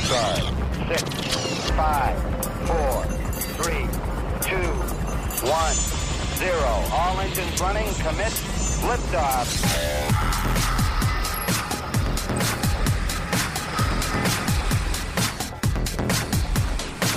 start. 0.00 0.40
Six, 0.88 1.70
five, 1.70 2.16
four, 2.66 3.04
three, 3.58 3.86
two, 4.40 4.68
one, 5.48 5.74
zero. 6.36 6.72
All 6.92 7.20
engines 7.20 7.60
running. 7.60 7.92
Commit. 7.94 8.32
Liftoff. 8.82 10.42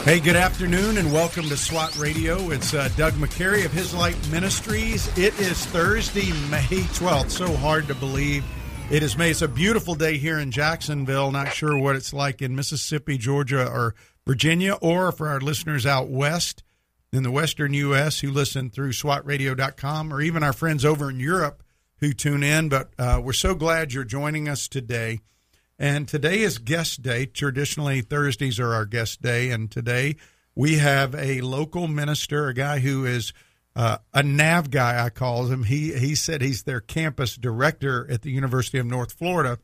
Hey, 0.05 0.19
good 0.19 0.35
afternoon 0.35 0.99
and 0.99 1.11
welcome 1.11 1.45
to 1.45 1.57
SWAT 1.57 1.97
Radio. 1.97 2.51
It's 2.51 2.75
uh, 2.75 2.89
Doug 2.95 3.13
McCary 3.13 3.65
of 3.65 3.73
His 3.73 3.95
Light 3.95 4.15
Ministries. 4.29 5.07
It 5.17 5.39
is 5.39 5.65
Thursday, 5.65 6.31
May 6.51 6.83
12th. 6.93 7.31
So 7.31 7.51
hard 7.55 7.87
to 7.87 7.95
believe. 7.95 8.43
It 8.91 9.01
is 9.01 9.17
May. 9.17 9.31
It's 9.31 9.41
a 9.41 9.47
beautiful 9.47 9.95
day 9.95 10.17
here 10.17 10.37
in 10.37 10.51
Jacksonville. 10.51 11.31
Not 11.31 11.53
sure 11.53 11.75
what 11.75 11.95
it's 11.95 12.13
like 12.13 12.39
in 12.43 12.55
Mississippi, 12.55 13.17
Georgia, 13.17 13.67
or 13.67 13.95
Virginia, 14.27 14.73
or 14.75 15.11
for 15.11 15.27
our 15.27 15.39
listeners 15.39 15.87
out 15.87 16.07
west 16.07 16.63
in 17.11 17.23
the 17.23 17.31
western 17.31 17.73
U.S. 17.73 18.19
who 18.19 18.29
listen 18.29 18.69
through 18.69 18.91
SWATradio.com, 18.91 20.13
or 20.13 20.21
even 20.21 20.43
our 20.43 20.53
friends 20.53 20.85
over 20.85 21.09
in 21.09 21.19
Europe 21.19 21.63
who 21.97 22.13
tune 22.13 22.43
in. 22.43 22.69
But 22.69 22.91
uh, 22.99 23.19
we're 23.23 23.33
so 23.33 23.55
glad 23.55 23.91
you're 23.91 24.03
joining 24.03 24.47
us 24.47 24.67
today. 24.67 25.19
And 25.79 26.07
today 26.07 26.41
is 26.41 26.59
guest 26.59 27.01
day. 27.01 27.25
Traditionally, 27.25 28.01
Thursdays 28.01 28.59
are 28.59 28.73
our 28.73 28.85
guest 28.85 29.19
day. 29.19 29.49
And 29.49 29.71
today 29.71 30.15
we 30.53 30.77
have 30.77 31.15
a 31.15 31.41
local 31.41 31.87
minister, 31.87 32.49
a 32.49 32.53
guy 32.53 32.79
who 32.79 33.03
is 33.03 33.33
uh, 33.75 33.97
a 34.13 34.23
NAV 34.23 34.71
guy, 34.71 35.03
I 35.03 35.09
call 35.09 35.47
him. 35.47 35.63
He, 35.63 35.93
he 35.93 36.15
said 36.15 36.41
he's 36.41 36.63
their 36.63 36.79
campus 36.79 37.35
director 37.35 38.09
at 38.09 38.21
the 38.21 38.31
University 38.31 38.77
of 38.77 38.85
North 38.85 39.11
Florida. 39.11 39.59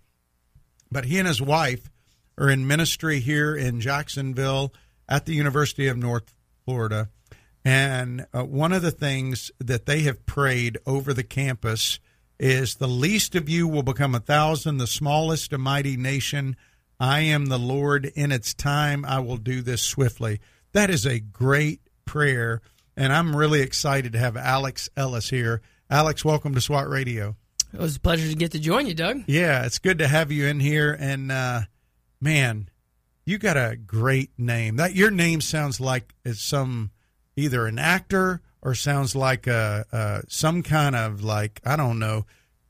But 0.91 1.05
he 1.05 1.17
and 1.17 1.27
his 1.27 1.41
wife 1.41 1.89
are 2.37 2.49
in 2.49 2.67
ministry 2.67 3.19
here 3.21 3.55
in 3.55 3.79
Jacksonville 3.79 4.73
at 5.07 5.25
the 5.25 5.33
University 5.33 5.87
of 5.87 5.97
North 5.97 6.33
Florida. 6.65 7.09
And 7.63 8.25
uh, 8.33 8.43
one 8.43 8.73
of 8.73 8.81
the 8.81 8.91
things 8.91 9.51
that 9.59 9.85
they 9.85 10.01
have 10.01 10.25
prayed 10.25 10.77
over 10.85 11.13
the 11.13 11.23
campus 11.23 11.99
is 12.39 12.75
the 12.75 12.87
least 12.87 13.35
of 13.35 13.47
you 13.47 13.67
will 13.67 13.83
become 13.83 14.15
a 14.15 14.19
thousand, 14.19 14.77
the 14.77 14.87
smallest 14.87 15.53
a 15.53 15.57
mighty 15.57 15.95
nation. 15.95 16.57
I 16.99 17.19
am 17.21 17.45
the 17.45 17.59
Lord. 17.59 18.11
In 18.15 18.31
its 18.31 18.53
time, 18.53 19.05
I 19.05 19.19
will 19.19 19.37
do 19.37 19.61
this 19.61 19.81
swiftly. 19.81 20.39
That 20.73 20.89
is 20.89 21.05
a 21.05 21.19
great 21.19 21.81
prayer, 22.05 22.61
and 23.01 23.11
I'm 23.11 23.35
really 23.35 23.61
excited 23.61 24.13
to 24.13 24.19
have 24.19 24.37
Alex 24.37 24.87
Ellis 24.95 25.31
here. 25.31 25.63
Alex, 25.89 26.23
welcome 26.23 26.53
to 26.53 26.61
SWAT 26.61 26.87
Radio. 26.87 27.35
It 27.73 27.79
was 27.79 27.95
a 27.95 27.99
pleasure 27.99 28.29
to 28.29 28.35
get 28.35 28.51
to 28.51 28.59
join 28.59 28.85
you, 28.85 28.93
Doug. 28.93 29.23
Yeah, 29.25 29.65
it's 29.65 29.79
good 29.79 29.97
to 29.97 30.07
have 30.07 30.31
you 30.31 30.45
in 30.45 30.59
here. 30.59 30.95
And 30.99 31.31
uh, 31.31 31.61
man, 32.21 32.69
you 33.25 33.39
got 33.39 33.57
a 33.57 33.75
great 33.75 34.29
name. 34.37 34.75
That 34.75 34.93
your 34.93 35.09
name 35.09 35.41
sounds 35.41 35.79
like 35.79 36.13
it's 36.23 36.43
some 36.43 36.91
either 37.35 37.65
an 37.65 37.79
actor 37.79 38.43
or 38.61 38.75
sounds 38.75 39.15
like 39.15 39.47
a, 39.47 39.83
a 39.91 40.21
some 40.27 40.61
kind 40.61 40.95
of 40.95 41.23
like 41.23 41.59
I 41.65 41.77
don't 41.77 41.97
know 41.97 42.27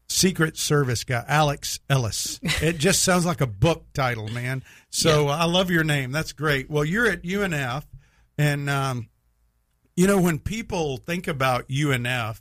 Secret 0.07 0.57
Service 0.57 1.03
guy, 1.03 1.25
Alex 1.27 1.81
Ellis. 1.89 2.39
It 2.61 2.77
just 2.77 3.03
sounds 3.03 3.25
like 3.25 3.41
a 3.41 3.47
book 3.47 3.91
title, 3.93 4.29
man. 4.29 4.63
So 4.91 5.25
yeah. 5.25 5.39
I 5.39 5.43
love 5.43 5.69
your 5.69 5.83
name. 5.83 6.13
That's 6.13 6.31
great. 6.31 6.69
Well, 6.69 6.85
you're 6.85 7.07
at 7.07 7.23
UNF, 7.23 7.83
and 8.37 8.69
um, 8.69 9.09
you 10.01 10.07
know 10.07 10.19
when 10.19 10.39
people 10.39 10.97
think 10.97 11.27
about 11.27 11.67
UNF, 11.67 12.39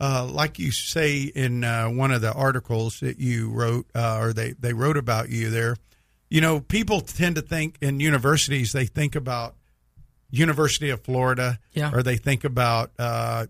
uh, 0.00 0.24
like 0.24 0.60
you 0.60 0.70
say 0.70 1.22
in 1.22 1.64
uh, 1.64 1.88
one 1.88 2.12
of 2.12 2.20
the 2.20 2.32
articles 2.32 3.00
that 3.00 3.18
you 3.18 3.50
wrote, 3.50 3.86
uh, 3.92 4.20
or 4.20 4.32
they 4.32 4.52
they 4.52 4.72
wrote 4.72 4.96
about 4.96 5.28
you 5.28 5.50
there. 5.50 5.74
You 6.30 6.40
know, 6.40 6.60
people 6.60 7.00
tend 7.00 7.34
to 7.34 7.42
think 7.42 7.76
in 7.80 7.98
universities 7.98 8.70
they 8.70 8.86
think 8.86 9.16
about 9.16 9.56
University 10.30 10.90
of 10.90 11.00
Florida, 11.00 11.58
yeah. 11.72 11.90
or 11.92 12.04
they 12.04 12.18
think 12.18 12.44
about 12.44 12.92
uh, 13.00 13.46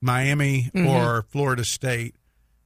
Miami 0.00 0.68
mm-hmm. 0.74 0.88
or 0.88 1.22
Florida 1.28 1.64
State. 1.64 2.16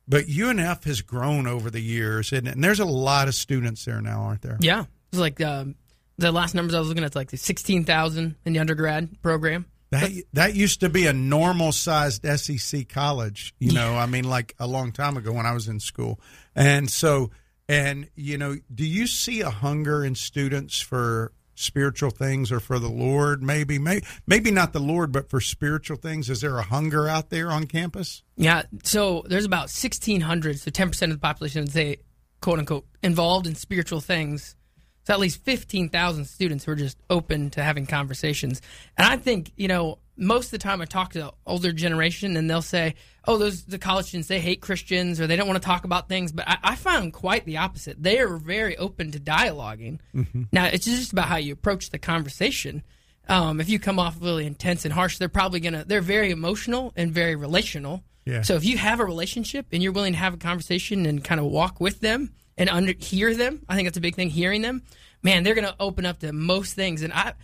But 0.08 0.24
UNF 0.24 0.84
has 0.84 1.02
grown 1.02 1.46
over 1.46 1.70
the 1.70 1.82
years, 1.82 2.32
and, 2.32 2.48
and, 2.48 2.64
there's 2.64 2.80
a 2.80 2.86
lot 2.86 3.28
of 3.28 3.34
students 3.34 3.84
there 3.84 4.00
now, 4.00 4.22
aren't 4.22 4.40
there? 4.40 4.56
Yeah, 4.58 4.86
it's 5.12 5.20
like 5.20 5.42
um, 5.42 5.74
the 6.16 6.32
last 6.32 6.54
numbers 6.54 6.74
I 6.74 6.78
was 6.78 6.88
looking 6.88 7.04
at, 7.04 7.14
like 7.14 7.28
sixteen 7.28 7.84
thousand 7.84 8.36
in 8.46 8.54
the 8.54 8.60
undergrad 8.60 9.20
program. 9.20 9.66
That 9.90 10.10
that 10.32 10.54
used 10.54 10.80
to 10.80 10.88
be 10.88 11.06
a 11.06 11.12
normal 11.12 11.72
sized 11.72 12.26
SEC 12.26 12.88
college, 12.88 13.54
you 13.58 13.72
know. 13.72 13.94
I 13.94 14.06
mean, 14.06 14.24
like 14.24 14.54
a 14.58 14.66
long 14.66 14.92
time 14.92 15.16
ago 15.16 15.32
when 15.32 15.46
I 15.46 15.52
was 15.52 15.68
in 15.68 15.78
school, 15.78 16.20
and 16.54 16.90
so 16.90 17.30
and 17.68 18.08
you 18.14 18.38
know, 18.38 18.56
do 18.74 18.84
you 18.84 19.06
see 19.06 19.40
a 19.40 19.50
hunger 19.50 20.04
in 20.04 20.14
students 20.14 20.80
for 20.80 21.32
spiritual 21.54 22.10
things 22.10 22.50
or 22.52 22.60
for 22.60 22.78
the 22.78 22.88
Lord, 22.88 23.42
maybe, 23.42 23.78
maybe, 23.78 24.04
maybe 24.26 24.50
not 24.50 24.72
the 24.72 24.80
Lord, 24.80 25.12
but 25.12 25.30
for 25.30 25.40
spiritual 25.40 25.96
things? 25.96 26.28
Is 26.28 26.40
there 26.40 26.58
a 26.58 26.62
hunger 26.62 27.08
out 27.08 27.30
there 27.30 27.50
on 27.50 27.66
campus? 27.66 28.22
Yeah. 28.36 28.62
So 28.82 29.24
there's 29.28 29.44
about 29.44 29.70
1,600, 29.70 30.58
so 30.58 30.70
10% 30.70 31.02
of 31.04 31.10
the 31.10 31.18
population, 31.18 31.66
say, 31.68 31.98
quote 32.40 32.58
unquote, 32.58 32.86
involved 33.02 33.46
in 33.46 33.54
spiritual 33.54 34.00
things. 34.00 34.56
So 35.04 35.12
at 35.12 35.20
least 35.20 35.44
15,000 35.44 36.24
students 36.24 36.64
who 36.64 36.72
are 36.72 36.76
just 36.76 36.98
open 37.10 37.50
to 37.50 37.62
having 37.62 37.86
conversations. 37.86 38.62
And 38.96 39.06
I 39.06 39.16
think, 39.16 39.52
you 39.56 39.68
know, 39.68 39.98
most 40.16 40.46
of 40.46 40.50
the 40.52 40.58
time 40.58 40.80
I 40.80 40.86
talk 40.86 41.12
to 41.12 41.18
the 41.18 41.32
older 41.46 41.72
generation 41.72 42.36
and 42.36 42.48
they'll 42.48 42.62
say, 42.62 42.94
oh, 43.26 43.36
those 43.36 43.64
the 43.64 43.78
college 43.78 44.06
students, 44.06 44.28
they 44.28 44.40
hate 44.40 44.60
Christians 44.60 45.20
or 45.20 45.26
they 45.26 45.36
don't 45.36 45.48
want 45.48 45.60
to 45.60 45.66
talk 45.66 45.84
about 45.84 46.08
things. 46.08 46.32
But 46.32 46.48
I, 46.48 46.58
I 46.62 46.76
found 46.76 47.12
quite 47.12 47.44
the 47.44 47.58
opposite. 47.58 48.02
They 48.02 48.18
are 48.18 48.36
very 48.36 48.76
open 48.76 49.10
to 49.12 49.20
dialoguing. 49.20 49.98
Mm-hmm. 50.14 50.44
Now, 50.52 50.66
it's 50.66 50.86
just 50.86 51.12
about 51.12 51.26
how 51.26 51.36
you 51.36 51.52
approach 51.52 51.90
the 51.90 51.98
conversation. 51.98 52.82
Um, 53.28 53.60
if 53.60 53.68
you 53.68 53.78
come 53.78 53.98
off 53.98 54.16
really 54.20 54.46
intense 54.46 54.84
and 54.84 54.92
harsh, 54.92 55.18
they're 55.18 55.28
probably 55.28 55.60
going 55.60 55.72
to, 55.72 55.84
they're 55.84 56.02
very 56.02 56.30
emotional 56.30 56.92
and 56.96 57.12
very 57.12 57.36
relational. 57.36 58.02
Yeah. 58.24 58.42
So 58.42 58.54
if 58.54 58.64
you 58.64 58.78
have 58.78 59.00
a 59.00 59.04
relationship 59.04 59.66
and 59.72 59.82
you're 59.82 59.92
willing 59.92 60.12
to 60.12 60.18
have 60.18 60.34
a 60.34 60.38
conversation 60.38 61.04
and 61.06 61.22
kind 61.22 61.40
of 61.40 61.46
walk 61.46 61.80
with 61.80 62.00
them 62.00 62.32
and 62.56 62.68
under, 62.68 62.92
hear 62.92 63.34
them, 63.34 63.62
I 63.68 63.76
think 63.76 63.86
that's 63.86 63.98
a 63.98 64.02
big 64.02 64.14
thing, 64.14 64.30
hearing 64.30 64.62
them, 64.62 64.82
man, 65.22 65.42
they're 65.42 65.54
going 65.54 65.66
to 65.66 65.76
open 65.80 66.06
up 66.06 66.20
to 66.20 66.32
most 66.32 66.74
things. 66.74 67.02
And 67.02 67.12
I, 67.12 67.34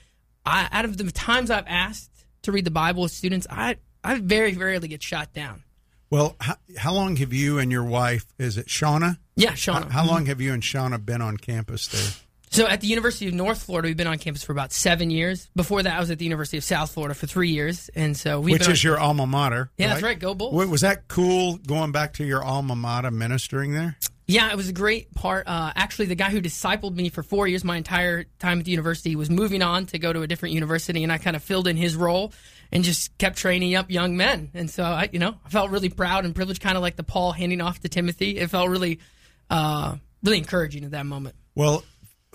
I, 0.45 0.69
out 0.71 0.85
of 0.85 0.97
the 0.97 1.11
times 1.11 1.51
I've 1.51 1.67
asked 1.67 2.11
to 2.43 2.53
read 2.53 2.65
the 2.65 2.71
Bible 2.71 3.03
with 3.03 3.13
students, 3.13 3.47
I, 3.51 3.77
I 4.05 4.19
very 4.19 4.55
rarely 4.55 4.89
get 4.89 5.03
shot 5.03 5.33
down. 5.33 5.63
Well, 6.11 6.37
how, 6.41 6.57
how, 6.77 6.93
long 6.93 7.17
have 7.17 7.33
you 7.33 7.59
and 7.59 7.71
your 7.71 7.85
wife, 7.85 8.27
is 8.39 8.59
it 8.59 8.67
Shauna? 8.67 9.19
Yeah, 9.37 9.53
Shauna. 9.53 9.91
How, 9.91 10.03
how 10.03 10.07
long 10.07 10.27
have 10.27 10.41
you 10.41 10.53
and 10.53 10.63
Shauna 10.63 11.05
been 11.05 11.23
on 11.23 11.37
campus 11.37 11.87
there? 11.87 12.27
So 12.53 12.67
at 12.67 12.81
the 12.81 12.89
University 12.89 13.29
of 13.29 13.35
North 13.35 13.63
Florida, 13.63 13.87
we've 13.87 13.97
been 13.97 14.09
on 14.09 14.19
campus 14.19 14.43
for 14.43 14.51
about 14.51 14.73
seven 14.73 15.09
years. 15.09 15.49
Before 15.55 15.85
that, 15.85 15.97
I 15.97 16.01
was 16.01 16.11
at 16.11 16.19
the 16.19 16.25
University 16.25 16.59
of 16.59 16.65
South 16.65 16.91
Florida 16.91 17.15
for 17.15 17.29
three 17.29 17.51
years, 17.51 17.91
and 17.95 18.17
so 18.17 18.41
we 18.41 18.51
which 18.51 18.69
is 18.69 18.83
your 18.83 18.99
alma 18.99 19.25
mater. 19.25 19.71
Yeah, 19.77 19.87
right? 19.87 19.91
that's 19.93 20.03
right. 20.03 20.19
Go 20.19 20.35
Bulls. 20.35 20.67
Was 20.67 20.81
that 20.81 21.07
cool 21.07 21.59
going 21.59 21.93
back 21.93 22.15
to 22.15 22.25
your 22.25 22.43
alma 22.43 22.75
mater 22.75 23.13
ministering 23.13 23.73
there? 23.73 23.97
Yeah, 24.31 24.51
it 24.51 24.57
was 24.57 24.69
a 24.69 24.73
great 24.73 25.13
part. 25.15 25.49
Uh, 25.49 25.73
actually, 25.75 26.07
the 26.07 26.15
guy 26.15 26.31
who 26.31 26.41
discipled 26.41 26.95
me 26.95 27.09
for 27.09 27.23
four 27.23 27.49
years, 27.49 27.65
my 27.65 27.77
entire 27.77 28.25
time 28.39 28.61
at 28.61 28.65
the 28.65 28.71
university, 28.71 29.17
was 29.17 29.29
moving 29.29 29.63
on 29.63 29.87
to 29.87 29.99
go 29.99 30.13
to 30.13 30.23
a 30.23 30.27
different 30.27 30.55
university, 30.55 31.03
and 31.03 31.13
I 31.13 31.19
kind 31.19 31.35
of 31.35 31.43
filled 31.43 31.67
in 31.67 31.77
his 31.77 31.97
role 31.97 32.33
and 32.71 32.85
just 32.85 33.17
kept 33.19 33.39
training 33.39 33.75
up 33.75 33.91
young 33.91 34.17
men. 34.17 34.51
And 34.55 34.71
so 34.71 34.85
I, 34.85 35.09
you 35.13 35.19
know, 35.19 35.35
I 35.45 35.49
felt 35.49 35.71
really 35.71 35.89
proud 35.89 36.25
and 36.25 36.35
privileged, 36.35 36.63
kind 36.63 36.77
of 36.77 36.83
like 36.83 36.97
the 36.97 37.03
Paul 37.03 37.33
handing 37.33 37.61
off 37.61 37.81
to 37.81 37.89
Timothy. 37.89 38.39
It 38.39 38.51
felt 38.51 38.69
really, 38.69 39.01
uh, 39.51 39.97
really 40.23 40.39
encouraging 40.39 40.85
at 40.85 40.93
that 40.93 41.07
moment. 41.07 41.35
Well, 41.57 41.83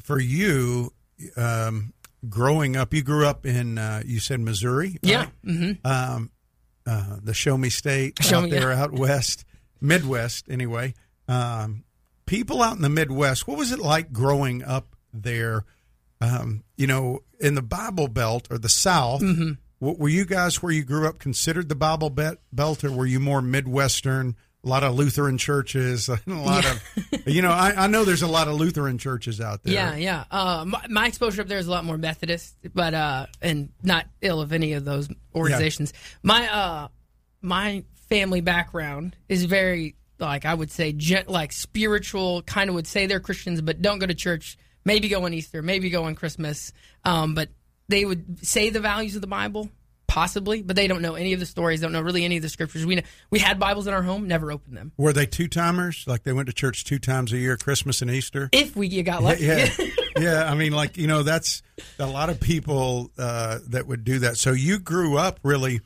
for 0.02 0.20
you, 0.20 0.92
um, 1.38 1.94
growing 2.28 2.76
up, 2.76 2.94
you 2.94 3.04
grew 3.04 3.26
up 3.26 3.46
in, 3.46 3.78
uh, 3.78 4.04
you 4.06 4.20
said 4.20 4.42
Missouri, 4.42 4.90
right? 4.90 5.00
Yeah. 5.04 5.28
Mm-hmm. 5.46 5.88
Um, 5.88 6.32
uh, 6.86 7.18
the 7.24 7.34
Show 7.34 7.58
Me 7.58 7.70
State 7.70 8.22
Show 8.22 8.40
out 8.40 8.44
me, 8.44 8.52
there, 8.52 8.72
yeah. 8.72 8.82
out 8.82 8.92
west, 8.92 9.46
Midwest, 9.80 10.48
anyway. 10.50 10.94
Um, 11.28 11.84
people 12.26 12.62
out 12.62 12.76
in 12.76 12.82
the 12.82 12.90
Midwest, 12.90 13.48
what 13.48 13.58
was 13.58 13.72
it 13.72 13.80
like 13.80 14.12
growing 14.12 14.64
up 14.64 14.96
there? 15.14 15.66
Um, 16.22 16.64
you 16.78 16.88
know, 16.88 17.20
in 17.40 17.56
the 17.56 17.62
Bible 17.62 18.08
Belt 18.08 18.48
or 18.50 18.58
the 18.58 18.70
South, 18.70 19.22
mm-hmm 19.22 19.54
were 19.80 20.10
you 20.10 20.26
guys 20.26 20.62
where 20.62 20.72
you 20.72 20.84
grew 20.84 21.08
up 21.08 21.20
considered 21.20 21.70
the 21.70 21.76
Bible 21.76 22.10
Belt, 22.10 22.84
or 22.84 22.92
were 22.92 23.06
you 23.06 23.20
more 23.20 23.42
Midwestern? 23.42 24.36
A 24.64 24.68
lot 24.68 24.84
of 24.84 24.96
Lutheran 24.96 25.38
churches, 25.38 26.10
a 26.10 26.20
lot 26.26 26.64
yeah. 26.64 26.78
of, 27.14 27.28
you 27.28 27.44
know, 27.44 27.52
I, 27.52 27.84
I, 27.84 27.88
know 27.88 28.04
there's 28.04 28.24
a 28.24 28.28
lot 28.28 28.48
of 28.48 28.56
Lutheran 28.56 28.98
churches 28.98 29.40
out 29.40 29.62
there. 29.62 29.76
Yeah, 29.76 29.96
yeah. 29.96 30.24
Uh, 30.32 30.66
my, 30.66 30.84
my, 30.90 31.08
exposure 31.08 31.44
up 31.44 31.48
there 31.48 31.60
is 31.60 31.68
a 31.68 31.72
lot 31.72 31.86
more 31.86 32.00
Methodist, 32.00 32.56
but 32.74 32.96
uh, 32.96 33.28
and 33.44 33.70
not 33.84 34.08
ill 34.22 34.42
of 34.42 34.54
any 34.54 34.74
of 34.74 34.84
those 34.84 35.08
organizations. 35.36 35.94
Yeah. 35.94 36.20
My 36.24 36.50
uh, 36.52 36.88
my 37.42 37.84
family 38.10 38.42
background 38.42 39.16
is 39.30 39.46
very 39.46 39.98
like 40.20 40.46
I 40.46 40.54
would 40.54 40.72
say 40.72 40.94
gent, 40.94 41.30
like 41.30 41.52
spiritual. 41.52 42.42
Kind 42.44 42.70
of 42.70 42.76
would 42.76 42.88
say 42.88 43.06
they're 43.06 43.20
Christians, 43.20 43.62
but 43.62 43.82
don't 43.82 44.00
go 44.00 44.06
to 44.06 44.14
church. 44.14 44.58
Maybe 44.84 45.10
go 45.10 45.26
on 45.26 45.34
Easter, 45.34 45.62
maybe 45.62 45.90
go 45.90 46.04
on 46.04 46.16
Christmas. 46.16 46.72
Um, 47.04 47.34
but 47.34 47.50
they 47.88 48.06
would 48.06 48.46
say 48.46 48.70
the 48.70 48.80
values 48.80 49.16
of 49.16 49.22
the 49.22 49.28
Bible, 49.28 49.70
possibly, 50.08 50.62
but 50.62 50.76
they 50.76 50.88
don't 50.88 51.02
know 51.02 51.16
any 51.16 51.34
of 51.34 51.40
the 51.40 51.46
stories, 51.46 51.82
don't 51.82 51.92
know 51.92 52.02
really 52.02 52.24
any 52.24 52.38
of 52.38 52.44
the 52.44 52.50
scriptures. 52.50 52.86
We 52.86 52.96
know, 52.96 53.02
we 53.32 53.40
had 53.40 53.60
Bibles 53.60 53.88
in 53.88 53.94
our 53.94 54.04
home, 54.04 54.28
never 54.28 54.52
opened 54.52 54.78
them. 54.78 54.92
Were 54.98 55.14
they 55.14 55.26
two 55.26 55.48
timers? 55.48 56.06
Like 56.08 56.24
they 56.24 56.34
went 56.34 56.48
to 56.48 56.54
church 56.54 56.86
two 56.86 57.00
times 57.00 57.34
a 57.34 57.38
year, 57.38 57.58
Christmas 57.58 58.02
and 58.02 58.12
Easter? 58.12 58.50
If 58.52 58.76
we 58.76 59.02
got 59.02 59.24
lucky. 59.24 59.46
Yeah. 59.46 59.70
yeah, 60.18 60.50
I 60.50 60.56
mean, 60.56 60.72
like 60.72 60.98
you 60.98 61.08
know, 61.08 61.24
that's 61.24 61.64
a 62.00 62.08
lot 62.08 62.30
of 62.30 62.40
people 62.40 63.12
uh, 63.18 63.60
that 63.70 63.88
would 63.88 64.04
do 64.04 64.20
that. 64.20 64.38
So 64.38 64.52
you 64.52 64.80
grew 64.80 65.18
up 65.18 65.40
really 65.44 65.82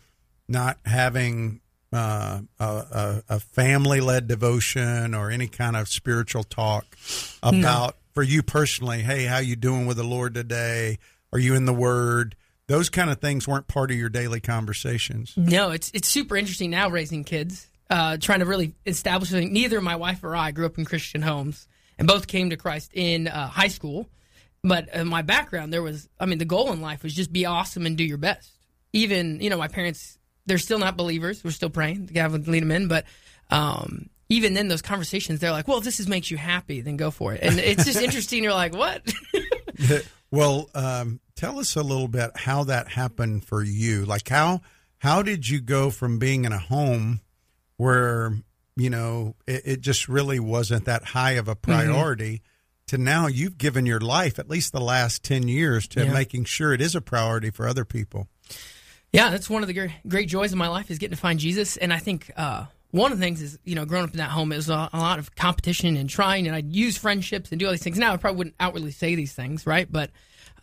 not 0.47 0.77
having 0.85 1.61
uh, 1.91 2.41
a, 2.59 2.65
a, 2.65 3.24
a 3.30 3.39
family-led 3.39 4.27
devotion 4.27 5.13
or 5.13 5.31
any 5.31 5.47
kind 5.47 5.75
of 5.75 5.88
spiritual 5.88 6.44
talk 6.44 6.86
about 7.41 7.95
for 8.13 8.24
you 8.24 8.44
personally. 8.44 9.01
Hey, 9.01 9.24
how 9.25 9.39
you 9.39 9.56
doing 9.56 9.86
with 9.86 9.97
the 9.97 10.03
Lord 10.03 10.33
today? 10.33 11.00
Are 11.33 11.39
you 11.39 11.56
in 11.56 11.65
the 11.65 11.74
Word? 11.74 12.36
Those 12.68 12.89
kind 12.89 13.09
of 13.09 13.19
things 13.19 13.47
weren't 13.47 13.68
part 13.68 13.89
of 13.89 13.97
your 13.97 14.09
daily 14.09 14.39
conversations. 14.39 15.33
No, 15.36 15.71
it's 15.71 15.89
it's 15.94 16.07
super 16.07 16.38
interesting 16.38 16.69
now 16.69 16.89
raising 16.89 17.24
kids, 17.24 17.65
uh, 17.89 18.18
trying 18.18 18.41
to 18.41 18.45
really 18.45 18.75
establish 18.86 19.31
something. 19.31 19.51
Neither 19.51 19.81
my 19.81 19.95
wife 19.95 20.24
or 20.24 20.36
I 20.36 20.51
grew 20.51 20.68
up 20.68 20.77
in 20.77 20.86
Christian 20.86 21.24
homes, 21.24 21.68
and 21.97 22.07
both 22.07 22.27
came 22.27 22.51
to 22.51 22.57
Christ 22.57 22.91
in 22.94 23.27
uh, 23.27 23.47
high 23.47 23.69
school. 23.69 24.07
But 24.62 24.89
in 24.94 25.07
my 25.07 25.24
background, 25.24 25.74
there 25.74 25.81
was, 25.81 26.07
I 26.19 26.27
mean, 26.27 26.38
the 26.38 26.45
goal 26.45 26.71
in 26.71 26.81
life 26.81 27.01
was 27.01 27.15
just 27.15 27.33
be 27.33 27.47
awesome 27.47 27.88
and 27.88 27.97
do 27.97 28.03
your 28.03 28.18
best. 28.18 28.51
Even, 28.94 29.39
you 29.39 29.50
know, 29.50 29.57
my 29.57 29.69
parents, 29.69 30.19
they're 30.50 30.57
still 30.57 30.80
not 30.80 30.98
believers. 30.98 31.44
We're 31.44 31.51
still 31.51 31.69
praying. 31.69 32.07
God 32.07 32.31
would 32.31 32.48
lead 32.48 32.63
them 32.63 32.72
in. 32.72 32.88
But 32.88 33.06
um, 33.51 34.10
even 34.28 34.56
then, 34.56 34.68
those 34.68 34.81
conversations, 34.81 35.40
they're 35.40 35.51
like, 35.51 35.68
well, 35.68 35.78
if 35.78 35.84
this 35.84 36.00
is, 36.00 36.07
makes 36.07 36.31
you 36.31 36.38
happy, 36.38 36.81
then 36.81 36.98
go 36.98 37.12
for 37.12 37.34
it. 37.34 37.42
And 37.44 37.60
it's 37.60 37.86
just 37.86 38.01
interesting. 38.01 38.44
You're 38.44 38.54
like, 38.54 38.75
what? 38.75 39.07
well, 40.31 40.69
um, 40.74 41.19
tell 41.36 41.60
us 41.60 41.75
a 41.75 41.84
little 41.84 42.07
bit 42.07 42.31
how 42.36 42.63
that 42.66 42.90
happened 42.90 43.46
for 43.46 43.63
you. 43.63 44.06
Like, 44.06 44.28
how, 44.28 44.62
how 44.98 45.22
did 45.22 45.48
you 45.48 45.62
go 45.62 45.92
from 45.92 46.18
being 46.18 46.46
in 46.46 46.51
a 46.51 46.57
home 46.57 47.22
where, 47.78 48.34
you 48.75 48.90
know, 48.90 49.36
it, 49.46 49.62
it 49.66 49.81
just 49.81 50.10
really 50.10 50.40
wasn't 50.40 50.86
that 50.86 51.04
high 51.06 51.34
of 51.34 51.48
a 51.48 51.56
priority? 51.56 52.34
Mm-hmm 52.34 52.46
to 52.88 52.98
now 52.98 53.28
you've 53.28 53.60
given 53.60 53.86
your 53.86 54.00
life 54.00 54.40
at 54.40 54.50
least 54.50 54.72
the 54.72 54.81
last 54.81 55.22
10 55.24 55.48
years 55.48 55.88
to 55.88 56.06
yeah. 56.06 56.12
making 56.12 56.44
sure 56.44 56.74
it 56.74 56.81
is 56.81 56.96
a 56.96 57.01
priority 57.01 57.51
for 57.51 57.68
other 57.68 57.86
people 57.86 58.28
yeah 59.11 59.29
that's 59.29 59.50
one 59.50 59.63
of 59.63 59.67
the 59.67 59.89
great, 60.07 60.27
joys 60.27 60.51
of 60.51 60.57
my 60.57 60.67
life 60.67 60.91
is 60.91 60.97
getting 60.97 61.15
to 61.15 61.21
find 61.21 61.39
jesus. 61.39 61.77
And 61.77 61.94
i 61.94 61.97
think 61.97 62.31
uh, 62.35 62.65
one 62.91 63.11
of 63.11 63.19
the 63.19 63.23
things 63.23 63.41
is 63.41 63.59
you 63.63 63.75
know 63.75 63.85
growing 63.85 64.06
up 64.06 64.11
in 64.11 64.17
that 64.17 64.29
home 64.29 64.50
was 64.50 64.69
a, 64.69 64.89
a, 64.91 65.00
lot 65.00 65.19
of 65.19 65.35
competition 65.35 65.95
and 65.95 66.09
trying 66.09 66.47
and 66.47 66.56
i'd 66.56 66.73
use 66.73 66.97
friendships 66.97 67.51
and 67.51 67.59
do 67.59 67.65
all 67.65 67.71
these 67.71 67.83
things. 67.83 67.97
Now 67.97 68.13
i 68.13 68.17
probably 68.17 68.38
wouldn't 68.38 68.56
outwardly 68.59 68.91
say 68.91 69.15
these 69.15 69.33
things 69.33 69.65
right? 69.65 69.91
But 69.91 70.11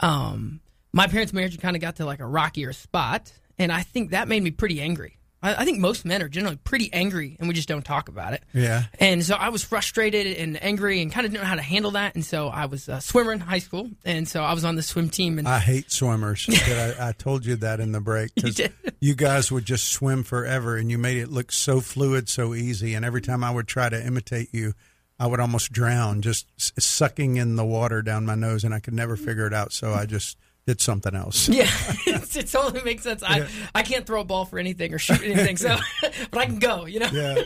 um, 0.01 0.61
my 0.93 1.07
parents 1.07 1.33
marriage 1.33 1.59
kind 1.61 1.77
of 1.77 1.83
got 1.83 1.97
to 1.97 2.05
like 2.05 2.21
a 2.21 2.27
rockier 2.27 2.73
spot 2.73 3.33
and 3.59 3.73
i 3.73 3.83
think 3.83 4.11
that 4.11 4.29
made 4.29 4.43
me 4.43 4.51
pretty 4.51 4.81
angry 4.81 5.16
I, 5.43 5.63
I 5.63 5.65
think 5.65 5.79
most 5.79 6.05
men 6.05 6.23
are 6.23 6.29
generally 6.29 6.57
pretty 6.57 6.93
angry, 6.93 7.37
and 7.39 7.49
we 7.49 7.55
just 7.55 7.69
don't 7.69 7.85
talk 7.85 8.09
about 8.09 8.33
it. 8.33 8.43
Yeah. 8.53 8.85
And 8.99 9.25
so 9.25 9.35
I 9.35 9.51
was 9.51 9.63
frustrated 9.63 10.37
and 10.37 10.63
angry, 10.63 11.03
and 11.03 11.13
kind 11.13 11.27
of 11.27 11.33
didn't 11.33 11.45
know 11.45 11.49
how 11.49 11.57
to 11.57 11.63
handle 11.63 11.93
that. 11.93 12.15
And 12.15 12.25
so 12.25 12.49
I 12.49 12.67
was 12.67 12.89
a 12.89 13.01
swimmer 13.01 13.33
in 13.33 13.41
high 13.41 13.59
school, 13.59 13.91
and 14.05 14.27
so 14.29 14.43
I 14.43 14.55
was 14.55 14.65
on 14.65 14.77
the 14.77 14.83
swim 14.83 15.11
team. 15.11 15.39
And 15.39 15.47
I 15.47 15.59
hate 15.59 15.91
swimmers. 15.91 16.47
I, 16.51 17.09
I, 17.09 17.13
told 17.13 17.45
you 17.47 17.57
that 17.57 17.81
in 17.81 17.93
the 17.93 18.01
break 18.01 18.35
because 18.35 18.59
you, 18.59 18.69
you 19.01 19.15
guys 19.15 19.53
would 19.53 19.65
just 19.65 19.89
swim 19.89 20.23
forever, 20.23 20.77
and 20.77 20.91
you 20.91 20.99
made 20.99 21.19
it 21.19 21.31
look 21.31 21.53
so 21.53 21.81
fluid, 21.81 22.29
so 22.29 22.55
easy. 22.55 22.95
And 22.95 23.05
every 23.05 23.21
time 23.21 23.45
I 23.45 23.51
would 23.51 23.69
try 23.69 23.89
to 23.89 24.05
imitate 24.05 24.53
you, 24.53 24.75
I 25.19 25.27
would 25.27 25.41
almost 25.41 25.73
drown, 25.73 26.23
just 26.23 26.47
sucking 26.81 27.37
in 27.37 27.57
the 27.57 27.65
water 27.65 28.03
down 28.03 28.27
my 28.27 28.35
nose, 28.35 28.65
and 28.65 28.75
I 28.75 28.81
could 28.81 28.95
never 28.95 29.17
figure 29.17 29.47
it 29.47 29.55
out. 29.55 29.73
So 29.73 29.93
I 29.93 30.07
just 30.07 30.37
did 30.67 30.81
something 30.81 31.15
else. 31.15 31.49
Yeah, 31.57 31.71
it 32.07 32.49
totally 32.49 32.83
makes 32.83 33.03
sense. 33.03 33.23
I, 33.23 33.39
yeah. 33.39 33.49
I 33.75 33.83
can't 33.83 34.05
throw 34.05 34.21
a 34.21 34.25
ball 34.25 34.45
for 34.45 34.59
anything 34.59 34.93
or 34.93 34.99
shoot 34.99 35.23
anything, 35.23 35.57
so 35.57 35.79
but 36.31 36.39
I 36.39 36.47
can 36.47 36.59
go, 36.59 36.85
you 36.87 37.01
know. 37.01 37.09
Yeah. 37.13 37.43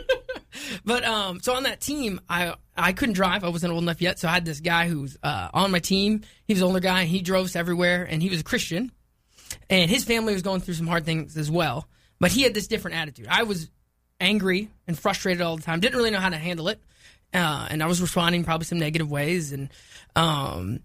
but 0.84 1.04
um, 1.04 1.40
so 1.40 1.54
on 1.54 1.62
that 1.64 1.80
team, 1.80 2.20
I 2.28 2.54
I 2.76 2.92
couldn't 2.92 3.14
drive. 3.14 3.44
I 3.44 3.50
wasn't 3.50 3.72
old 3.72 3.82
enough 3.82 4.00
yet, 4.00 4.18
so 4.18 4.26
I 4.26 4.32
had 4.32 4.44
this 4.44 4.60
guy 4.60 4.88
who's 4.88 5.16
uh, 5.22 5.48
on 5.52 5.70
my 5.70 5.78
team. 5.78 6.22
He 6.46 6.54
was 6.54 6.62
an 6.62 6.66
older 6.66 6.80
guy. 6.80 7.02
And 7.02 7.08
he 7.08 7.20
drove 7.20 7.44
us 7.44 7.56
everywhere, 7.56 8.04
and 8.08 8.22
he 8.22 8.30
was 8.30 8.40
a 8.40 8.44
Christian, 8.44 8.90
and 9.68 9.90
his 9.90 10.04
family 10.04 10.32
was 10.32 10.42
going 10.42 10.60
through 10.60 10.74
some 10.74 10.86
hard 10.86 11.04
things 11.04 11.36
as 11.36 11.50
well. 11.50 11.86
But 12.18 12.32
he 12.32 12.42
had 12.42 12.54
this 12.54 12.66
different 12.66 12.96
attitude. 12.96 13.26
I 13.28 13.44
was 13.44 13.70
angry 14.18 14.70
and 14.88 14.98
frustrated 14.98 15.40
all 15.42 15.56
the 15.56 15.62
time. 15.62 15.80
Didn't 15.80 15.96
really 15.96 16.10
know 16.10 16.20
how 16.20 16.30
to 16.30 16.36
handle 16.36 16.68
it, 16.68 16.80
uh, 17.32 17.68
and 17.70 17.82
I 17.82 17.86
was 17.86 18.00
responding 18.00 18.44
probably 18.44 18.64
some 18.64 18.78
negative 18.78 19.10
ways, 19.10 19.52
and 19.52 19.68
um, 20.16 20.80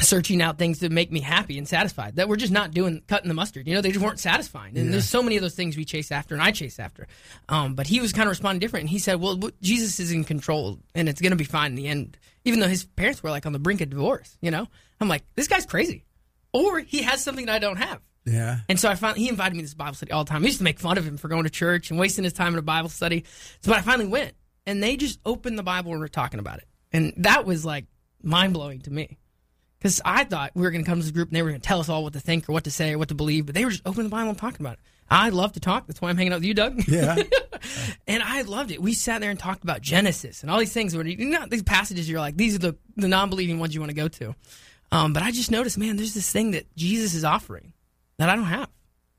searching 0.00 0.42
out 0.42 0.58
things 0.58 0.78
to 0.80 0.88
make 0.88 1.10
me 1.10 1.20
happy 1.20 1.58
and 1.58 1.68
satisfied 1.68 2.16
that 2.16 2.28
we're 2.28 2.36
just 2.36 2.52
not 2.52 2.72
doing 2.72 3.02
cutting 3.08 3.28
the 3.28 3.34
mustard 3.34 3.66
you 3.66 3.74
know 3.74 3.80
they 3.80 3.90
just 3.90 4.04
weren't 4.04 4.18
satisfying 4.18 4.76
and 4.76 4.86
yeah. 4.86 4.92
there's 4.92 5.08
so 5.08 5.22
many 5.22 5.36
of 5.36 5.42
those 5.42 5.54
things 5.54 5.76
we 5.76 5.84
chase 5.84 6.10
after 6.10 6.34
and 6.34 6.42
i 6.42 6.50
chase 6.50 6.78
after 6.78 7.06
um, 7.48 7.74
but 7.74 7.86
he 7.86 8.00
was 8.00 8.12
kind 8.12 8.26
of 8.26 8.30
responding 8.30 8.60
different 8.60 8.82
and 8.82 8.90
he 8.90 8.98
said 8.98 9.20
well 9.20 9.38
jesus 9.60 10.00
is 10.00 10.12
in 10.12 10.24
control 10.24 10.78
and 10.94 11.08
it's 11.08 11.20
going 11.20 11.32
to 11.32 11.36
be 11.36 11.44
fine 11.44 11.72
in 11.72 11.76
the 11.76 11.88
end 11.88 12.18
even 12.44 12.60
though 12.60 12.68
his 12.68 12.84
parents 12.84 13.22
were 13.22 13.30
like 13.30 13.46
on 13.46 13.52
the 13.52 13.58
brink 13.58 13.80
of 13.80 13.90
divorce 13.90 14.36
you 14.40 14.50
know 14.50 14.66
i'm 15.00 15.08
like 15.08 15.22
this 15.36 15.48
guy's 15.48 15.66
crazy 15.66 16.04
or 16.52 16.78
he 16.80 17.02
has 17.02 17.22
something 17.22 17.46
that 17.46 17.54
i 17.54 17.58
don't 17.58 17.76
have 17.76 18.00
yeah. 18.26 18.58
And 18.68 18.78
so 18.78 18.88
I 18.88 18.94
finally, 18.96 19.20
he 19.20 19.28
invited 19.28 19.54
me 19.54 19.60
to 19.60 19.64
this 19.64 19.74
Bible 19.74 19.94
study 19.94 20.12
all 20.12 20.24
the 20.24 20.28
time. 20.28 20.42
I 20.42 20.46
used 20.46 20.58
to 20.58 20.64
make 20.64 20.78
fun 20.78 20.98
of 20.98 21.06
him 21.06 21.16
for 21.16 21.28
going 21.28 21.44
to 21.44 21.50
church 21.50 21.90
and 21.90 21.98
wasting 21.98 22.24
his 22.24 22.32
time 22.32 22.52
in 22.52 22.58
a 22.58 22.62
Bible 22.62 22.88
study. 22.88 23.24
So, 23.60 23.70
but 23.70 23.78
I 23.78 23.80
finally 23.80 24.08
went 24.08 24.34
and 24.66 24.82
they 24.82 24.96
just 24.96 25.18
opened 25.24 25.58
the 25.58 25.62
Bible 25.62 25.92
and 25.92 26.00
were 26.00 26.08
talking 26.08 26.40
about 26.40 26.58
it. 26.58 26.68
And 26.92 27.14
that 27.18 27.44
was 27.46 27.64
like 27.64 27.86
mind 28.22 28.52
blowing 28.52 28.80
to 28.82 28.90
me. 28.90 29.18
Because 29.80 30.00
I 30.04 30.24
thought 30.24 30.52
we 30.54 30.60
were 30.62 30.70
going 30.70 30.84
to 30.84 30.88
come 30.88 30.98
to 30.98 31.02
this 31.02 31.10
group 31.10 31.28
and 31.28 31.36
they 31.36 31.40
were 31.40 31.48
going 31.48 31.60
to 31.60 31.66
tell 31.66 31.80
us 31.80 31.88
all 31.88 32.02
what 32.02 32.12
to 32.12 32.20
think 32.20 32.48
or 32.48 32.52
what 32.52 32.64
to 32.64 32.70
say 32.70 32.92
or 32.92 32.98
what 32.98 33.08
to 33.08 33.14
believe, 33.14 33.46
but 33.46 33.54
they 33.54 33.64
were 33.64 33.70
just 33.70 33.86
opening 33.86 34.04
the 34.04 34.10
Bible 34.10 34.28
and 34.28 34.38
talking 34.38 34.60
about 34.60 34.74
it. 34.74 34.80
I 35.10 35.30
love 35.30 35.52
to 35.54 35.60
talk. 35.60 35.86
That's 35.86 36.02
why 36.02 36.10
I'm 36.10 36.18
hanging 36.18 36.32
out 36.32 36.36
with 36.36 36.44
you, 36.44 36.54
Doug. 36.54 36.86
Yeah. 36.86 37.16
and 38.06 38.22
I 38.22 38.42
loved 38.42 38.70
it. 38.70 38.80
We 38.80 38.92
sat 38.92 39.20
there 39.20 39.30
and 39.30 39.38
talked 39.38 39.64
about 39.64 39.80
Genesis 39.80 40.42
and 40.42 40.50
all 40.50 40.58
these 40.58 40.72
things. 40.72 40.94
Where 40.94 41.04
you 41.04 41.30
know, 41.30 41.46
these 41.50 41.62
passages, 41.62 42.08
you're 42.08 42.20
like, 42.20 42.36
these 42.36 42.54
are 42.54 42.58
the, 42.58 42.76
the 42.96 43.08
non 43.08 43.30
believing 43.30 43.58
ones 43.58 43.74
you 43.74 43.80
want 43.80 43.90
to 43.90 43.96
go 43.96 44.08
to. 44.08 44.34
Um, 44.92 45.12
but 45.12 45.22
I 45.22 45.30
just 45.30 45.50
noticed, 45.50 45.78
man, 45.78 45.96
there's 45.96 46.14
this 46.14 46.30
thing 46.30 46.52
that 46.52 46.74
Jesus 46.76 47.14
is 47.14 47.24
offering 47.24 47.72
that 48.18 48.28
I 48.28 48.36
don't 48.36 48.44
have 48.44 48.68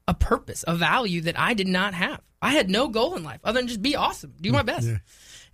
a 0.08 0.14
purpose, 0.14 0.64
a 0.68 0.76
value 0.76 1.22
that 1.22 1.40
I 1.40 1.56
did 1.56 1.68
not 1.68 1.94
have. 1.94 2.22
I 2.42 2.52
had 2.52 2.70
no 2.70 2.88
goal 2.88 3.16
in 3.16 3.24
life 3.24 3.40
other 3.44 3.60
than 3.60 3.68
just 3.68 3.82
be 3.82 3.96
awesome, 3.96 4.34
do 4.40 4.52
my 4.52 4.64
best. 4.64 4.88
Yeah. 4.88 4.98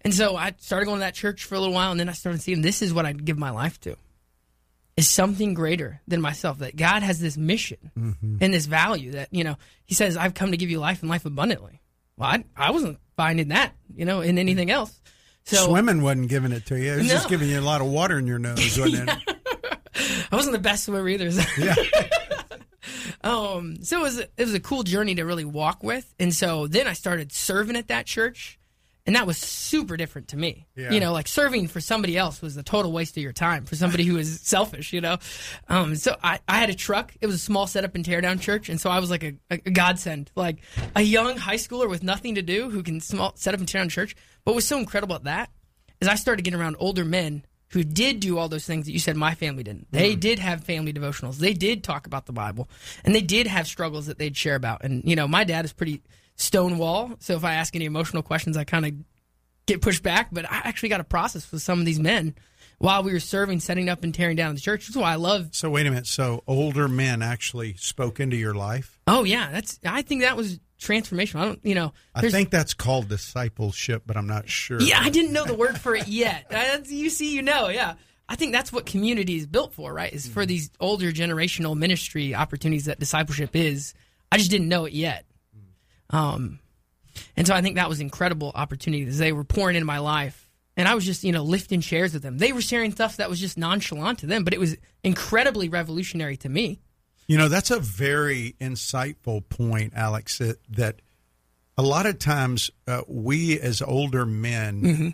And 0.01 0.13
so 0.13 0.35
I 0.35 0.53
started 0.59 0.85
going 0.85 0.97
to 0.97 1.01
that 1.01 1.15
church 1.15 1.45
for 1.45 1.55
a 1.55 1.59
little 1.59 1.73
while, 1.73 1.91
and 1.91 1.99
then 1.99 2.09
I 2.09 2.13
started 2.13 2.41
seeing 2.41 2.61
this 2.61 2.81
is 2.81 2.93
what 2.93 3.05
I'd 3.05 3.25
give 3.25 3.37
my 3.37 3.49
life 3.49 3.79
to 3.81 3.97
is 4.97 5.07
something 5.07 5.53
greater 5.53 6.01
than 6.07 6.19
myself. 6.19 6.59
That 6.59 6.75
God 6.75 7.03
has 7.03 7.19
this 7.19 7.37
mission 7.37 7.91
mm-hmm. 7.97 8.37
and 8.41 8.53
this 8.53 8.65
value 8.65 9.11
that, 9.11 9.29
you 9.31 9.43
know, 9.43 9.55
He 9.85 9.93
says, 9.93 10.17
I've 10.17 10.33
come 10.33 10.51
to 10.51 10.57
give 10.57 10.69
you 10.69 10.79
life 10.79 11.01
and 11.01 11.09
life 11.09 11.25
abundantly. 11.25 11.81
Well, 12.17 12.29
I, 12.29 12.43
I 12.55 12.71
wasn't 12.71 12.99
finding 13.15 13.49
that, 13.49 13.73
you 13.95 14.05
know, 14.05 14.21
in 14.21 14.37
anything 14.37 14.71
else. 14.71 14.99
So 15.45 15.67
Swimming 15.67 16.01
wasn't 16.01 16.27
giving 16.27 16.51
it 16.51 16.65
to 16.65 16.77
you. 16.77 16.93
It 16.93 16.97
was 16.97 17.07
no. 17.07 17.13
just 17.13 17.29
giving 17.29 17.47
you 17.47 17.59
a 17.59 17.61
lot 17.61 17.79
of 17.79 17.87
water 17.87 18.17
in 18.17 18.27
your 18.27 18.39
nose, 18.39 18.57
wasn't 18.79 19.09
it? 19.09 19.37
I 20.31 20.35
wasn't 20.35 20.53
the 20.53 20.61
best 20.61 20.83
swimmer 20.83 21.07
either. 21.07 21.31
So. 21.31 21.41
Yeah. 21.57 21.75
um, 23.23 23.83
so 23.83 23.99
it 23.99 24.03
was, 24.03 24.19
it 24.19 24.31
was 24.37 24.53
a 24.53 24.59
cool 24.59 24.83
journey 24.83 25.15
to 25.15 25.23
really 25.23 25.45
walk 25.45 25.83
with. 25.83 26.13
And 26.19 26.33
so 26.33 26.67
then 26.67 26.85
I 26.87 26.93
started 26.93 27.31
serving 27.31 27.77
at 27.77 27.87
that 27.87 28.05
church 28.05 28.59
and 29.07 29.15
that 29.15 29.25
was 29.25 29.37
super 29.37 29.95
different 29.95 30.27
to 30.29 30.37
me. 30.37 30.67
Yeah. 30.75 30.91
You 30.91 30.99
know, 30.99 31.13
like 31.13 31.29
serving 31.29 31.69
for 31.69 31.79
somebody 31.79 32.17
else 32.17 32.41
was 32.41 32.57
a 32.57 32.63
total 32.63 32.91
waste 32.91 33.15
of 33.15 33.23
your 33.23 33.31
time 33.31 33.63
for 33.65 33.77
somebody 33.77 34.03
who 34.03 34.17
is 34.17 34.41
selfish. 34.41 34.91
You 34.91 34.99
know, 34.99 35.17
um, 35.69 35.95
so 35.95 36.17
I, 36.21 36.39
I 36.47 36.59
had 36.59 36.69
a 36.69 36.75
truck. 36.75 37.15
It 37.21 37.25
was 37.25 37.35
a 37.35 37.39
small 37.39 37.65
setup 37.65 37.95
and 37.95 38.03
teardown 38.03 38.41
church, 38.41 38.67
and 38.67 38.79
so 38.79 38.89
I 38.89 38.99
was 38.99 39.09
like 39.09 39.23
a, 39.23 39.33
a, 39.49 39.57
godsend, 39.57 40.29
like 40.35 40.57
a 40.93 41.01
young 41.01 41.37
high 41.37 41.55
schooler 41.55 41.89
with 41.89 42.03
nothing 42.03 42.35
to 42.35 42.41
do 42.41 42.69
who 42.69 42.83
can 42.83 42.99
small 42.99 43.31
set 43.35 43.53
up 43.53 43.61
and 43.61 43.67
tear 43.67 43.81
down 43.81 43.89
church. 43.89 44.13
But 44.43 44.51
what 44.51 44.55
was 44.55 44.67
so 44.67 44.77
incredible 44.77 45.15
at 45.15 45.23
that 45.23 45.49
is 46.01 46.09
I 46.09 46.15
started 46.15 46.43
getting 46.43 46.59
around 46.59 46.75
older 46.77 47.05
men 47.05 47.45
who 47.69 47.83
did 47.83 48.19
do 48.19 48.37
all 48.37 48.49
those 48.49 48.65
things 48.65 48.85
that 48.85 48.91
you 48.91 48.99
said 48.99 49.15
my 49.15 49.35
family 49.35 49.63
didn't. 49.63 49.87
They 49.91 50.15
mm. 50.15 50.19
did 50.19 50.39
have 50.39 50.63
family 50.63 50.93
devotionals. 50.93 51.37
They 51.37 51.53
did 51.53 51.83
talk 51.83 52.07
about 52.07 52.25
the 52.25 52.33
Bible, 52.33 52.69
and 53.05 53.15
they 53.15 53.21
did 53.21 53.47
have 53.47 53.67
struggles 53.67 54.07
that 54.07 54.17
they'd 54.17 54.35
share 54.35 54.55
about. 54.55 54.83
And 54.83 55.03
you 55.05 55.15
know, 55.15 55.29
my 55.29 55.45
dad 55.45 55.63
is 55.63 55.71
pretty 55.71 56.01
stonewall. 56.37 57.11
So 57.19 57.35
if 57.35 57.43
I 57.43 57.55
ask 57.55 57.75
any 57.75 57.85
emotional 57.85 58.23
questions, 58.23 58.55
I 58.55 58.63
kind 58.63 58.85
of 58.85 58.93
get 59.65 59.81
pushed 59.81 60.03
back. 60.03 60.29
But 60.31 60.49
I 60.49 60.61
actually 60.63 60.89
got 60.89 61.01
a 61.01 61.05
process 61.05 61.51
with 61.51 61.61
some 61.61 61.79
of 61.79 61.85
these 61.85 61.99
men 61.99 62.35
while 62.79 63.03
we 63.03 63.11
were 63.11 63.19
serving, 63.19 63.59
setting 63.59 63.89
up, 63.89 64.03
and 64.03 64.13
tearing 64.13 64.35
down 64.35 64.55
the 64.55 64.61
church. 64.61 64.87
That's 64.87 64.97
why 64.97 65.11
I 65.11 65.15
love. 65.15 65.49
So 65.51 65.69
wait 65.69 65.85
a 65.85 65.89
minute. 65.89 66.07
So 66.07 66.43
older 66.47 66.87
men 66.87 67.21
actually 67.21 67.75
spoke 67.75 68.19
into 68.19 68.37
your 68.37 68.53
life. 68.53 68.99
Oh 69.07 69.23
yeah, 69.23 69.51
that's. 69.51 69.79
I 69.85 70.01
think 70.01 70.21
that 70.21 70.37
was 70.37 70.59
transformational. 70.79 71.39
I 71.41 71.45
don't. 71.45 71.59
You 71.65 71.75
know. 71.75 71.93
I 72.15 72.29
think 72.29 72.49
that's 72.49 72.73
called 72.73 73.09
discipleship, 73.09 74.03
but 74.05 74.17
I'm 74.17 74.27
not 74.27 74.49
sure. 74.49 74.81
Yeah, 74.81 74.99
I 75.01 75.09
didn't 75.09 75.33
know 75.33 75.45
the 75.45 75.55
word 75.55 75.79
for 75.79 75.95
it 75.95 76.07
yet. 76.07 76.51
you 76.87 77.09
see, 77.09 77.33
you 77.33 77.41
know, 77.41 77.69
yeah. 77.69 77.95
I 78.29 78.35
think 78.35 78.51
that's 78.51 78.73
what 78.73 78.85
community 78.85 79.37
is 79.37 79.45
built 79.45 79.73
for, 79.73 79.93
right? 79.93 80.11
Is 80.11 80.27
for 80.27 80.41
mm-hmm. 80.41 80.47
these 80.47 80.69
older 80.81 81.13
generational 81.13 81.77
ministry 81.77 82.35
opportunities 82.35 82.85
that 82.85 82.99
discipleship 82.99 83.55
is. 83.55 83.93
I 84.29 84.37
just 84.37 84.51
didn't 84.51 84.67
know 84.67 84.83
it 84.83 84.91
yet. 84.91 85.25
Um, 86.09 86.59
and 87.35 87.47
so 87.47 87.53
I 87.53 87.61
think 87.61 87.75
that 87.75 87.89
was 87.89 87.99
incredible 87.99 88.51
opportunity 88.53 89.05
as 89.05 89.17
they 89.17 89.31
were 89.31 89.43
pouring 89.43 89.75
into 89.75 89.85
my 89.85 89.99
life. 89.99 90.49
And 90.75 90.87
I 90.87 90.93
was 90.93 91.05
just, 91.05 91.23
you 91.23 91.31
know, 91.31 91.43
lifting 91.43 91.81
chairs 91.81 92.13
with 92.13 92.21
them. 92.21 92.37
They 92.37 92.53
were 92.53 92.61
sharing 92.61 92.91
stuff 92.91 93.17
that 93.17 93.29
was 93.29 93.39
just 93.39 93.57
nonchalant 93.57 94.19
to 94.19 94.27
them, 94.27 94.43
but 94.43 94.53
it 94.53 94.59
was 94.59 94.77
incredibly 95.03 95.69
revolutionary 95.69 96.37
to 96.37 96.49
me. 96.49 96.79
You 97.25 97.37
know, 97.37 97.49
that's 97.49 97.71
a 97.71 97.79
very 97.79 98.55
insightful 98.61 99.47
point, 99.49 99.93
Alex, 99.95 100.37
that, 100.37 100.59
that 100.69 101.01
a 101.77 101.83
lot 101.83 102.05
of 102.05 102.19
times 102.19 102.71
uh, 102.87 103.01
we 103.07 103.59
as 103.59 103.81
older 103.81 104.25
men, 104.25 104.81
mm-hmm. 104.81 105.09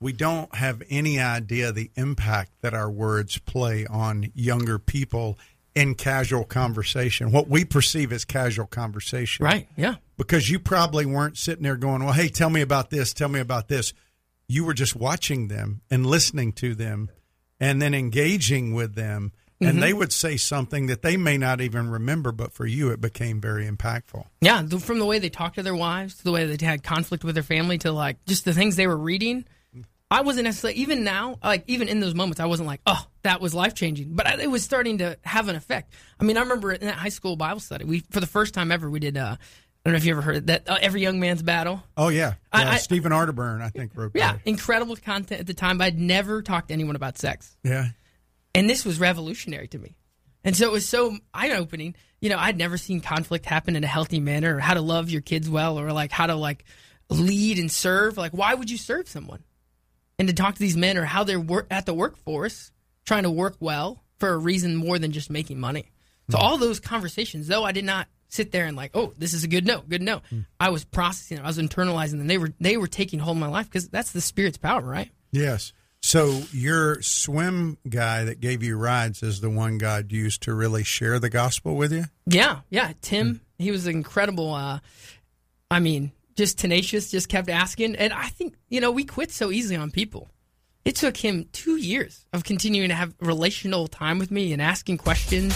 we 0.00 0.12
don't 0.12 0.54
have 0.54 0.82
any 0.90 1.18
idea 1.18 1.72
the 1.72 1.90
impact 1.96 2.52
that 2.60 2.74
our 2.74 2.90
words 2.90 3.38
play 3.38 3.86
on 3.86 4.30
younger 4.34 4.78
people 4.78 5.38
in 5.80 5.94
casual 5.94 6.44
conversation, 6.44 7.32
what 7.32 7.48
we 7.48 7.64
perceive 7.64 8.12
as 8.12 8.24
casual 8.24 8.66
conversation. 8.66 9.44
Right. 9.44 9.66
Yeah. 9.76 9.96
Because 10.16 10.50
you 10.50 10.58
probably 10.58 11.06
weren't 11.06 11.38
sitting 11.38 11.62
there 11.62 11.76
going, 11.76 12.04
well, 12.04 12.12
hey, 12.12 12.28
tell 12.28 12.50
me 12.50 12.60
about 12.60 12.90
this, 12.90 13.12
tell 13.14 13.28
me 13.28 13.40
about 13.40 13.68
this. 13.68 13.94
You 14.46 14.64
were 14.64 14.74
just 14.74 14.94
watching 14.94 15.48
them 15.48 15.80
and 15.90 16.04
listening 16.04 16.52
to 16.54 16.74
them 16.74 17.10
and 17.58 17.80
then 17.80 17.94
engaging 17.94 18.74
with 18.74 18.94
them. 18.94 19.32
And 19.62 19.72
Mm-hmm. 19.72 19.80
they 19.80 19.92
would 19.92 20.10
say 20.10 20.38
something 20.38 20.86
that 20.86 21.02
they 21.02 21.18
may 21.18 21.36
not 21.36 21.60
even 21.60 21.90
remember, 21.90 22.32
but 22.32 22.54
for 22.54 22.64
you, 22.64 22.90
it 22.92 23.00
became 23.00 23.42
very 23.42 23.68
impactful. 23.68 24.24
Yeah, 24.40 24.66
from 24.66 24.98
the 24.98 25.04
way 25.04 25.18
they 25.18 25.28
talked 25.28 25.56
to 25.56 25.62
their 25.62 25.74
wives 25.74 26.14
to 26.16 26.24
the 26.24 26.32
way 26.32 26.46
they 26.46 26.64
had 26.64 26.82
conflict 26.82 27.24
with 27.24 27.34
their 27.34 27.44
family 27.44 27.76
to 27.78 27.92
like 27.92 28.24
just 28.24 28.46
the 28.46 28.54
things 28.54 28.76
they 28.76 28.86
were 28.86 28.96
reading. 28.96 29.44
I 30.10 30.22
wasn't 30.22 30.44
necessarily 30.44 30.80
even 30.80 31.04
now, 31.04 31.38
like 31.42 31.64
even 31.68 31.88
in 31.88 32.00
those 32.00 32.14
moments, 32.14 32.40
I 32.40 32.46
wasn't 32.46 32.66
like, 32.66 32.80
oh, 32.86 33.06
that 33.22 33.40
was 33.40 33.54
life 33.54 33.74
changing, 33.74 34.14
but 34.14 34.26
I, 34.26 34.40
it 34.42 34.50
was 34.50 34.64
starting 34.64 34.98
to 34.98 35.16
have 35.22 35.48
an 35.48 35.54
effect. 35.56 35.92
I 36.18 36.24
mean, 36.24 36.36
I 36.36 36.40
remember 36.40 36.72
in 36.72 36.80
that 36.86 36.96
high 36.96 37.10
school 37.10 37.36
Bible 37.36 37.60
study, 37.60 37.84
we 37.84 38.00
for 38.10 38.18
the 38.20 38.26
first 38.26 38.52
time 38.54 38.72
ever, 38.72 38.90
we 38.90 38.98
did. 38.98 39.16
Uh, 39.16 39.36
I 39.38 39.88
don't 39.88 39.92
know 39.92 39.96
if 39.98 40.04
you 40.04 40.12
ever 40.12 40.20
heard 40.20 40.36
of 40.36 40.46
that 40.48 40.68
uh, 40.68 40.78
every 40.82 41.00
young 41.00 41.20
man's 41.20 41.42
battle. 41.42 41.82
Oh, 41.96 42.08
yeah. 42.08 42.34
I- 42.52 42.62
yeah 42.64 42.70
I- 42.72 42.76
Stephen 42.78 43.12
Arterburn, 43.12 43.62
I 43.62 43.68
think, 43.70 43.92
wrote 43.94 44.12
Yeah, 44.14 44.32
that. 44.32 44.40
incredible 44.44 44.96
content 44.96 45.40
at 45.40 45.46
the 45.46 45.54
time. 45.54 45.78
But 45.78 45.84
I'd 45.84 45.98
never 45.98 46.42
talked 46.42 46.68
to 46.68 46.74
anyone 46.74 46.96
about 46.96 47.16
sex. 47.16 47.56
Yeah. 47.62 47.86
and 48.54 48.68
this 48.68 48.84
was 48.84 48.98
revolutionary 49.00 49.68
to 49.68 49.78
me. 49.78 49.96
And 50.44 50.56
so 50.56 50.66
it 50.66 50.72
was 50.72 50.88
so 50.88 51.16
eye 51.32 51.52
opening. 51.52 51.94
You 52.20 52.30
know, 52.30 52.36
I'd 52.38 52.58
never 52.58 52.76
seen 52.78 53.00
conflict 53.00 53.46
happen 53.46 53.76
in 53.76 53.84
a 53.84 53.86
healthy 53.86 54.20
manner, 54.20 54.56
or 54.56 54.58
how 54.60 54.74
to 54.74 54.80
love 54.82 55.08
your 55.08 55.20
kids 55.22 55.48
well, 55.48 55.78
or 55.78 55.92
like 55.92 56.10
how 56.10 56.26
to 56.26 56.34
like 56.34 56.64
lead 57.10 57.58
and 57.58 57.70
serve. 57.70 58.16
Like, 58.18 58.32
why 58.32 58.54
would 58.54 58.70
you 58.70 58.76
serve 58.76 59.08
someone? 59.08 59.42
And 60.20 60.28
to 60.28 60.34
talk 60.34 60.52
to 60.52 60.60
these 60.60 60.76
men, 60.76 60.98
or 60.98 61.04
how 61.06 61.24
they're 61.24 61.40
work 61.40 61.66
at 61.70 61.86
the 61.86 61.94
workforce, 61.94 62.72
trying 63.06 63.22
to 63.22 63.30
work 63.30 63.56
well 63.58 64.04
for 64.18 64.28
a 64.28 64.36
reason 64.36 64.76
more 64.76 64.98
than 64.98 65.12
just 65.12 65.30
making 65.30 65.58
money. 65.58 65.90
So 66.30 66.36
hmm. 66.36 66.44
all 66.44 66.58
those 66.58 66.78
conversations, 66.78 67.46
though, 67.46 67.64
I 67.64 67.72
did 67.72 67.86
not 67.86 68.06
sit 68.28 68.52
there 68.52 68.66
and 68.66 68.76
like, 68.76 68.90
oh, 68.92 69.14
this 69.16 69.32
is 69.32 69.44
a 69.44 69.48
good 69.48 69.66
note, 69.66 69.88
good 69.88 70.02
note. 70.02 70.20
Hmm. 70.28 70.40
I 70.60 70.68
was 70.68 70.84
processing 70.84 71.38
them, 71.38 71.46
I 71.46 71.48
was 71.48 71.56
internalizing 71.56 72.18
them. 72.18 72.26
They 72.26 72.36
were 72.36 72.52
they 72.60 72.76
were 72.76 72.86
taking 72.86 73.18
hold 73.18 73.38
of 73.38 73.40
my 73.40 73.48
life 73.48 73.64
because 73.64 73.88
that's 73.88 74.12
the 74.12 74.20
spirit's 74.20 74.58
power, 74.58 74.82
right? 74.82 75.10
Yes. 75.32 75.72
So 76.02 76.42
your 76.52 77.00
swim 77.00 77.78
guy 77.88 78.24
that 78.24 78.40
gave 78.40 78.62
you 78.62 78.76
rides 78.76 79.22
is 79.22 79.40
the 79.40 79.48
one 79.48 79.78
God 79.78 80.12
used 80.12 80.42
to 80.42 80.54
really 80.54 80.84
share 80.84 81.18
the 81.18 81.30
gospel 81.30 81.76
with 81.76 81.92
you? 81.94 82.04
Yeah, 82.26 82.60
yeah. 82.68 82.92
Tim, 83.00 83.28
hmm. 83.36 83.62
he 83.64 83.70
was 83.70 83.86
incredible. 83.86 84.52
Uh, 84.52 84.80
I 85.70 85.80
mean, 85.80 86.12
just 86.40 86.58
tenacious, 86.58 87.10
just 87.10 87.28
kept 87.28 87.50
asking. 87.50 87.96
And 87.96 88.14
I 88.14 88.28
think, 88.28 88.54
you 88.70 88.80
know, 88.80 88.90
we 88.90 89.04
quit 89.04 89.30
so 89.30 89.50
easily 89.50 89.76
on 89.76 89.90
people. 89.90 90.30
It 90.86 90.96
took 90.96 91.14
him 91.14 91.46
two 91.52 91.76
years 91.76 92.24
of 92.32 92.44
continuing 92.44 92.88
to 92.88 92.94
have 92.94 93.14
relational 93.20 93.88
time 93.88 94.18
with 94.18 94.30
me 94.30 94.54
and 94.54 94.62
asking 94.62 94.96
questions. 94.96 95.52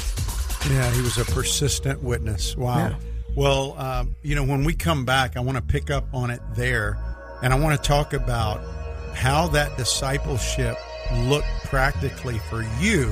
Yeah, 0.70 0.90
he 0.92 1.00
was 1.00 1.16
a 1.16 1.24
persistent 1.24 2.02
witness. 2.02 2.54
Wow. 2.54 2.76
Yeah. 2.76 2.94
Well, 3.34 3.78
um, 3.78 4.14
you 4.22 4.34
know, 4.34 4.44
when 4.44 4.64
we 4.64 4.74
come 4.74 5.06
back, 5.06 5.38
I 5.38 5.40
want 5.40 5.56
to 5.56 5.62
pick 5.62 5.90
up 5.90 6.04
on 6.12 6.30
it 6.30 6.42
there, 6.54 6.98
and 7.42 7.54
I 7.54 7.58
want 7.58 7.82
to 7.82 7.88
talk 7.88 8.12
about 8.12 8.60
how 9.14 9.48
that 9.48 9.78
discipleship 9.78 10.76
looked 11.14 11.48
practically 11.64 12.38
for 12.50 12.62
you 12.78 13.06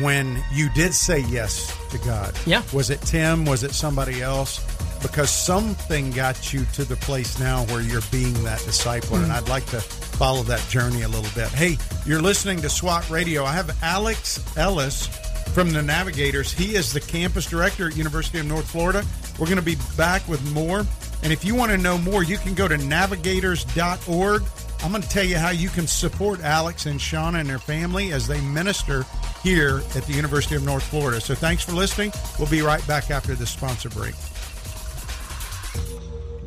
when 0.00 0.42
you 0.52 0.68
did 0.74 0.92
say 0.92 1.20
yes 1.20 1.76
to 1.90 1.98
God. 1.98 2.36
Yeah. 2.46 2.62
Was 2.72 2.90
it 2.90 3.00
Tim? 3.02 3.44
Was 3.44 3.62
it 3.62 3.72
somebody 3.72 4.20
else? 4.22 4.58
Because 5.02 5.30
something 5.30 6.10
got 6.10 6.52
you 6.52 6.64
to 6.74 6.84
the 6.84 6.96
place 6.96 7.38
now 7.38 7.64
where 7.66 7.80
you're 7.80 8.02
being 8.10 8.34
that 8.44 8.60
disciple, 8.64 9.16
and 9.16 9.26
mm. 9.26 9.30
I'd 9.30 9.48
like 9.48 9.66
to 9.66 9.80
follow 9.80 10.42
that 10.44 10.60
journey 10.68 11.02
a 11.02 11.08
little 11.08 11.30
bit. 11.34 11.48
Hey, 11.48 11.78
you're 12.04 12.22
listening 12.22 12.60
to 12.62 12.68
SWAT 12.68 13.08
Radio. 13.08 13.44
I 13.44 13.52
have 13.52 13.76
Alex 13.82 14.56
Ellis 14.56 15.06
from 15.54 15.70
the 15.70 15.82
Navigators. 15.82 16.52
He 16.52 16.74
is 16.74 16.92
the 16.92 17.00
campus 17.00 17.46
director 17.46 17.88
at 17.88 17.96
University 17.96 18.38
of 18.38 18.46
North 18.46 18.70
Florida. 18.70 19.04
We're 19.38 19.46
going 19.46 19.56
to 19.56 19.62
be 19.62 19.76
back 19.96 20.26
with 20.28 20.42
more. 20.52 20.84
And 21.22 21.32
if 21.32 21.44
you 21.44 21.54
want 21.54 21.72
to 21.72 21.78
know 21.78 21.98
more, 21.98 22.22
you 22.22 22.38
can 22.38 22.54
go 22.54 22.68
to 22.68 22.76
navigators.org. 22.76 24.42
I'm 24.82 24.90
going 24.92 25.02
to 25.02 25.08
tell 25.08 25.24
you 25.24 25.36
how 25.36 25.50
you 25.50 25.68
can 25.68 25.86
support 25.86 26.40
Alex 26.40 26.86
and 26.86 27.00
Shauna 27.00 27.40
and 27.40 27.48
their 27.48 27.58
family 27.58 28.12
as 28.12 28.28
they 28.28 28.40
minister 28.40 29.04
here 29.42 29.78
at 29.96 30.04
the 30.04 30.12
University 30.12 30.54
of 30.54 30.64
North 30.64 30.84
Florida. 30.84 31.20
So 31.20 31.34
thanks 31.34 31.64
for 31.64 31.72
listening. 31.72 32.12
We'll 32.38 32.48
be 32.48 32.62
right 32.62 32.86
back 32.86 33.10
after 33.10 33.34
this 33.34 33.50
sponsor 33.50 33.88
break. 33.88 34.14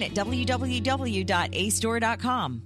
at 0.00 0.14
www.acedore.com. 0.14 2.62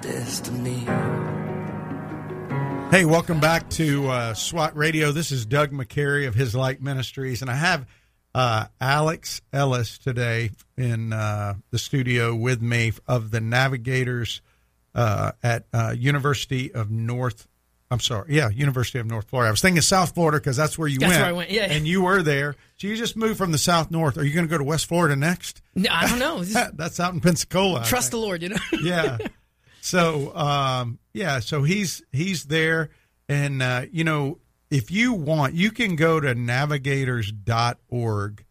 destiny. 0.00 0.80
Hey, 2.90 3.04
welcome 3.04 3.40
back 3.40 3.68
to 3.70 4.08
uh, 4.08 4.34
SWAT 4.34 4.76
Radio. 4.76 5.12
This 5.12 5.30
is 5.30 5.44
Doug 5.44 5.72
McCary 5.72 6.26
of 6.26 6.34
His 6.34 6.54
Light 6.54 6.80
Ministries, 6.80 7.42
and 7.42 7.50
I 7.50 7.54
have 7.54 7.86
uh, 8.34 8.66
Alex 8.80 9.42
Ellis 9.52 9.98
today 9.98 10.50
in 10.76 11.12
uh, 11.12 11.54
the 11.70 11.78
studio 11.78 12.34
with 12.34 12.62
me 12.62 12.92
of 13.06 13.30
the 13.30 13.40
Navigators 13.40 14.40
uh, 14.94 15.32
at 15.42 15.66
uh, 15.72 15.94
University 15.96 16.72
of 16.72 16.90
North. 16.90 17.46
I'm 17.90 18.00
sorry, 18.00 18.34
yeah, 18.34 18.48
University 18.50 18.98
of 18.98 19.06
North 19.06 19.28
Florida. 19.28 19.48
I 19.48 19.50
was 19.50 19.62
thinking 19.62 19.80
South 19.82 20.14
Florida 20.14 20.38
because 20.38 20.56
that's 20.56 20.78
where 20.78 20.88
you 20.88 20.98
That's 20.98 21.10
went. 21.10 21.20
where 21.20 21.28
I 21.28 21.32
went, 21.32 21.50
yeah. 21.50 21.70
and 21.70 21.86
you 21.86 22.02
were 22.02 22.22
there. 22.22 22.54
So 22.76 22.86
you 22.86 22.96
just 22.96 23.16
moved 23.16 23.38
from 23.38 23.50
the 23.50 23.58
South 23.58 23.90
North. 23.90 24.18
Are 24.18 24.24
you 24.24 24.32
going 24.34 24.46
to 24.46 24.50
go 24.50 24.58
to 24.58 24.64
West 24.64 24.86
Florida 24.86 25.16
next? 25.16 25.62
No, 25.74 25.88
I 25.90 26.06
don't 26.06 26.18
know. 26.18 26.44
That's 26.74 27.00
out 27.00 27.14
in 27.14 27.20
Pensacola. 27.20 27.84
Trust 27.84 28.10
the 28.10 28.18
Lord, 28.18 28.42
you 28.42 28.50
know? 28.50 28.56
yeah. 28.82 29.18
So 29.88 30.36
um, 30.36 30.98
yeah, 31.14 31.40
so 31.40 31.62
he's 31.62 32.02
he's 32.12 32.44
there, 32.44 32.90
and 33.26 33.62
uh, 33.62 33.86
you 33.90 34.04
know 34.04 34.38
if 34.70 34.90
you 34.90 35.14
want, 35.14 35.54
you 35.54 35.70
can 35.70 35.96
go 35.96 36.20
to 36.20 36.34
navigators.org 36.34 38.44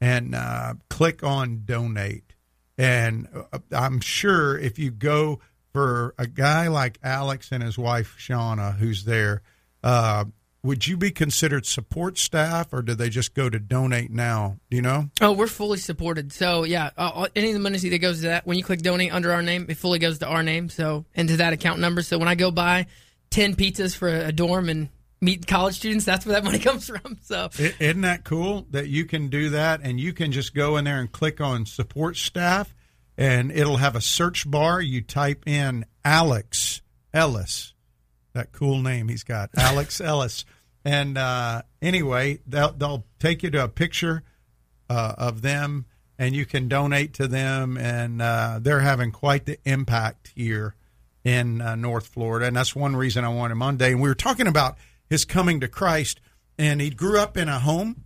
and 0.00 0.34
uh, 0.36 0.74
click 0.88 1.24
on 1.24 1.62
donate, 1.64 2.32
and 2.78 3.26
uh, 3.52 3.58
I'm 3.72 3.98
sure 3.98 4.56
if 4.56 4.78
you 4.78 4.92
go 4.92 5.40
for 5.72 6.14
a 6.16 6.28
guy 6.28 6.68
like 6.68 7.00
Alex 7.02 7.48
and 7.50 7.60
his 7.60 7.76
wife 7.76 8.14
Shauna, 8.16 8.76
who's 8.76 9.04
there. 9.04 9.42
Uh, 9.82 10.26
would 10.68 10.86
you 10.86 10.98
be 10.98 11.10
considered 11.10 11.64
support 11.64 12.18
staff, 12.18 12.74
or 12.74 12.82
do 12.82 12.94
they 12.94 13.08
just 13.08 13.32
go 13.32 13.48
to 13.48 13.58
donate 13.58 14.10
now? 14.10 14.58
Do 14.70 14.76
you 14.76 14.82
know? 14.82 15.08
Oh, 15.18 15.32
we're 15.32 15.46
fully 15.46 15.78
supported. 15.78 16.30
So 16.30 16.64
yeah, 16.64 16.90
uh, 16.98 17.26
any 17.34 17.48
of 17.48 17.54
the 17.54 17.60
money 17.60 17.78
that 17.78 17.98
goes 18.00 18.20
to 18.20 18.26
that, 18.26 18.46
when 18.46 18.58
you 18.58 18.62
click 18.62 18.82
donate 18.82 19.10
under 19.10 19.32
our 19.32 19.40
name, 19.40 19.64
it 19.70 19.78
fully 19.78 19.98
goes 19.98 20.18
to 20.18 20.26
our 20.26 20.42
name. 20.42 20.68
So 20.68 21.06
into 21.14 21.38
that 21.38 21.54
account 21.54 21.80
number. 21.80 22.02
So 22.02 22.18
when 22.18 22.28
I 22.28 22.34
go 22.34 22.50
buy 22.50 22.86
ten 23.30 23.56
pizzas 23.56 23.96
for 23.96 24.10
a 24.10 24.30
dorm 24.30 24.68
and 24.68 24.90
meet 25.22 25.46
college 25.46 25.76
students, 25.76 26.04
that's 26.04 26.26
where 26.26 26.34
that 26.34 26.44
money 26.44 26.58
comes 26.58 26.86
from. 26.86 27.16
So 27.22 27.48
Isn't 27.58 28.02
that 28.02 28.24
cool 28.24 28.66
that 28.70 28.88
you 28.88 29.06
can 29.06 29.28
do 29.28 29.48
that 29.50 29.80
and 29.82 29.98
you 29.98 30.12
can 30.12 30.32
just 30.32 30.54
go 30.54 30.76
in 30.76 30.84
there 30.84 31.00
and 31.00 31.10
click 31.10 31.40
on 31.40 31.64
support 31.64 32.18
staff 32.18 32.74
and 33.16 33.50
it'll 33.50 33.78
have 33.78 33.96
a 33.96 34.02
search 34.02 34.48
bar. 34.50 34.82
You 34.82 35.00
type 35.00 35.48
in 35.48 35.86
Alex 36.04 36.82
Ellis, 37.14 37.72
that 38.34 38.52
cool 38.52 38.82
name 38.82 39.08
he's 39.08 39.24
got, 39.24 39.48
Alex 39.56 39.98
Ellis. 40.02 40.44
And 40.88 41.18
uh, 41.18 41.62
anyway, 41.82 42.38
they'll, 42.46 42.72
they'll 42.72 43.04
take 43.18 43.42
you 43.42 43.50
to 43.50 43.64
a 43.64 43.68
picture 43.68 44.22
uh, 44.88 45.16
of 45.18 45.42
them 45.42 45.84
and 46.18 46.34
you 46.34 46.46
can 46.46 46.66
donate 46.66 47.12
to 47.14 47.28
them. 47.28 47.76
And 47.76 48.22
uh, 48.22 48.58
they're 48.62 48.80
having 48.80 49.12
quite 49.12 49.44
the 49.44 49.58
impact 49.66 50.32
here 50.34 50.76
in 51.24 51.60
uh, 51.60 51.76
North 51.76 52.06
Florida. 52.06 52.46
And 52.46 52.56
that's 52.56 52.74
one 52.74 52.96
reason 52.96 53.22
I 53.22 53.28
wanted 53.28 53.52
him 53.52 53.62
on 53.62 53.74
today. 53.74 53.92
And 53.92 54.00
we 54.00 54.08
were 54.08 54.14
talking 54.14 54.46
about 54.46 54.78
his 55.10 55.26
coming 55.26 55.60
to 55.60 55.68
Christ. 55.68 56.22
And 56.58 56.80
he 56.80 56.88
grew 56.88 57.20
up 57.20 57.36
in 57.36 57.50
a 57.50 57.58
home 57.58 58.04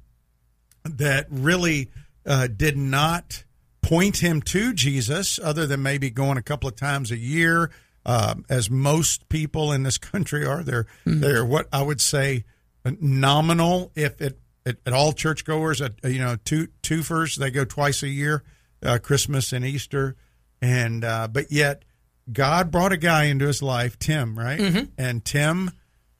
that 0.83 1.29
really 1.31 1.89
uh, 2.27 2.49
did 2.49 2.77
not 2.77 3.45
point 3.81 4.17
him 4.17 4.43
to 4.43 4.73
Jesus, 4.75 5.39
other 5.39 5.69
than 5.69 5.85
maybe 5.85 6.11
going 6.11 6.37
a 6.37 6.43
couple 6.43 6.69
of 6.69 6.75
times 6.75 7.13
a 7.13 7.17
year, 7.17 7.71
um, 8.05 8.45
as 8.51 8.69
most 8.69 9.29
people 9.29 9.71
in 9.71 9.85
this 9.85 9.99
country 9.99 10.45
are. 10.45 10.65
They're 10.65 10.87
they're 11.07 11.45
what 11.45 11.69
I 11.73 11.83
would 11.83 12.01
say 12.01 12.45
nominal. 12.85 13.93
If 13.95 14.21
it 14.21 14.39
at, 14.65 14.77
at 14.87 14.93
all 14.93 15.13
churchgoers, 15.13 15.81
at, 15.81 15.95
you 16.05 16.19
know, 16.21 16.37
two 16.45 16.69
twofers, 16.83 17.37
they 17.37 17.51
go 17.51 17.65
twice 17.65 18.03
a 18.03 18.09
year, 18.09 18.43
uh, 18.85 18.99
Christmas 19.03 19.53
and 19.53 19.65
Easter, 19.65 20.17
and 20.61 21.05
uh, 21.05 21.29
but 21.29 21.51
yet 21.51 21.85
God 22.33 22.71
brought 22.71 22.93
a 22.93 22.97
guy 22.97 23.25
into 23.25 23.47
his 23.47 23.63
life, 23.63 23.99
Tim, 23.99 24.39
right? 24.39 24.61
And 24.97 25.25
Tim 25.25 25.73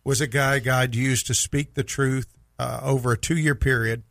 was 0.05 0.21
a 0.21 0.27
guy 0.27 0.59
God 0.59 0.95
used 0.95 1.29
to 1.29 1.35
speak 1.35 1.75
the 1.75 1.85
truth 1.85 2.27
uh, 2.59 2.81
over 2.83 3.13
a 3.13 3.19
two 3.19 3.37
year 3.37 3.55
period. 3.55 4.03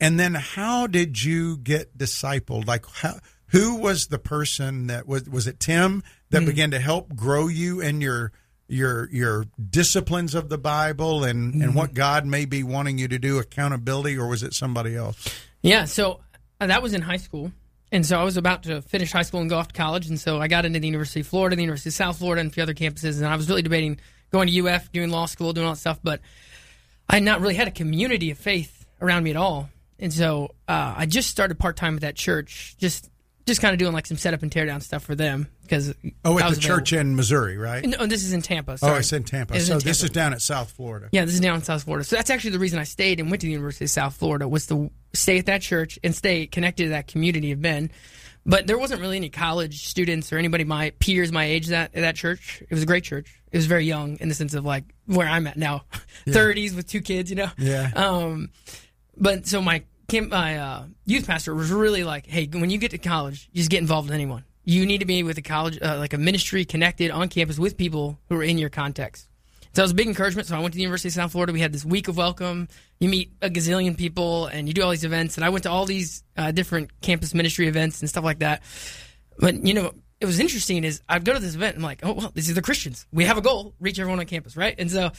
And 0.00 0.18
then, 0.18 0.34
how 0.34 0.86
did 0.86 1.24
you 1.24 1.56
get 1.56 1.98
discipled? 1.98 2.68
Like, 2.68 2.86
how, 2.86 3.18
who 3.46 3.76
was 3.76 4.06
the 4.06 4.18
person 4.18 4.86
that 4.86 5.08
was? 5.08 5.28
Was 5.28 5.48
it 5.48 5.58
Tim 5.58 6.04
that 6.30 6.46
began 6.46 6.70
to 6.70 6.78
help 6.78 7.16
grow 7.16 7.48
you 7.48 7.80
in 7.80 8.00
your 8.00 8.30
your 8.68 9.08
your 9.10 9.46
disciplines 9.70 10.34
of 10.34 10.48
the 10.48 10.58
Bible 10.58 11.24
and 11.24 11.62
and 11.62 11.74
what 11.74 11.94
God 11.94 12.26
may 12.26 12.44
be 12.44 12.62
wanting 12.62 12.98
you 12.98 13.08
to 13.08 13.18
do, 13.18 13.38
accountability, 13.38 14.16
or 14.16 14.28
was 14.28 14.42
it 14.42 14.54
somebody 14.54 14.94
else? 14.94 15.28
Yeah, 15.62 15.86
so 15.86 16.20
uh, 16.60 16.66
that 16.66 16.82
was 16.82 16.94
in 16.94 17.02
high 17.02 17.16
school. 17.16 17.52
And 17.90 18.04
so 18.04 18.20
I 18.20 18.24
was 18.24 18.36
about 18.36 18.64
to 18.64 18.82
finish 18.82 19.12
high 19.12 19.22
school 19.22 19.40
and 19.40 19.48
go 19.48 19.56
off 19.56 19.68
to 19.68 19.74
college. 19.74 20.08
And 20.08 20.20
so 20.20 20.38
I 20.38 20.48
got 20.48 20.66
into 20.66 20.78
the 20.78 20.86
University 20.86 21.20
of 21.20 21.26
Florida, 21.26 21.56
the 21.56 21.62
University 21.62 21.88
of 21.88 21.94
South 21.94 22.18
Florida, 22.18 22.40
and 22.40 22.50
a 22.50 22.52
few 22.52 22.62
other 22.62 22.74
campuses. 22.74 23.16
And 23.16 23.26
I 23.26 23.34
was 23.34 23.48
really 23.48 23.62
debating 23.62 23.98
going 24.30 24.48
to 24.48 24.68
UF, 24.68 24.92
doing 24.92 25.10
law 25.10 25.24
school, 25.24 25.54
doing 25.54 25.66
all 25.66 25.72
that 25.72 25.78
stuff. 25.78 25.98
But 26.02 26.20
I 27.08 27.14
had 27.14 27.22
not 27.22 27.40
really 27.40 27.54
had 27.54 27.66
a 27.66 27.70
community 27.70 28.30
of 28.30 28.38
faith 28.38 28.86
around 29.00 29.22
me 29.22 29.30
at 29.30 29.36
all. 29.36 29.70
And 29.98 30.12
so 30.12 30.54
uh, 30.68 30.94
I 30.96 31.06
just 31.06 31.30
started 31.30 31.58
part 31.58 31.76
time 31.76 31.94
at 31.94 32.02
that 32.02 32.14
church, 32.14 32.76
just 32.78 33.10
just 33.48 33.60
kind 33.60 33.72
of 33.72 33.78
doing 33.78 33.92
like 33.92 34.06
some 34.06 34.16
setup 34.16 34.42
and 34.42 34.52
tear 34.52 34.64
down 34.66 34.80
stuff 34.80 35.02
for 35.02 35.14
them 35.16 35.48
because 35.62 35.94
Oh, 36.24 36.38
at 36.38 36.50
the 36.50 36.56
church 36.60 36.92
available. 36.92 37.10
in 37.10 37.16
Missouri, 37.16 37.56
right? 37.56 37.84
No, 37.84 38.06
this 38.06 38.22
is 38.22 38.32
in 38.32 38.42
Tampa. 38.42 38.72
oh, 38.72 38.76
sorry. 38.76 38.98
it's 39.00 39.12
in 39.12 39.24
Tampa. 39.24 39.54
It 39.56 39.60
So 39.62 39.74
in 39.74 39.78
this 39.80 40.02
is 40.02 40.10
down 40.10 40.32
at 40.32 40.40
South 40.40 40.70
Florida. 40.70 41.08
Yeah, 41.10 41.24
this 41.24 41.34
is 41.34 41.40
down 41.40 41.56
in 41.56 41.62
South 41.62 41.82
Florida. 41.82 42.04
So 42.04 42.16
that's 42.16 42.30
actually 42.30 42.50
the 42.50 42.58
reason 42.60 42.78
I 42.78 42.84
stayed 42.84 43.18
and 43.20 43.30
went 43.30 43.40
to 43.40 43.46
the 43.46 43.52
University 43.52 43.86
of 43.86 43.90
South 43.90 44.14
Florida 44.14 44.46
was 44.46 44.66
to 44.66 44.90
stay 45.12 45.38
at 45.38 45.46
that 45.46 45.62
church 45.62 45.98
and 46.04 46.14
stay 46.14 46.46
connected 46.46 46.84
to 46.84 46.88
that 46.90 47.06
community 47.08 47.50
of 47.52 47.58
men. 47.58 47.90
But 48.46 48.66
there 48.66 48.78
wasn't 48.78 49.00
really 49.02 49.16
any 49.16 49.28
college 49.28 49.86
students 49.88 50.32
or 50.32 50.38
anybody 50.38 50.64
my 50.64 50.90
peers 51.00 51.30
my 51.32 51.44
age 51.44 51.66
that 51.66 51.94
at 51.94 52.00
that 52.00 52.16
church. 52.16 52.62
It 52.62 52.70
was 52.72 52.82
a 52.82 52.86
great 52.86 53.04
church. 53.04 53.40
It 53.52 53.56
was 53.58 53.66
very 53.66 53.84
young 53.84 54.16
in 54.20 54.28
the 54.28 54.34
sense 54.34 54.54
of 54.54 54.64
like 54.64 54.84
where 55.06 55.26
I'm 55.26 55.46
at 55.46 55.56
now, 55.58 55.84
30s 56.26 56.74
with 56.74 56.86
two 56.86 57.00
kids, 57.02 57.28
you 57.30 57.36
know. 57.36 57.50
Yeah. 57.58 57.90
Um, 57.94 58.50
but 59.18 59.46
so 59.46 59.60
my 59.60 59.82
camp, 60.08 60.30
my 60.30 60.58
uh, 60.58 60.84
youth 61.04 61.26
pastor 61.26 61.54
was 61.54 61.70
really 61.70 62.02
like, 62.02 62.26
hey, 62.26 62.48
when 62.50 62.70
you 62.70 62.78
get 62.78 62.92
to 62.92 62.98
college, 62.98 63.50
just 63.52 63.70
get 63.70 63.80
involved 63.80 64.08
with 64.08 64.14
anyone. 64.14 64.44
You 64.64 64.86
need 64.86 64.98
to 64.98 65.06
be 65.06 65.22
with 65.22 65.36
a 65.36 65.42
college, 65.42 65.78
uh, 65.82 65.98
like 65.98 66.14
a 66.14 66.18
ministry 66.18 66.64
connected 66.64 67.10
on 67.10 67.28
campus 67.28 67.58
with 67.58 67.76
people 67.76 68.18
who 68.28 68.36
are 68.36 68.42
in 68.42 68.56
your 68.56 68.70
context. 68.70 69.28
So 69.74 69.82
it 69.82 69.84
was 69.84 69.90
a 69.92 69.94
big 69.94 70.08
encouragement. 70.08 70.48
So 70.48 70.56
I 70.56 70.60
went 70.60 70.72
to 70.72 70.76
the 70.76 70.82
University 70.82 71.08
of 71.08 71.12
South 71.12 71.32
Florida. 71.32 71.52
We 71.52 71.60
had 71.60 71.72
this 71.72 71.84
week 71.84 72.08
of 72.08 72.16
welcome. 72.16 72.68
You 73.00 73.10
meet 73.10 73.32
a 73.42 73.50
gazillion 73.50 73.98
people 73.98 74.46
and 74.46 74.66
you 74.66 74.72
do 74.72 74.82
all 74.82 74.90
these 74.90 75.04
events. 75.04 75.36
And 75.36 75.44
I 75.44 75.50
went 75.50 75.64
to 75.64 75.70
all 75.70 75.84
these 75.84 76.22
uh, 76.38 76.52
different 76.52 77.02
campus 77.02 77.34
ministry 77.34 77.68
events 77.68 78.00
and 78.00 78.08
stuff 78.08 78.24
like 78.24 78.38
that. 78.38 78.62
But 79.38 79.66
you 79.66 79.74
know, 79.74 79.92
it 80.20 80.26
was 80.26 80.40
interesting 80.40 80.84
is 80.84 81.02
I'd 81.06 81.24
go 81.24 81.34
to 81.34 81.38
this 81.38 81.54
event 81.54 81.76
and 81.76 81.84
I'm 81.84 81.88
like, 81.88 82.00
oh 82.02 82.14
well, 82.14 82.32
these 82.34 82.50
are 82.50 82.54
the 82.54 82.62
Christians. 82.62 83.06
We 83.12 83.26
have 83.26 83.36
a 83.36 83.42
goal, 83.42 83.74
reach 83.78 83.98
everyone 83.98 84.20
on 84.20 84.26
campus, 84.26 84.56
right? 84.56 84.74
And 84.78 84.90
so, 84.90 85.12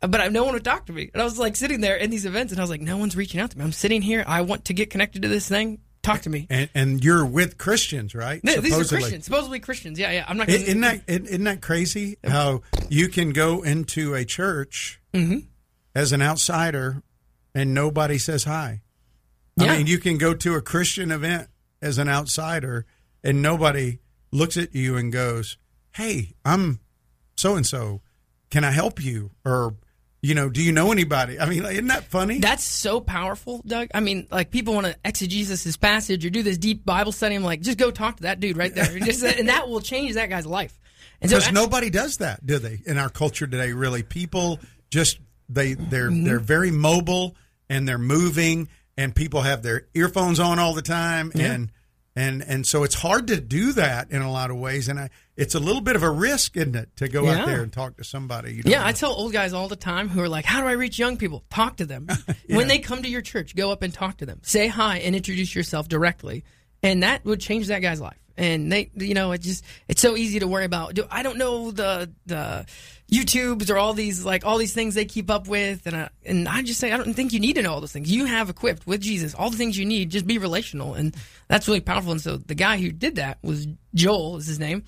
but 0.00 0.20
I, 0.20 0.28
no 0.28 0.44
one 0.44 0.54
would 0.54 0.64
talk 0.64 0.86
to 0.86 0.92
me. 0.92 1.10
And 1.12 1.20
I 1.20 1.24
was 1.24 1.38
like 1.38 1.56
sitting 1.56 1.80
there 1.80 1.96
in 1.96 2.10
these 2.10 2.26
events 2.26 2.52
and 2.52 2.60
I 2.60 2.62
was 2.62 2.70
like, 2.70 2.80
no 2.80 2.96
one's 2.96 3.16
reaching 3.16 3.40
out 3.40 3.50
to 3.50 3.58
me. 3.58 3.64
I'm 3.64 3.72
sitting 3.72 4.02
here. 4.02 4.24
I 4.26 4.42
want 4.42 4.66
to 4.66 4.74
get 4.74 4.90
connected 4.90 5.22
to 5.22 5.28
this 5.28 5.48
thing. 5.48 5.80
Talk 6.02 6.20
to 6.22 6.30
me. 6.30 6.46
And 6.50 6.68
and 6.74 7.02
you're 7.04 7.26
with 7.26 7.58
Christians, 7.58 8.14
right? 8.14 8.42
No, 8.44 8.60
these 8.60 8.78
are 8.78 8.84
Christians, 8.84 9.24
supposedly 9.24 9.58
Christians. 9.58 9.98
Yeah, 9.98 10.12
yeah. 10.12 10.24
I'm 10.28 10.36
not. 10.36 10.46
Gonna, 10.46 10.60
Isn't 10.60 10.80
that 10.82 11.00
isn't 11.08 11.44
that 11.44 11.60
crazy? 11.60 12.16
How 12.22 12.62
you 12.88 13.08
can 13.08 13.30
go 13.30 13.62
into 13.62 14.14
a 14.14 14.24
church 14.24 15.00
Mm-hmm. 15.12 15.38
as 15.94 16.12
an 16.12 16.20
outsider 16.22 17.02
and 17.54 17.72
nobody 17.74 18.18
says 18.18 18.44
hi. 18.44 18.82
I 19.58 19.64
Yeah. 19.64 19.76
mean, 19.78 19.86
you 19.88 19.98
can 19.98 20.18
go 20.18 20.34
to 20.34 20.54
a 20.54 20.60
Christian 20.60 21.10
event 21.10 21.48
as 21.82 21.98
an 21.98 22.08
outsider 22.08 22.84
and 23.24 23.40
nobody 23.42 23.98
looks 24.30 24.56
at 24.58 24.74
you 24.74 24.96
and 24.96 25.10
goes, 25.12 25.56
"Hey, 25.94 26.34
I'm 26.44 26.78
so 27.36 27.56
and 27.56 27.66
so. 27.66 28.02
Can 28.50 28.62
I 28.62 28.70
help 28.70 29.02
you?" 29.02 29.32
Or, 29.44 29.74
you 30.26 30.34
know, 30.34 30.48
do 30.48 30.62
you 30.62 30.72
know 30.72 30.90
anybody? 30.92 31.38
I 31.38 31.46
mean, 31.48 31.64
isn't 31.64 31.86
that 31.86 32.04
funny? 32.04 32.38
That's 32.38 32.64
so 32.64 33.00
powerful, 33.00 33.62
Doug. 33.66 33.88
I 33.94 34.00
mean, 34.00 34.26
like 34.30 34.50
people 34.50 34.74
want 34.74 34.86
to 34.86 34.96
exegesis 35.04 35.64
this 35.64 35.76
passage 35.76 36.26
or 36.26 36.30
do 36.30 36.42
this 36.42 36.58
deep 36.58 36.84
Bible 36.84 37.12
study. 37.12 37.34
I'm 37.36 37.44
like, 37.44 37.60
just 37.60 37.78
go 37.78 37.90
talk 37.90 38.16
to 38.16 38.22
that 38.24 38.40
dude 38.40 38.56
right 38.56 38.74
there, 38.74 38.98
Just- 38.98 39.22
and 39.24 39.48
that 39.48 39.68
will 39.68 39.80
change 39.80 40.14
that 40.14 40.28
guy's 40.28 40.46
life. 40.46 40.78
And 41.20 41.30
so 41.30 41.38
because 41.38 41.52
nobody 41.52 41.88
does 41.90 42.18
that, 42.18 42.44
do 42.44 42.58
they? 42.58 42.80
In 42.86 42.98
our 42.98 43.08
culture 43.08 43.46
today, 43.46 43.72
really, 43.72 44.02
people 44.02 44.58
just 44.90 45.18
they 45.48 45.74
they're 45.74 46.10
Mm-hmm. 46.10 46.24
they're 46.24 46.38
very 46.40 46.70
mobile 46.70 47.36
and 47.70 47.88
they're 47.88 47.96
moving, 47.98 48.68
and 48.98 49.14
people 49.14 49.40
have 49.42 49.62
their 49.62 49.86
earphones 49.94 50.40
on 50.40 50.58
all 50.58 50.74
the 50.74 50.82
time, 50.82 51.32
and 51.34 51.70
and 52.16 52.42
and 52.42 52.66
so 52.66 52.82
it's 52.82 52.94
hard 52.96 53.28
to 53.28 53.40
do 53.40 53.72
that 53.74 54.10
in 54.10 54.22
a 54.22 54.32
lot 54.32 54.50
of 54.50 54.56
ways, 54.56 54.88
and 54.88 54.98
I, 54.98 55.10
it's 55.36 55.54
a 55.54 55.60
little 55.60 55.82
bit 55.82 55.94
of 55.94 56.02
a 56.02 56.10
risk, 56.10 56.56
isn't 56.56 56.74
it, 56.74 56.88
to 56.96 57.08
go 57.08 57.24
Yeah. 57.24 57.40
out 57.40 57.46
there 57.46 57.62
and 57.62 57.72
talk 57.72 57.98
to 57.98 58.04
somebody? 58.04 58.54
You 58.54 58.62
Yeah, 58.64 58.80
know. 58.80 58.86
I 58.86 58.92
tell 58.92 59.12
old 59.12 59.32
guys 59.32 59.52
all 59.52 59.68
the 59.68 59.76
time 59.76 60.08
who 60.08 60.20
are 60.22 60.28
like, 60.28 60.44
"How 60.46 60.60
do 60.62 60.66
I 60.66 60.72
reach 60.72 60.98
young 60.98 61.16
people?" 61.18 61.44
Talk 61.50 61.76
to 61.76 61.86
them. 61.86 62.08
When 62.48 62.66
they 62.68 62.78
come 62.78 63.02
to 63.02 63.08
your 63.08 63.22
church, 63.22 63.54
go 63.54 63.70
up 63.70 63.82
and 63.82 63.92
talk 63.92 64.16
to 64.18 64.26
them. 64.26 64.40
Say 64.42 64.66
hi 64.68 64.98
and 64.98 65.14
introduce 65.14 65.54
yourself 65.54 65.88
directly, 65.88 66.42
and 66.82 67.02
that 67.02 67.24
would 67.24 67.40
change 67.40 67.66
that 67.68 67.80
guy's 67.82 68.00
life. 68.00 68.16
And 68.38 68.70
they, 68.70 68.90
you 68.94 69.14
know, 69.14 69.32
it 69.32 69.40
just 69.40 69.64
it's 69.88 70.02
so 70.02 70.16
easy 70.16 70.38
to 70.40 70.46
worry 70.46 70.64
about. 70.64 70.98
I 71.10 71.22
don't 71.22 71.38
know 71.38 71.70
the 71.70 72.10
the 72.26 72.66
YouTubes 73.10 73.70
or 73.70 73.78
all 73.78 73.92
these 73.92 74.24
like 74.24 74.44
all 74.44 74.58
these 74.58 74.74
things 74.74 74.94
they 74.94 75.04
keep 75.04 75.30
up 75.30 75.46
with, 75.46 75.86
and 75.86 75.96
I, 75.96 76.08
and 76.24 76.48
I 76.48 76.62
just 76.62 76.80
say 76.80 76.90
I 76.90 76.96
don't 76.96 77.14
think 77.14 77.32
you 77.32 77.38
need 77.38 77.54
to 77.54 77.62
know 77.62 77.72
all 77.72 77.80
those 77.80 77.92
things. 77.92 78.10
You 78.10 78.24
have 78.24 78.50
equipped 78.50 78.84
with 78.86 79.00
Jesus 79.00 79.32
all 79.32 79.48
the 79.48 79.56
things 79.56 79.78
you 79.78 79.84
need. 79.84 80.10
Just 80.10 80.26
be 80.26 80.38
relational, 80.38 80.94
and 80.94 81.14
that's 81.46 81.68
really 81.68 81.80
powerful. 81.80 82.10
And 82.10 82.20
so 82.20 82.36
the 82.36 82.56
guy 82.56 82.78
who 82.78 82.90
did 82.90 83.16
that 83.16 83.38
was 83.42 83.68
Joel, 83.94 84.38
is 84.38 84.48
his 84.48 84.58
name, 84.58 84.82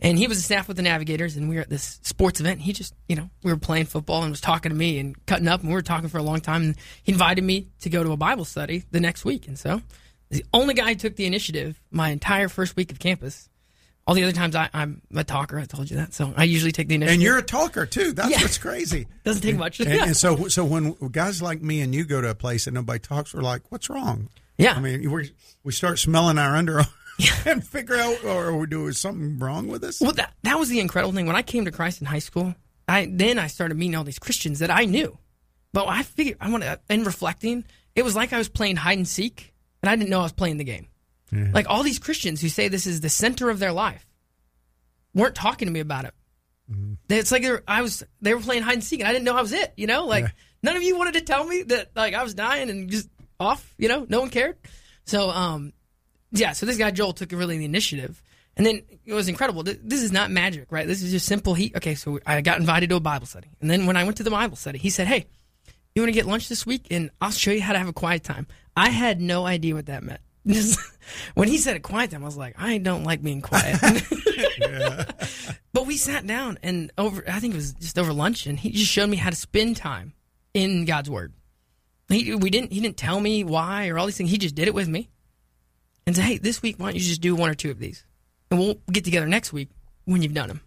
and 0.00 0.16
he 0.16 0.26
was 0.26 0.38
a 0.38 0.42
staff 0.42 0.66
with 0.66 0.78
the 0.78 0.82
Navigators, 0.82 1.36
and 1.36 1.48
we 1.48 1.56
were 1.56 1.62
at 1.62 1.68
this 1.68 2.00
sports 2.02 2.40
event. 2.40 2.62
He 2.62 2.72
just, 2.72 2.94
you 3.06 3.16
know, 3.16 3.28
we 3.42 3.52
were 3.52 3.58
playing 3.58 3.84
football 3.84 4.22
and 4.22 4.30
was 4.30 4.40
talking 4.40 4.70
to 4.70 4.76
me 4.76 4.98
and 4.98 5.14
cutting 5.26 5.46
up, 5.46 5.60
and 5.60 5.68
we 5.68 5.74
were 5.74 5.82
talking 5.82 6.08
for 6.08 6.18
a 6.18 6.22
long 6.22 6.40
time. 6.40 6.62
And 6.62 6.76
he 7.02 7.12
invited 7.12 7.44
me 7.44 7.68
to 7.80 7.90
go 7.90 8.02
to 8.02 8.12
a 8.12 8.16
Bible 8.16 8.46
study 8.46 8.84
the 8.90 9.00
next 9.00 9.26
week, 9.26 9.46
and 9.46 9.58
so 9.58 9.82
the 10.30 10.44
only 10.52 10.74
guy 10.74 10.90
who 10.90 10.94
took 10.94 11.16
the 11.16 11.26
initiative 11.26 11.80
my 11.90 12.10
entire 12.10 12.48
first 12.48 12.76
week 12.76 12.90
of 12.92 12.98
campus. 12.98 13.48
All 14.06 14.14
the 14.14 14.22
other 14.22 14.32
times 14.32 14.56
I, 14.56 14.70
I'm 14.72 15.02
a 15.14 15.22
talker. 15.22 15.58
I 15.58 15.66
told 15.66 15.90
you 15.90 15.98
that, 15.98 16.14
so 16.14 16.32
I 16.34 16.44
usually 16.44 16.72
take 16.72 16.88
the 16.88 16.94
initiative. 16.94 17.14
and 17.14 17.22
you're 17.22 17.36
a 17.36 17.42
talker 17.42 17.84
too. 17.84 18.12
That's 18.12 18.30
Yeah. 18.30 18.40
what's 18.40 18.56
crazy. 18.56 19.06
doesn't 19.24 19.42
take 19.42 19.56
much. 19.56 19.80
And, 19.80 19.88
and 19.90 20.16
so, 20.24 20.48
so 20.48 20.64
when 20.64 20.92
guys 21.12 21.42
like 21.42 21.60
me 21.60 21.82
and 21.82 21.94
you 21.94 22.04
go 22.04 22.22
to 22.22 22.30
a 22.30 22.34
place 22.34 22.66
and 22.66 22.74
nobody 22.74 22.98
talks, 23.00 23.34
we're 23.34 23.42
like, 23.42 23.70
"What's 23.70 23.90
wrong?" 23.90 24.30
Yeah. 24.56 24.72
I 24.74 24.80
mean, 24.80 25.10
we 25.10 25.32
we 25.62 25.72
start 25.72 25.98
smelling 25.98 26.38
our 26.38 26.54
underarm 26.54 26.88
and 27.46 27.62
figure 27.66 27.96
out, 27.96 28.24
or 28.24 28.56
we 28.56 28.66
do 28.66 28.86
is 28.86 28.98
something 28.98 29.38
wrong 29.38 29.68
with 29.68 29.84
us? 29.84 30.00
Well, 30.00 30.12
that 30.12 30.32
that 30.42 30.58
was 30.58 30.70
the 30.70 30.80
incredible 30.80 31.12
thing. 31.12 31.26
When 31.26 31.36
I 31.36 31.42
came 31.42 31.66
to 31.66 31.70
Christ 31.70 32.00
in 32.00 32.06
high 32.06 32.18
school, 32.20 32.54
I 32.88 33.10
then 33.12 33.38
I 33.38 33.46
started 33.46 33.76
meeting 33.76 33.94
all 33.94 34.04
these 34.04 34.18
Christians 34.18 34.60
that 34.60 34.70
I 34.70 34.86
knew. 34.86 35.18
But 35.74 35.86
I 35.86 36.02
figured 36.02 36.38
I 36.40 36.48
want 36.50 36.62
to. 36.64 36.80
In 36.88 37.04
reflecting, 37.04 37.62
it 37.94 38.04
was 38.04 38.16
like 38.16 38.32
I 38.32 38.38
was 38.38 38.48
playing 38.48 38.76
hide 38.76 38.96
and 38.96 39.06
seek, 39.06 39.52
and 39.82 39.90
I 39.90 39.96
didn't 39.96 40.10
know 40.10 40.20
I 40.20 40.24
was 40.24 40.32
playing 40.32 40.56
the 40.58 40.64
game. 40.64 40.88
Like 41.30 41.68
all 41.68 41.82
these 41.82 41.98
Christians 41.98 42.40
who 42.40 42.48
say 42.48 42.68
this 42.68 42.86
is 42.86 43.00
the 43.02 43.10
center 43.10 43.50
of 43.50 43.58
their 43.58 43.72
life 43.72 44.06
weren't 45.14 45.34
talking 45.34 45.66
to 45.66 45.72
me 45.72 45.80
about 45.80 46.06
it. 46.06 46.14
It's 47.08 47.32
like 47.32 47.42
they 47.42 47.50
were, 47.50 47.62
I 47.66 47.82
was 47.82 48.02
they 48.20 48.34
were 48.34 48.40
playing 48.40 48.62
hide 48.62 48.74
and 48.74 48.84
seek, 48.84 49.00
and 49.00 49.08
I 49.08 49.12
didn't 49.12 49.24
know 49.24 49.36
I 49.36 49.40
was 49.42 49.52
it. 49.52 49.72
You 49.76 49.86
know, 49.86 50.06
like 50.06 50.24
Yeah. 50.24 50.30
none 50.62 50.76
of 50.76 50.82
you 50.82 50.96
wanted 50.98 51.14
to 51.14 51.20
tell 51.22 51.44
me 51.44 51.62
that 51.64 51.90
like 51.96 52.14
I 52.14 52.22
was 52.22 52.34
dying 52.34 52.68
and 52.70 52.90
just 52.90 53.08
off. 53.40 53.74
You 53.78 53.88
know, 53.88 54.06
no 54.08 54.20
one 54.20 54.30
cared. 54.30 54.56
So 55.06 55.30
um, 55.30 55.72
yeah. 56.32 56.52
So 56.52 56.66
this 56.66 56.76
guy 56.76 56.90
Joel 56.90 57.14
took 57.14 57.32
really 57.32 57.56
the 57.58 57.64
initiative, 57.64 58.22
and 58.56 58.66
then 58.66 58.82
it 59.06 59.14
was 59.14 59.28
incredible. 59.28 59.62
This 59.62 60.02
is 60.02 60.12
not 60.12 60.30
magic, 60.30 60.70
right? 60.70 60.86
This 60.86 61.02
is 61.02 61.10
just 61.10 61.24
simple. 61.26 61.54
He 61.54 61.72
okay. 61.76 61.94
So 61.94 62.20
I 62.26 62.40
got 62.42 62.58
invited 62.58 62.90
to 62.90 62.96
a 62.96 63.00
Bible 63.00 63.26
study, 63.26 63.48
and 63.62 63.70
then 63.70 63.86
when 63.86 63.96
I 63.96 64.04
went 64.04 64.16
to 64.18 64.22
the 64.22 64.30
Bible 64.30 64.56
study, 64.56 64.78
he 64.78 64.90
said, 64.90 65.06
"Hey, 65.06 65.26
you 65.94 66.02
want 66.02 66.08
to 66.08 66.12
get 66.14 66.26
lunch 66.26 66.48
this 66.50 66.64
week 66.66 66.86
and 66.90 67.10
I'll 67.20 67.30
show 67.30 67.50
you 67.50 67.62
how 67.62 67.72
to 67.72 67.78
have 67.78 67.88
a 67.88 67.92
quiet 67.94 68.24
time. 68.24 68.46
I 68.78 68.90
had 68.90 69.20
no 69.20 69.44
idea 69.44 69.74
what 69.74 69.86
that 69.86 70.04
meant. 70.04 70.20
when 71.34 71.48
he 71.48 71.58
said 71.58 71.74
a 71.74 71.80
quiet 71.80 72.12
time, 72.12 72.22
I 72.22 72.26
was 72.26 72.36
like, 72.36 72.54
I 72.60 72.78
don't 72.78 73.02
like 73.02 73.20
being 73.20 73.42
quiet. 73.42 73.76
but 75.72 75.84
we 75.84 75.96
sat 75.96 76.24
down 76.28 76.60
and 76.62 76.92
over, 76.96 77.24
I 77.28 77.40
think 77.40 77.54
it 77.54 77.56
was 77.56 77.72
just 77.72 77.98
over 77.98 78.12
lunch, 78.12 78.46
and 78.46 78.56
he 78.56 78.70
just 78.70 78.90
showed 78.90 79.10
me 79.10 79.16
how 79.16 79.30
to 79.30 79.36
spend 79.36 79.76
time 79.76 80.12
in 80.54 80.84
God's 80.84 81.10
Word. 81.10 81.32
He, 82.08 82.36
we 82.36 82.50
didn't, 82.50 82.72
he 82.72 82.80
didn't 82.80 82.96
tell 82.96 83.20
me 83.20 83.42
why 83.42 83.88
or 83.88 83.98
all 83.98 84.06
these 84.06 84.16
things. 84.16 84.30
He 84.30 84.38
just 84.38 84.54
did 84.54 84.68
it 84.68 84.74
with 84.74 84.86
me 84.86 85.10
and 86.06 86.14
said, 86.14 86.24
hey, 86.24 86.38
this 86.38 86.62
week, 86.62 86.76
why 86.78 86.86
don't 86.86 86.94
you 86.94 87.00
just 87.00 87.20
do 87.20 87.34
one 87.34 87.50
or 87.50 87.54
two 87.54 87.72
of 87.72 87.80
these? 87.80 88.06
And 88.48 88.60
we'll 88.60 88.78
get 88.92 89.04
together 89.04 89.26
next 89.26 89.52
week 89.52 89.70
when 90.04 90.22
you've 90.22 90.34
done 90.34 90.48
them. 90.48 90.60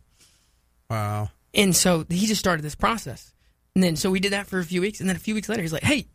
Wow. 0.89 1.29
And 1.53 1.73
so 1.73 2.05
he 2.09 2.27
just 2.27 2.39
started 2.39 2.61
this 2.61 2.75
process. 2.75 3.33
And 3.73 3.81
then 3.81 3.95
so 3.95 4.11
we 4.11 4.19
did 4.19 4.33
that 4.33 4.47
for 4.47 4.59
a 4.59 4.65
few 4.65 4.81
weeks. 4.81 4.99
And 4.99 5.07
then 5.07 5.15
a 5.15 5.19
few 5.19 5.33
weeks 5.33 5.47
later, 5.47 5.61
he's 5.61 5.71
like, 5.71 5.83
hey, 5.83 6.07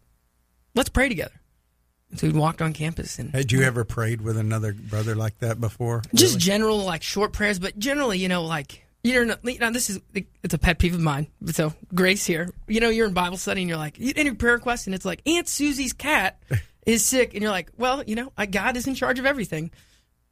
let's 0.74 0.90
pray 0.90 1.09
together. 1.09 1.40
So 2.14 2.29
we 2.29 2.33
walked 2.38 2.62
on 2.62 2.73
campus 2.73 3.19
and 3.19 3.31
Had 3.35 3.51
you 3.53 3.62
ever 3.62 3.85
prayed 3.85 4.21
with 4.21 4.38
another 4.38 4.73
brother 4.73 5.14
like 5.14 5.38
that 5.40 5.61
before? 5.61 6.03
just 6.14 6.35
Really? 6.35 6.40
general, 6.40 6.79
like 6.79 7.03
short 7.03 7.33
prayers, 7.33 7.59
but 7.59 7.79
generally, 7.79 8.19
you 8.19 8.29
know, 8.29 8.45
like, 8.45 8.85
you're 9.03 9.25
not, 9.25 9.40
you 9.45 9.59
know, 9.59 9.71
this 9.71 9.90
is, 9.90 10.01
it's 10.42 10.55
a 10.55 10.59
pet 10.59 10.79
peeve 10.79 10.95
of 10.95 11.01
mine. 11.01 11.27
So 11.47 11.75
Grace 11.95 12.25
here, 12.25 12.51
you 12.69 12.81
know, 12.81 12.88
you're 12.88 13.07
in 13.07 13.12
Bible 13.14 13.37
study 13.37 13.62
and 13.62 13.69
you're 13.69 13.79
like, 13.79 13.97
any 14.01 14.33
prayer 14.33 14.55
request? 14.55 14.87
And 14.87 14.95
it's 14.95 15.05
like, 15.05 15.21
Aunt 15.27 15.49
Susie's 15.49 15.92
cat 15.92 16.40
is 16.87 17.05
sick. 17.05 17.35
And 17.35 17.42
you're 17.42 17.51
like, 17.53 17.71
well, 17.77 18.03
you 18.05 18.14
know, 18.14 18.33
God 18.51 18.77
is 18.77 18.87
in 18.87 18.95
charge 18.95 19.19
of 19.19 19.27
everything. 19.27 19.71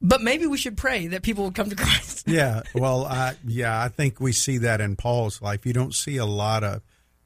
But 0.01 0.23
maybe 0.23 0.47
we 0.47 0.59
should 0.59 0.77
pray 0.77 1.07
that 1.09 1.23
people 1.23 1.45
would 1.45 1.55
come 1.55 1.71
to 1.71 1.77
Christ. 1.85 2.29
yeah. 2.29 2.63
Well, 2.75 3.05
I, 3.05 3.35
yeah, 3.47 3.81
I 3.83 3.89
think 3.89 4.21
we 4.21 4.33
see 4.33 4.59
that 4.59 4.81
in 4.81 4.97
Paul's 4.97 5.41
life. 5.43 5.65
You 5.67 5.73
don't 5.73 5.95
see 5.95 6.17
a 6.19 6.27
lot 6.27 6.63
of, 6.65 6.83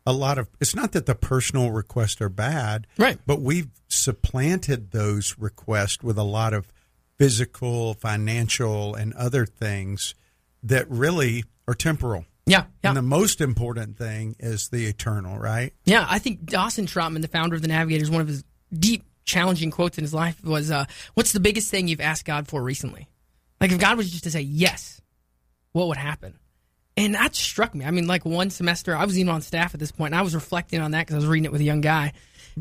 a 0.08 0.12
lot 0.12 0.38
of. 0.38 0.48
It's 0.58 0.74
not 0.74 0.92
that 0.92 1.04
the 1.04 1.14
personal 1.14 1.70
requests 1.70 2.20
are 2.22 2.30
bad, 2.30 2.86
Right. 2.96 3.18
But 3.26 3.42
we've 3.42 3.68
supplanted 3.88 4.90
those 4.90 5.36
requests 5.38 6.02
with 6.02 6.16
a 6.16 6.22
lot 6.22 6.54
of 6.54 6.72
physical, 7.18 7.92
financial, 7.92 8.94
and 8.94 9.12
other 9.12 9.44
things 9.44 10.14
that 10.62 10.90
really 10.90 11.44
are 11.66 11.74
temporal. 11.74 12.24
Yeah. 12.46 12.64
Yeah. 12.82 12.90
And 12.90 12.96
the 12.96 13.02
most 13.02 13.42
important 13.42 13.98
thing 13.98 14.34
is 14.38 14.70
the 14.70 14.86
eternal, 14.86 15.38
right? 15.38 15.74
Yeah, 15.84 16.06
I 16.08 16.18
think 16.18 16.46
Dawson 16.46 16.86
Trotman, 16.86 17.20
the 17.20 17.28
founder 17.28 17.54
of 17.56 17.60
the 17.60 17.68
Navigators, 17.68 18.10
one 18.10 18.22
of 18.22 18.28
his 18.28 18.44
deep, 18.72 19.04
challenging 19.26 19.70
quotes 19.70 19.98
in 19.98 20.04
his 20.04 20.14
life 20.14 20.42
was, 20.42 20.70
uh, 20.70 20.86
"What's 21.12 21.32
the 21.32 21.40
biggest 21.40 21.70
thing 21.70 21.86
you've 21.86 22.00
asked 22.00 22.24
God 22.24 22.48
for 22.48 22.62
recently? 22.62 23.10
Like, 23.60 23.72
if 23.72 23.78
God 23.78 23.98
was 23.98 24.10
just 24.10 24.24
to 24.24 24.30
say 24.30 24.40
yes, 24.40 25.02
what 25.72 25.88
would 25.88 25.98
happen?" 25.98 26.38
And 26.98 27.14
that 27.14 27.34
struck 27.34 27.74
me. 27.74 27.84
I 27.84 27.90
mean, 27.90 28.06
like 28.06 28.24
one 28.24 28.50
semester, 28.50 28.94
I 28.96 29.04
was 29.04 29.18
even 29.18 29.32
on 29.32 29.40
staff 29.40 29.74
at 29.74 29.80
this 29.80 29.92
point, 29.92 30.12
and 30.12 30.18
I 30.18 30.22
was 30.22 30.34
reflecting 30.34 30.80
on 30.80 30.90
that 30.92 31.06
because 31.06 31.14
I 31.14 31.18
was 31.18 31.26
reading 31.26 31.44
it 31.44 31.52
with 31.52 31.60
a 31.60 31.64
young 31.64 31.80
guy, 31.80 32.12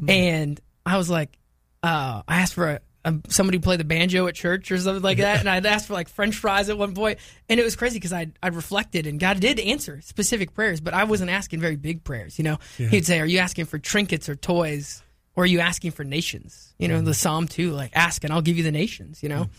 and 0.07 0.59
I 0.85 0.97
was 0.97 1.09
like, 1.09 1.37
uh, 1.83 2.21
I 2.27 2.41
asked 2.41 2.53
for 2.53 2.69
a, 2.69 2.79
a, 3.05 3.15
somebody 3.29 3.57
to 3.57 3.63
play 3.63 3.77
the 3.77 3.83
banjo 3.83 4.27
at 4.27 4.35
church 4.35 4.71
or 4.71 4.77
something 4.77 5.03
like 5.03 5.17
that, 5.19 5.39
and 5.39 5.49
I'd 5.49 5.65
asked 5.65 5.87
for 5.87 5.93
like 5.93 6.09
French 6.09 6.35
fries 6.35 6.69
at 6.69 6.77
one 6.77 6.93
point, 6.93 7.19
and 7.49 7.59
it 7.59 7.63
was 7.63 7.75
crazy 7.75 7.97
because 7.97 8.13
I 8.13 8.27
I 8.41 8.49
reflected, 8.49 9.07
and 9.07 9.19
God 9.19 9.39
did 9.39 9.59
answer 9.59 10.01
specific 10.01 10.53
prayers, 10.53 10.81
but 10.81 10.93
I 10.93 11.05
wasn't 11.05 11.31
asking 11.31 11.59
very 11.59 11.75
big 11.75 12.03
prayers. 12.03 12.37
You 12.37 12.43
know, 12.43 12.57
He'd 12.89 13.05
say, 13.05 13.19
"Are 13.19 13.25
you 13.25 13.39
asking 13.39 13.65
for 13.65 13.79
trinkets 13.79 14.29
or 14.29 14.35
toys?" 14.35 15.03
Or 15.35 15.43
are 15.43 15.45
you 15.45 15.59
asking 15.59 15.91
for 15.91 16.03
nations? 16.03 16.73
You 16.79 16.87
know, 16.87 16.99
the 16.99 17.13
Psalm 17.13 17.47
two, 17.47 17.69
like 17.69 17.91
ask 17.93 18.23
and 18.23 18.33
I'll 18.33 18.41
give 18.41 18.57
you 18.57 18.63
the 18.63 18.71
nations, 18.71 19.21
you 19.21 19.29
know? 19.29 19.49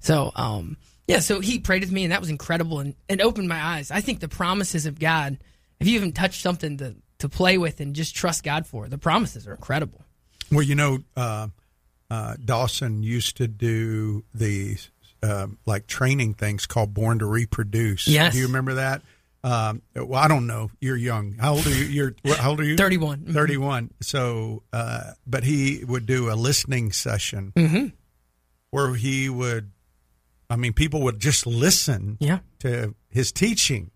So, 0.00 0.30
um, 0.36 0.76
yeah, 1.08 1.18
so 1.20 1.40
he 1.40 1.58
prayed 1.58 1.82
with 1.82 1.92
me 1.92 2.04
and 2.04 2.12
that 2.12 2.20
was 2.20 2.30
incredible 2.30 2.78
and, 2.80 2.94
and 3.08 3.20
opened 3.20 3.48
my 3.48 3.60
eyes. 3.62 3.90
I 3.90 4.00
think 4.00 4.20
the 4.20 4.28
promises 4.28 4.86
of 4.86 4.98
God, 4.98 5.38
if 5.80 5.86
you 5.88 5.94
haven't 5.98 6.12
touched 6.14 6.40
something 6.42 6.76
to, 6.78 6.94
to 7.18 7.28
play 7.28 7.58
with 7.58 7.80
and 7.80 7.94
just 7.94 8.14
trust 8.14 8.44
God 8.44 8.66
for, 8.66 8.88
the 8.88 8.98
promises 8.98 9.46
are 9.46 9.52
incredible. 9.52 10.02
Well, 10.50 10.62
you 10.62 10.74
know, 10.74 10.98
uh, 11.16 11.48
uh, 12.10 12.34
Dawson 12.44 13.02
used 13.02 13.36
to 13.38 13.48
do 13.48 14.24
the 14.34 14.76
uh, 15.22 15.46
like 15.66 15.86
training 15.86 16.34
things 16.34 16.66
called 16.66 16.92
Born 16.94 17.18
to 17.20 17.26
Reproduce. 17.26 18.06
Yes. 18.08 18.32
Do 18.34 18.38
you 18.40 18.46
remember 18.46 18.74
that? 18.74 19.02
Um, 19.44 19.82
well, 19.96 20.14
I 20.22 20.28
don't 20.28 20.46
know. 20.46 20.70
You're 20.80 20.96
young. 20.96 21.32
How 21.32 21.54
old 21.54 21.66
are 21.66 21.70
you? 21.70 21.84
You're 21.84 22.14
how 22.36 22.50
old 22.50 22.60
are 22.60 22.64
you? 22.64 22.76
31. 22.76 23.20
Mhm. 23.20 23.32
31. 23.32 23.90
So, 24.00 24.62
uh, 24.72 25.12
but 25.26 25.42
he 25.42 25.84
would 25.84 26.06
do 26.06 26.30
a 26.30 26.34
listening 26.34 26.92
session 26.92 27.52
Mm-hmm. 27.56 27.86
where 28.70 28.94
he 28.94 29.28
would, 29.28 29.72
I 30.50 30.56
mean, 30.56 30.72
people 30.72 31.00
would 31.02 31.18
just 31.20 31.46
listen 31.46 32.16
Yeah. 32.20 32.40
to 32.60 32.94
his 33.08 33.32
teaching 33.32 33.90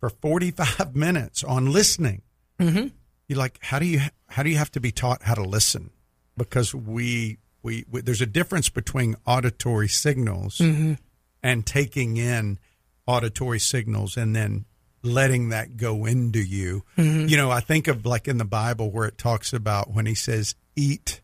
for 0.00 0.10
45 0.10 0.94
minutes 1.06 1.42
on 1.42 1.72
listening. 1.72 2.22
Mm-hmm. 2.60 2.88
You're 3.28 3.38
like, 3.38 3.58
how 3.62 3.78
do 3.78 3.86
you 3.86 4.00
how 4.28 4.42
do 4.42 4.50
you 4.50 4.56
have 4.56 4.70
to 4.72 4.80
be 4.80 4.90
taught 4.92 5.22
how 5.22 5.34
to 5.34 5.42
listen? 5.42 5.90
Because 6.36 6.74
we 6.74 7.38
we, 7.62 7.84
we 7.90 8.00
there's 8.00 8.20
a 8.22 8.26
difference 8.26 8.68
between 8.68 9.16
auditory 9.26 9.88
signals 9.88 10.58
Mm-hmm. 10.58 10.94
and 11.42 11.66
taking 11.66 12.16
in 12.16 12.58
auditory 13.06 13.58
signals 13.58 14.16
and 14.16 14.34
then 14.36 14.64
letting 15.02 15.48
that 15.50 15.76
go 15.76 16.04
into 16.04 16.40
you. 16.40 16.84
Mm-hmm. 16.96 17.28
You 17.28 17.36
know, 17.36 17.50
I 17.50 17.60
think 17.60 17.86
of 17.88 18.04
like 18.06 18.28
in 18.28 18.38
the 18.38 18.44
Bible 18.44 18.90
where 18.90 19.06
it 19.06 19.18
talks 19.18 19.52
about 19.52 19.90
when 19.92 20.06
he 20.06 20.14
says 20.14 20.54
eat 20.76 21.20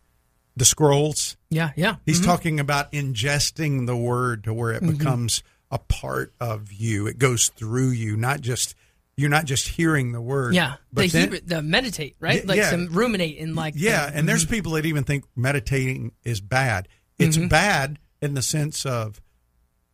the 0.57 0.65
scrolls. 0.65 1.37
Yeah, 1.51 1.71
yeah. 1.77 1.97
He's 2.07 2.21
Mhm. 2.21 2.25
talking 2.25 2.61
about 2.61 2.93
ingesting 2.93 3.87
the 3.87 3.97
word 3.97 4.45
to 4.45 4.55
where 4.55 4.73
it 4.73 4.83
Mm-hmm. 4.83 4.97
becomes 4.99 5.43
a 5.71 5.79
part 5.79 6.33
of 6.41 6.73
you. 6.73 7.07
It 7.07 7.19
goes 7.19 7.49
through 7.57 7.91
you, 7.91 8.17
not 8.17 8.41
just 8.41 8.75
you're 9.17 9.31
not 9.31 9.45
just 9.45 9.69
hearing 9.69 10.11
the 10.13 10.21
word. 10.21 10.55
Yeah. 10.55 10.75
but 10.93 11.03
the, 11.03 11.09
then, 11.09 11.23
Hebrew, 11.23 11.41
the 11.47 11.63
meditate, 11.63 12.17
right? 12.19 12.41
Y- 12.43 12.49
like 12.49 12.57
yeah. 12.57 12.71
some 12.71 12.89
ruminate 12.89 13.39
and 13.39 13.55
like. 13.55 13.75
yeah, 13.77 14.11
the- 14.11 14.17
and 14.17 14.29
there's 14.29 14.45
people 14.45 14.73
that 14.73 14.87
even 14.87 15.05
think 15.05 15.25
meditating 15.37 16.11
is 16.25 16.41
bad. 16.41 16.89
It's 17.19 17.37
Mm-hmm. 17.37 17.47
bad 17.49 17.99
in 18.21 18.35
the 18.35 18.43
sense 18.43 18.85
of 18.85 19.21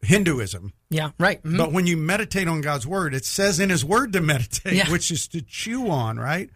Hinduism. 0.02 0.72
Yeah, 0.88 1.10
right. 1.18 1.42
mhm. 1.42 1.58
But 1.58 1.72
when 1.72 1.86
you 1.86 1.96
meditate 1.98 2.48
on 2.48 2.62
God's 2.62 2.86
word, 2.86 3.12
it 3.14 3.24
says 3.26 3.60
in 3.60 3.68
his 3.68 3.84
word 3.84 4.12
to 4.14 4.20
meditate, 4.22 4.72
Yeah. 4.74 4.90
which 4.90 5.10
is 5.10 5.28
to 5.28 5.42
chew 5.42 5.90
on, 5.90 6.18
right? 6.18 6.48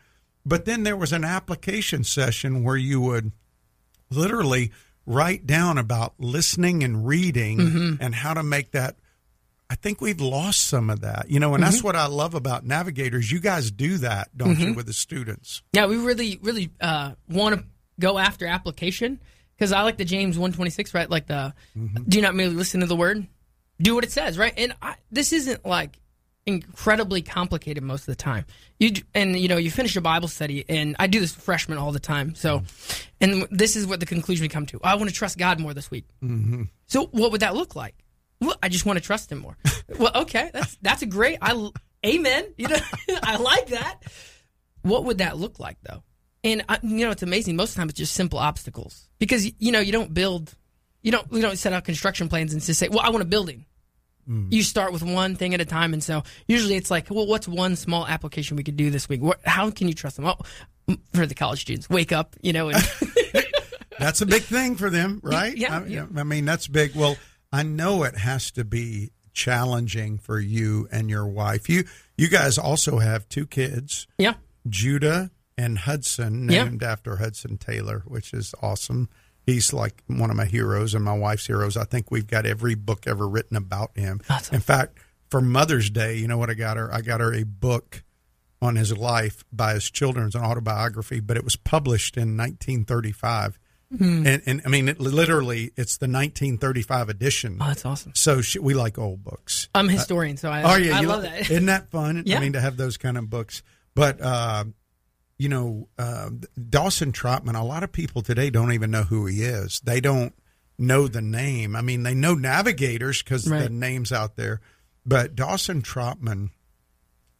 But 0.47 0.65
then 0.65 0.83
there 0.83 0.97
was 0.97 1.13
an 1.13 1.25
application 1.25 2.05
session 2.05 2.63
where 2.65 2.77
you 2.77 3.01
would 3.03 3.33
literally 4.17 4.73
write 5.07 5.47
down 5.47 5.79
about 5.79 6.15
listening 6.19 6.83
and 6.83 7.07
reading 7.07 7.59
Mm-hmm. 7.59 8.03
and 8.03 8.15
how 8.15 8.35
to 8.35 8.43
make 8.43 8.73
that 8.73 8.97
I 9.71 9.77
think 9.77 10.01
we've 10.03 10.21
lost 10.21 10.67
some 10.67 10.91
of 10.91 11.01
that. 11.01 11.31
You 11.31 11.41
know, 11.41 11.55
and 11.55 11.63
that's 11.63 11.79
Mm-hmm. 11.79 11.87
what 11.87 11.97
I 11.97 12.07
love 12.07 12.35
about 12.35 12.65
navigators. 12.67 13.33
You 13.33 13.41
guys 13.41 13.71
do 13.71 13.97
that, 13.99 14.29
don't 14.37 14.59
you, 14.59 14.75
with 14.75 14.87
the 14.87 14.93
students? 14.93 15.63
Yeah, 15.73 15.87
we 15.87 15.97
really, 15.97 16.39
really 16.43 16.71
uh, 16.81 17.13
want 17.29 17.59
to 17.59 17.65
go 17.99 18.19
after 18.19 18.47
application 18.47 19.21
because 19.57 19.73
I 19.73 19.83
like 19.83 19.97
the 19.97 20.05
James 20.05 20.39
one 20.39 20.53
twenty 20.53 20.71
six, 20.71 20.93
right? 20.95 21.09
Like 21.09 21.27
the 21.27 21.55
do 22.09 22.21
not 22.21 22.35
merely 22.35 22.55
listen 22.55 22.81
to 22.81 22.87
the 22.87 22.95
word, 22.97 23.27
do 23.81 23.95
what 23.95 24.05
it 24.05 24.13
says, 24.13 24.37
right? 24.39 24.53
And 24.57 24.75
I, 24.83 24.97
this 25.11 25.33
isn't 25.33 25.65
like 25.65 25.99
incredibly 26.47 27.23
complicated 27.23 27.83
most 27.83 28.03
of 28.03 28.07
the 28.07 28.17
time. 28.17 28.45
You 28.79 28.93
and 29.15 29.39
you 29.39 29.49
know 29.49 29.57
you 29.57 29.71
finish 29.71 29.97
a 29.97 30.01
Bible 30.01 30.29
study, 30.29 30.65
and 30.69 30.97
I 30.99 31.07
do 31.07 31.21
this 31.21 31.35
with 31.35 31.45
freshmen 31.45 31.79
all 31.79 31.93
the 31.93 32.01
time. 32.01 32.35
So, 32.35 32.63
and 33.21 33.47
this 33.51 33.77
is 33.77 33.87
what 33.87 34.01
the 34.01 34.07
conclusion 34.07 34.45
we 34.45 34.49
come 34.49 34.67
to. 34.67 34.81
I 34.83 34.95
want 34.97 35.09
to 35.09 35.15
trust 35.15 35.39
God 35.39 35.61
more 35.61 35.75
this 35.75 35.91
week. 35.91 36.05
Mm-hmm. 36.23 36.65
So, 36.87 37.07
what 37.07 37.33
would 37.33 37.41
that 37.41 37.55
look 37.55 37.75
like? 37.75 37.95
Well, 38.41 38.57
I 38.63 38.69
just 38.69 38.85
want 38.85 38.99
to 38.99 39.05
trust 39.05 39.31
Him 39.33 39.39
more. 39.39 39.57
well, 39.99 40.13
okay, 40.15 40.51
that's 40.53 40.77
that's 40.83 41.03
a 41.03 41.07
great. 41.07 41.39
I 41.41 41.71
amen. 42.05 42.47
You 42.57 42.69
know, 42.69 42.79
I 43.23 43.37
like 43.37 43.69
that. 43.69 44.01
What 44.83 45.05
would 45.05 45.19
that 45.19 45.39
look 45.39 45.59
like 45.59 45.79
though? 45.83 46.03
And 46.43 46.63
I, 46.69 46.79
you 46.83 47.07
know, 47.07 47.11
it's 47.11 47.23
amazing. 47.23 47.57
Most 47.57 47.71
of 47.71 47.77
the 47.77 47.79
time, 47.81 47.89
it's 47.89 47.99
just 47.99 48.13
simple 48.13 48.39
obstacles 48.39 49.09
because 49.19 49.51
you 49.59 49.73
know 49.73 49.81
you 49.81 49.93
don't 49.93 50.13
build, 50.13 50.55
you 51.03 51.11
don't 51.11 51.33
you 51.33 51.41
don't 51.41 51.57
set 51.57 51.73
out 51.73 51.85
construction 51.85 52.29
plans 52.29 52.53
and 52.53 52.63
just 52.63 52.79
say, 52.79 52.89
"Well, 52.89 53.01
I 53.01 53.09
want 53.09 53.23
a 53.23 53.27
building." 53.27 53.65
Mm. 54.29 54.53
You 54.53 54.63
start 54.63 54.93
with 54.93 55.03
one 55.03 55.37
thing 55.37 55.55
at 55.55 55.61
a 55.61 55.65
time, 55.65 55.93
and 55.93 56.03
so 56.03 56.23
usually 56.49 56.77
it's 56.77 56.91
like, 56.91 57.11
"Well, 57.11 57.27
what's 57.27 57.47
one 57.49 57.77
small 57.77 58.07
application 58.07 58.57
we 58.57 58.63
could 58.65 58.77
do 58.77 58.91
this 58.91 59.09
week? 59.09 59.21
What, 59.23 59.41
how 59.45 59.71
can 59.71 59.89
you 59.89 59.95
trust 59.95 60.17
them?" 60.17 60.25
Well, 60.25 60.45
for 61.13 61.27
the 61.27 61.35
college 61.35 61.61
students, 61.63 61.89
wake 61.91 62.13
up, 62.13 62.37
you 62.43 62.53
know, 62.53 62.69
and 62.71 62.83
That's 63.99 64.21
a 64.21 64.27
big 64.27 64.43
thing 64.43 64.75
for 64.77 64.91
them, 64.91 65.21
right? 65.23 65.57
Yeah, 65.57 65.79
I, 65.81 65.87
yeah. 65.87 66.07
I 66.17 66.25
mean, 66.25 66.45
that's 66.45 66.67
big. 66.67 66.95
Well, 66.97 67.17
I 67.53 67.63
know 67.63 68.03
it 68.03 68.17
has 68.17 68.51
to 68.53 68.65
be 68.65 69.11
challenging 69.33 70.19
for 70.19 70.39
you 70.41 70.89
and 70.91 71.09
your 71.09 71.27
wife. 71.27 71.69
You 71.69 71.85
you 72.17 72.29
guys 72.29 72.59
also 72.59 72.99
have 72.99 73.29
two 73.29 73.47
kids, 73.47 74.07
yeah, 74.19 74.35
Judah 74.69 75.31
and 75.57 75.79
Hudson, 75.79 76.49
Yeah. 76.51 76.65
named 76.65 76.83
after 76.83 77.17
Hudson 77.17 77.57
Taylor, 77.59 78.03
which 78.07 78.33
is 78.35 78.55
awesome. 78.61 79.09
He's 79.45 79.73
like 79.73 80.03
one 80.07 80.31
of 80.31 80.37
my 80.37 80.47
heroes 80.47 80.95
and 80.95 81.05
my 81.05 81.17
wife's 81.17 81.47
heroes. 81.47 81.77
I 81.77 81.85
think 81.85 82.11
we've 82.11 82.27
got 82.27 82.47
every 82.47 82.75
book 82.75 83.07
ever 83.07 83.29
written 83.29 83.57
about 83.57 83.97
him. 83.97 84.21
Awesome. 84.31 84.55
In 84.55 84.61
fact, 84.61 84.99
for 85.29 85.41
Mother's 85.41 85.91
Day, 85.91 86.17
you 86.17 86.29
know 86.29 86.39
what 86.39 86.51
I 86.51 86.55
got 86.55 86.77
her? 86.77 86.93
I 86.93 87.03
got 87.03 87.21
her 87.21 87.35
a 87.35 87.45
book 87.45 88.03
on 88.63 88.77
his 88.77 88.97
life 88.97 89.45
by 89.53 89.75
his 89.75 89.91
children, 89.91 90.27
it's 90.27 90.35
an 90.35 90.43
autobiography, 90.43 91.21
but 91.21 91.37
it 91.37 91.45
was 91.45 91.57
published 91.57 92.17
in 92.17 92.37
1935. 92.37 93.59
Hmm. 93.97 94.27
And, 94.27 94.43
and 94.47 94.63
I 94.65 94.69
mean, 94.69 94.89
it, 94.89 94.99
literally, 94.99 95.71
it's 95.77 95.99
the 95.99 96.07
1935 96.07 97.11
edition. 97.11 97.59
Oh, 97.61 97.67
that's 97.67 97.85
awesome. 97.85 98.13
So 98.15 98.41
she, 98.41 98.59
we 98.59 98.75
like 98.75 98.99
old 98.99 99.23
books. 99.23 99.69
I'm 99.75 99.89
a 99.89 99.93
historian, 99.93 100.37
so 100.37 100.51
I, 100.51 100.63
Oh 100.63 100.77
yeah, 100.77 100.97
I 100.97 101.01
you 101.03 101.09
love 101.09 101.23
lo- 101.23 101.29
that. 101.29 101.51
Isn't 101.51 101.67
that 101.67 101.91
fun? 101.91 102.23
Yeah. 102.27 102.39
I 102.39 102.41
mean, 102.41 102.55
to 102.55 102.61
have 102.61 102.77
those 102.77 102.97
kind 102.97 103.19
of 103.19 103.29
books. 103.29 103.63
But 103.95 104.21
uh, 104.21 104.65
you 105.39 105.49
know, 105.49 105.89
uh, 105.99 106.31
Dawson 106.69 107.13
Trotman. 107.13 107.57
A 107.57 107.65
lot 107.65 107.83
of 107.83 107.93
people 107.93 108.23
today 108.23 108.51
don't 108.51 108.73
even 108.73 108.91
know 108.91 109.03
who 109.03 109.27
he 109.27 109.43
is. 109.43 109.81
They 109.81 110.01
don't 110.01 110.35
know 110.79 111.09
the 111.09 111.23
name. 111.23 111.77
I 111.77 111.83
mean, 111.83 112.03
they 112.03 112.15
know 112.15 112.35
navigators 112.35 113.23
because 113.23 113.45
the 113.45 113.69
name's 113.69 114.13
out 114.13 114.37
there. 114.37 114.61
But 115.07 115.35
Dawson 115.35 115.83
Trotman 115.83 116.51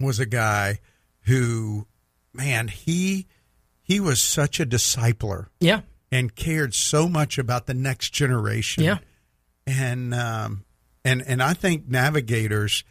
was 0.01 0.21
a 0.21 0.27
guy 0.27 0.81
who, 1.23 1.87
man, 2.33 2.69
he 2.69 3.27
he 3.83 4.01
was 4.01 4.21
such 4.21 4.61
a 4.61 4.67
discipler 4.67 5.49
yeah, 5.61 5.83
and 6.11 6.35
cared 6.35 6.75
so 6.75 7.09
much 7.09 7.39
about 7.39 7.67
the 7.67 7.75
next 7.75 8.11
generation 8.11 8.83
yeah. 8.83 8.99
and 9.67 10.15
um, 10.15 10.65
and 11.05 11.23
and 11.27 11.43
I 11.43 11.55
think 11.55 11.89
Navigators 11.89 12.85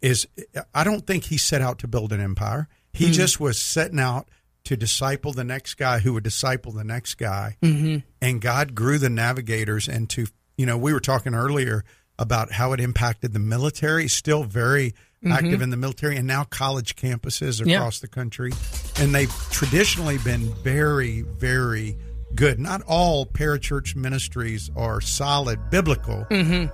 is 0.00 0.26
I 0.74 0.84
don't 0.84 1.06
think 1.06 1.24
he 1.24 1.38
set 1.38 1.62
out 1.62 1.78
to 1.80 1.88
build 1.88 2.12
an 2.12 2.20
empire. 2.20 2.68
He 2.96 3.08
hmm. 3.08 3.12
just 3.12 3.38
was 3.38 3.60
setting 3.60 4.00
out 4.00 4.28
to 4.64 4.76
disciple 4.76 5.32
the 5.32 5.44
next 5.44 5.74
guy 5.74 5.98
who 5.98 6.14
would 6.14 6.24
disciple 6.24 6.72
the 6.72 6.82
next 6.82 7.16
guy, 7.16 7.56
mm-hmm. 7.62 7.98
and 8.20 8.40
God 8.40 8.74
grew 8.74 8.98
the 8.98 9.10
Navigators 9.10 9.86
into 9.86 10.26
you 10.56 10.66
know 10.66 10.78
we 10.78 10.92
were 10.92 11.00
talking 11.00 11.34
earlier 11.34 11.84
about 12.18 12.52
how 12.52 12.72
it 12.72 12.80
impacted 12.80 13.32
the 13.32 13.38
military. 13.38 14.08
Still 14.08 14.44
very 14.44 14.90
mm-hmm. 14.90 15.32
active 15.32 15.60
in 15.60 15.70
the 15.70 15.76
military, 15.76 16.16
and 16.16 16.26
now 16.26 16.44
college 16.44 16.96
campuses 16.96 17.64
Yeah. 17.64 17.76
across 17.76 18.00
the 18.00 18.08
country, 18.08 18.52
and 18.98 19.14
they've 19.14 19.32
traditionally 19.50 20.18
been 20.18 20.52
very 20.64 21.20
very 21.20 21.96
good. 22.34 22.58
Not 22.58 22.82
all 22.86 23.26
parachurch 23.26 23.94
ministries 23.94 24.70
are 24.74 25.00
solid 25.00 25.70
biblical, 25.70 26.26
mm-hmm. 26.30 26.66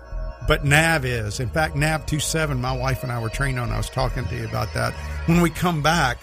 But 0.46 0.64
NAV 0.64 1.04
is. 1.04 1.40
In 1.40 1.48
fact, 1.48 1.76
NAV 1.76 2.06
27, 2.06 2.60
my 2.60 2.76
wife 2.76 3.02
and 3.02 3.12
I 3.12 3.20
were 3.20 3.28
trained 3.28 3.58
on. 3.58 3.70
I 3.70 3.76
was 3.76 3.88
talking 3.90 4.24
to 4.26 4.36
you 4.36 4.44
about 4.44 4.72
that. 4.74 4.92
When 5.26 5.40
we 5.40 5.50
come 5.50 5.82
back, 5.82 6.18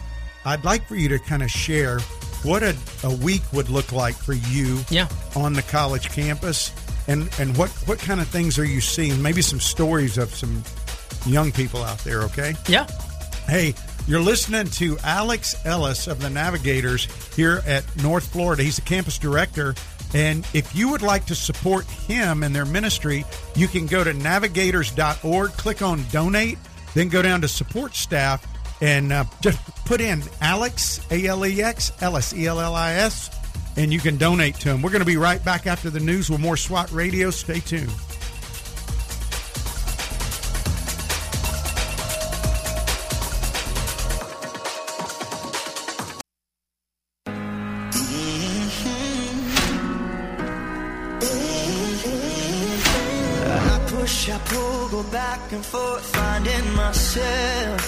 I'd 0.46 0.64
like 0.64 0.88
for 0.88 0.96
you 0.96 1.10
to 1.10 1.20
kind 1.20 1.44
of 1.44 1.50
share 1.52 2.00
what 2.44 2.64
a, 2.64 2.76
a 3.04 3.14
week 3.18 3.42
would 3.52 3.70
look 3.70 3.92
like 3.92 4.16
for 4.16 4.34
you 4.34 4.80
Yeah. 4.90 5.08
on 5.36 5.54
the 5.54 5.62
college 5.64 6.10
campus 6.10 6.72
and, 7.08 7.30
and 7.40 7.58
what, 7.58 7.70
what 7.86 7.98
kind 8.00 8.20
of 8.22 8.28
things 8.28 8.58
are 8.60 8.66
you 8.66 8.82
seeing? 8.82 9.22
Maybe 9.22 9.42
some 9.42 9.60
stories 9.60 10.18
of 10.18 10.34
some 10.34 10.64
young 11.26 11.52
people 11.52 11.84
out 11.84 11.98
there, 12.00 12.22
okay? 12.24 12.54
Yeah. 12.68 12.86
Hey, 13.48 13.74
you're 14.08 14.22
listening 14.22 14.68
to 14.68 14.98
Alex 15.04 15.56
Ellis 15.66 16.08
of 16.08 16.22
the 16.22 16.30
Navigators 16.30 17.08
here 17.36 17.62
at 17.66 17.84
North 18.04 18.32
Florida. 18.32 18.62
He's 18.64 18.76
the 18.76 18.84
campus 18.84 19.18
director. 19.18 19.74
And 20.14 20.48
if 20.54 20.76
you 20.76 20.90
would 20.90 21.02
like 21.02 21.26
to 21.28 21.36
support 21.36 21.86
him 21.86 22.44
and 22.44 22.56
their 22.56 22.66
ministry, 22.66 23.26
you 23.56 23.68
can 23.68 23.86
go 23.86 24.04
to 24.04 24.14
navigators.org, 24.14 25.52
click 25.52 25.82
on 25.82 26.04
donate, 26.12 26.58
then 26.96 27.10
go 27.10 27.22
down 27.22 27.42
to 27.42 27.48
support 27.48 27.96
staff 27.96 28.46
and 28.82 29.12
uh, 29.12 29.26
just 29.42 29.60
put 29.86 30.02
in 30.02 30.24
Alex, 30.42 31.06
A 31.12 31.26
L 31.28 31.46
E 31.46 31.62
X, 31.62 31.92
Ellis, 32.02 32.34
E 32.34 32.48
L 32.48 32.60
L 32.60 32.76
I 32.76 32.94
S, 32.94 33.30
and 33.78 33.94
you 33.94 34.00
can 34.00 34.18
donate 34.18 34.56
to 34.56 34.70
him. 34.70 34.82
We're 34.82 34.90
going 34.90 35.02
to 35.02 35.06
be 35.06 35.18
right 35.18 35.44
back 35.44 35.68
after 35.68 35.90
the 35.90 36.00
news 36.00 36.30
with 36.30 36.40
more 36.40 36.58
SWAT 36.58 36.92
radio. 36.92 37.30
Stay 37.30 37.60
tuned. 37.60 37.92
Back 55.40 55.52
and 55.54 55.66
forth, 55.66 56.06
finding 56.16 56.74
myself. 56.76 57.82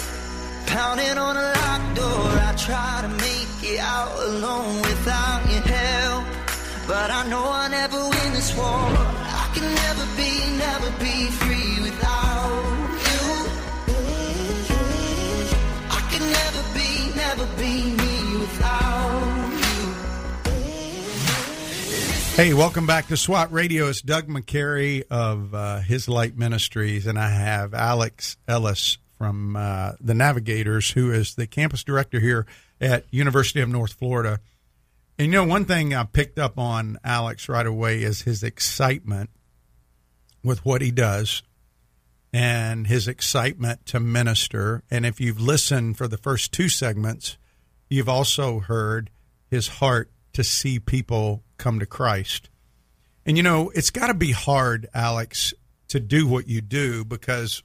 Pounding 0.68 1.18
on 1.18 1.36
a 1.36 1.48
locked 1.60 1.96
door, 1.96 2.28
I 2.50 2.54
try 2.58 3.00
to 3.02 3.10
make 3.28 3.72
it 3.72 3.80
out 3.80 4.14
alone 4.30 4.82
without 4.82 5.42
your 5.52 5.62
help. 5.62 6.24
But 6.88 7.12
I 7.12 7.28
know 7.30 7.44
I'll 7.44 7.70
never 7.70 8.00
win 8.14 8.34
this 8.34 8.56
war. 8.56 8.66
I 8.66 9.48
can 9.54 9.68
never 9.84 10.06
be, 10.20 10.32
never 10.66 10.90
be 11.06 11.16
free 11.42 11.74
without 11.88 12.64
you. 13.08 13.22
I 15.98 16.02
can 16.12 16.24
never 16.40 16.64
be, 16.78 16.90
never 17.24 17.46
be 17.60 17.74
me 18.02 18.16
without 18.40 19.36
you. 19.36 19.41
Hey, 22.36 22.54
welcome 22.54 22.88
back 22.88 23.08
to 23.08 23.18
SWAT 23.18 23.52
Radio. 23.52 23.90
It's 23.90 24.02
Doug 24.02 24.28
McCary 24.28 25.04
of 25.12 25.54
uh, 25.54 25.80
His 25.80 26.08
Light 26.08 26.38
Ministries, 26.38 27.06
and 27.06 27.20
I 27.20 27.30
have 27.30 27.74
Alex 27.74 28.38
Ellis 28.48 28.98
from 29.18 29.58
uh, 29.58 29.92
the 30.00 30.14
Navigators, 30.14 30.92
who 30.92 31.12
is 31.12 31.36
the 31.36 31.46
campus 31.46 31.84
director 31.84 32.22
here 32.22 32.48
at 32.80 33.04
University 33.12 33.60
of 33.60 33.68
North 33.68 33.94
Florida. 33.94 34.40
And 35.20 35.28
you 35.28 35.34
know, 35.34 35.44
one 35.44 35.66
thing 35.66 35.94
I 35.94 36.06
picked 36.06 36.40
up 36.40 36.58
on 36.58 36.98
Alex 37.04 37.50
right 37.50 37.68
away 37.68 38.02
is 38.02 38.22
his 38.22 38.44
excitement 38.44 39.30
with 40.42 40.66
what 40.66 40.82
he 40.82 40.90
does 40.90 41.44
and 42.34 42.88
his 42.88 43.10
excitement 43.10 43.86
to 43.88 44.00
minister. 44.00 44.84
And 44.90 45.06
if 45.06 45.20
you've 45.20 45.42
listened 45.42 45.98
for 45.98 46.08
the 46.08 46.18
first 46.18 46.54
two 46.54 46.70
segments, 46.70 47.38
you've 47.90 48.10
also 48.10 48.62
heard 48.62 49.12
his 49.50 49.68
heart 49.68 50.10
to 50.34 50.44
see 50.44 50.80
people 50.80 51.44
come 51.58 51.80
to 51.80 51.86
Christ. 51.86 52.50
And 53.26 53.38
you 53.38 53.44
know, 53.44 53.72
it's 53.76 53.90
got 53.90 54.08
to 54.08 54.14
be 54.14 54.32
hard, 54.32 54.88
Alex, 54.94 55.54
to 55.90 56.00
do 56.00 56.28
what 56.28 56.48
you 56.48 56.62
do 56.62 57.06
because 57.06 57.64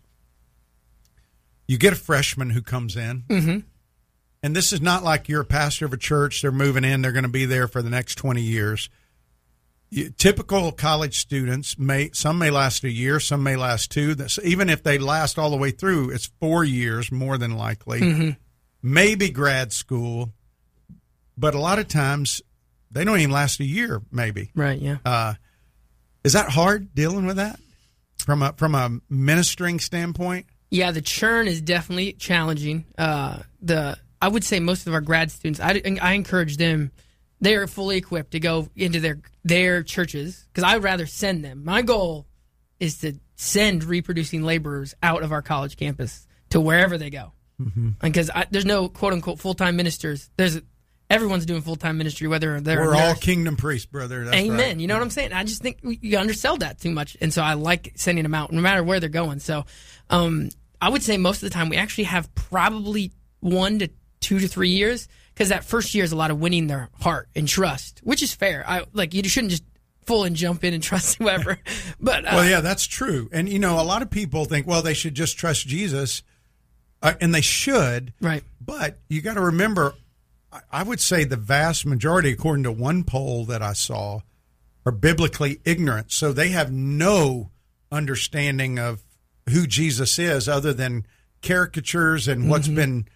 you 1.66 1.78
get 1.78 1.92
a 1.92 1.96
freshman 1.96 2.50
who 2.50 2.62
comes 2.62 2.96
in. 2.96 3.24
Mm-hmm. 3.28 3.58
And 4.42 4.54
this 4.54 4.72
is 4.72 4.80
not 4.80 5.02
like 5.02 5.28
you're 5.28 5.40
a 5.40 5.46
pastor 5.46 5.86
of 5.86 5.92
a 5.92 5.96
church, 5.96 6.42
they're 6.42 6.52
moving 6.52 6.84
in, 6.84 7.02
they're 7.02 7.12
going 7.12 7.24
to 7.24 7.28
be 7.28 7.46
there 7.46 7.66
for 7.66 7.82
the 7.82 7.90
next 7.90 8.16
20 8.16 8.42
years. 8.42 8.88
You, 9.88 10.10
typical 10.10 10.72
college 10.72 11.18
students 11.18 11.78
may 11.78 12.10
some 12.12 12.38
may 12.38 12.50
last 12.50 12.84
a 12.84 12.90
year, 12.90 13.20
some 13.20 13.42
may 13.42 13.56
last 13.56 13.90
two. 13.90 14.14
That's, 14.14 14.38
even 14.40 14.68
if 14.68 14.82
they 14.82 14.98
last 14.98 15.38
all 15.38 15.50
the 15.50 15.56
way 15.56 15.70
through, 15.70 16.10
it's 16.10 16.26
four 16.40 16.64
years 16.64 17.10
more 17.10 17.38
than 17.38 17.56
likely. 17.56 18.00
Maybe 18.82 19.30
grad 19.30 19.72
school, 19.72 20.32
but 21.38 21.54
a 21.54 21.60
lot 21.60 21.78
of 21.78 21.88
times 21.88 22.42
they 22.96 23.04
don't 23.04 23.18
even 23.20 23.30
last 23.32 23.60
a 23.60 23.64
year. 23.64 24.02
Maybe 24.10 24.50
Right. 24.54 24.80
Yeah. 24.80 24.96
uh, 25.04 25.34
is 26.24 26.32
that 26.32 26.50
hard 26.50 26.94
dealing 26.94 27.26
with 27.26 27.36
that 27.36 27.60
from 28.18 28.42
a 28.42 28.52
from 28.56 28.74
a 28.74 28.98
ministering 29.08 29.78
standpoint? 29.80 30.46
Yeah, 30.70 30.90
the 30.90 31.00
churn 31.02 31.46
is 31.46 31.60
definitely 31.60 32.12
challenging. 32.14 32.84
Uh, 32.98 33.38
the 33.62 33.96
I 34.20 34.28
would 34.28 34.42
say 34.44 34.58
most 34.60 34.86
of 34.86 34.94
our 34.94 35.00
grad 35.00 35.30
students, 35.30 35.60
I, 35.60 35.80
I 36.02 36.12
encourage 36.14 36.56
them. 36.56 36.90
They 37.40 37.54
are 37.54 37.66
fully 37.66 37.98
equipped 37.98 38.32
to 38.32 38.40
go 38.40 38.68
into 38.74 38.98
their 38.98 39.20
their 39.44 39.82
churches 39.82 40.46
because 40.52 40.64
I'd 40.64 40.82
rather 40.82 41.06
send 41.06 41.44
them. 41.44 41.64
My 41.64 41.82
goal 41.82 42.26
is 42.80 42.98
to 43.00 43.14
send 43.36 43.84
reproducing 43.84 44.42
laborers 44.42 44.94
out 45.02 45.22
of 45.22 45.30
our 45.32 45.42
college 45.42 45.76
campus 45.76 46.26
to 46.50 46.60
wherever 46.60 46.96
they 46.98 47.10
go, 47.10 47.32
because 48.00 48.30
there's 48.50 48.64
no 48.64 48.88
quote 48.88 49.12
unquote 49.12 49.38
full 49.38 49.54
time 49.54 49.76
ministers. 49.76 50.30
There's 50.36 50.60
everyone's 51.10 51.46
doing 51.46 51.62
full 51.62 51.76
time 51.76 51.98
ministry, 51.98 52.28
whether 52.28 52.60
they're 52.60 52.80
We're 52.80 52.96
all 52.96 53.14
kingdom 53.14 53.56
priests, 53.56 53.86
brother. 53.86 54.24
That's 54.24 54.36
Amen. 54.36 54.58
right. 54.58 54.76
You 54.80 54.86
know 54.86 54.94
what 54.94 55.02
I'm 55.02 55.10
saying? 55.10 55.32
I 55.32 55.44
just 55.44 55.62
think 55.62 55.78
you 55.82 56.18
undersell 56.18 56.56
that 56.58 56.80
too 56.80 56.90
much, 56.90 57.16
and 57.20 57.32
so 57.32 57.42
I 57.42 57.54
like 57.54 57.92
sending 57.96 58.22
them 58.22 58.34
out, 58.34 58.52
no 58.52 58.60
matter 58.60 58.82
where 58.82 59.00
they're 59.00 59.08
going. 59.08 59.38
So, 59.38 59.64
um, 60.10 60.50
I 60.80 60.88
would 60.88 61.02
say 61.02 61.16
most 61.16 61.42
of 61.42 61.48
the 61.48 61.54
time 61.54 61.68
we 61.68 61.76
actually 61.76 62.04
have 62.04 62.32
probably 62.34 63.12
one 63.40 63.78
to 63.80 63.88
two 64.20 64.38
to 64.40 64.48
three 64.48 64.70
years 64.70 65.08
because 65.32 65.50
that 65.50 65.64
first 65.64 65.94
year 65.94 66.04
is 66.04 66.12
a 66.12 66.16
lot 66.16 66.30
of 66.30 66.40
winning 66.40 66.66
their 66.66 66.88
heart 67.00 67.28
and 67.36 67.46
trust, 67.46 68.00
which 68.02 68.22
is 68.22 68.34
fair. 68.34 68.64
I 68.66 68.84
like 68.92 69.14
you 69.14 69.22
shouldn't 69.28 69.50
just 69.52 69.64
full 70.04 70.24
and 70.24 70.34
jump 70.36 70.64
in 70.64 70.74
and 70.74 70.82
trust 70.82 71.16
whoever, 71.18 71.58
but 72.00 72.24
uh, 72.24 72.30
Well, 72.32 72.48
yeah, 72.48 72.60
that's 72.60 72.86
true. 72.86 73.28
And 73.32 73.48
you 73.48 73.58
know, 73.58 73.80
a 73.80 73.84
lot 73.84 74.02
of 74.02 74.10
people 74.10 74.44
think, 74.44 74.66
well, 74.66 74.82
they 74.82 74.94
should 74.94 75.14
just 75.14 75.38
trust 75.38 75.66
Jesus, 75.66 76.22
uh, 77.02 77.14
and 77.20 77.34
they 77.34 77.40
should. 77.40 78.12
right, 78.20 78.42
But 78.60 78.98
you 79.08 79.20
got 79.20 79.34
to 79.34 79.42
remember, 79.42 79.94
I- 80.72 80.82
would 80.82 81.00
say 81.00 81.24
the 81.24 81.36
vast 81.36 81.86
majority, 81.86 82.30
according 82.30 82.64
to 82.64 82.72
one 82.72 83.04
poll 83.04 83.44
that 83.46 83.62
I 83.62 83.72
saw, 83.72 84.20
are 84.84 84.92
biblically 84.92 85.60
ignorant. 85.64 86.12
So 86.12 86.32
they 86.32 86.48
have 86.48 86.70
no 86.72 87.50
understanding 87.90 88.78
of 88.78 89.02
who 89.48 89.66
Jesus 89.66 90.18
is 90.18 90.48
other 90.48 90.72
than 90.72 91.06
caricatures 91.42 92.28
and 92.28 92.48
what's 92.50 92.68
been, 92.68 93.06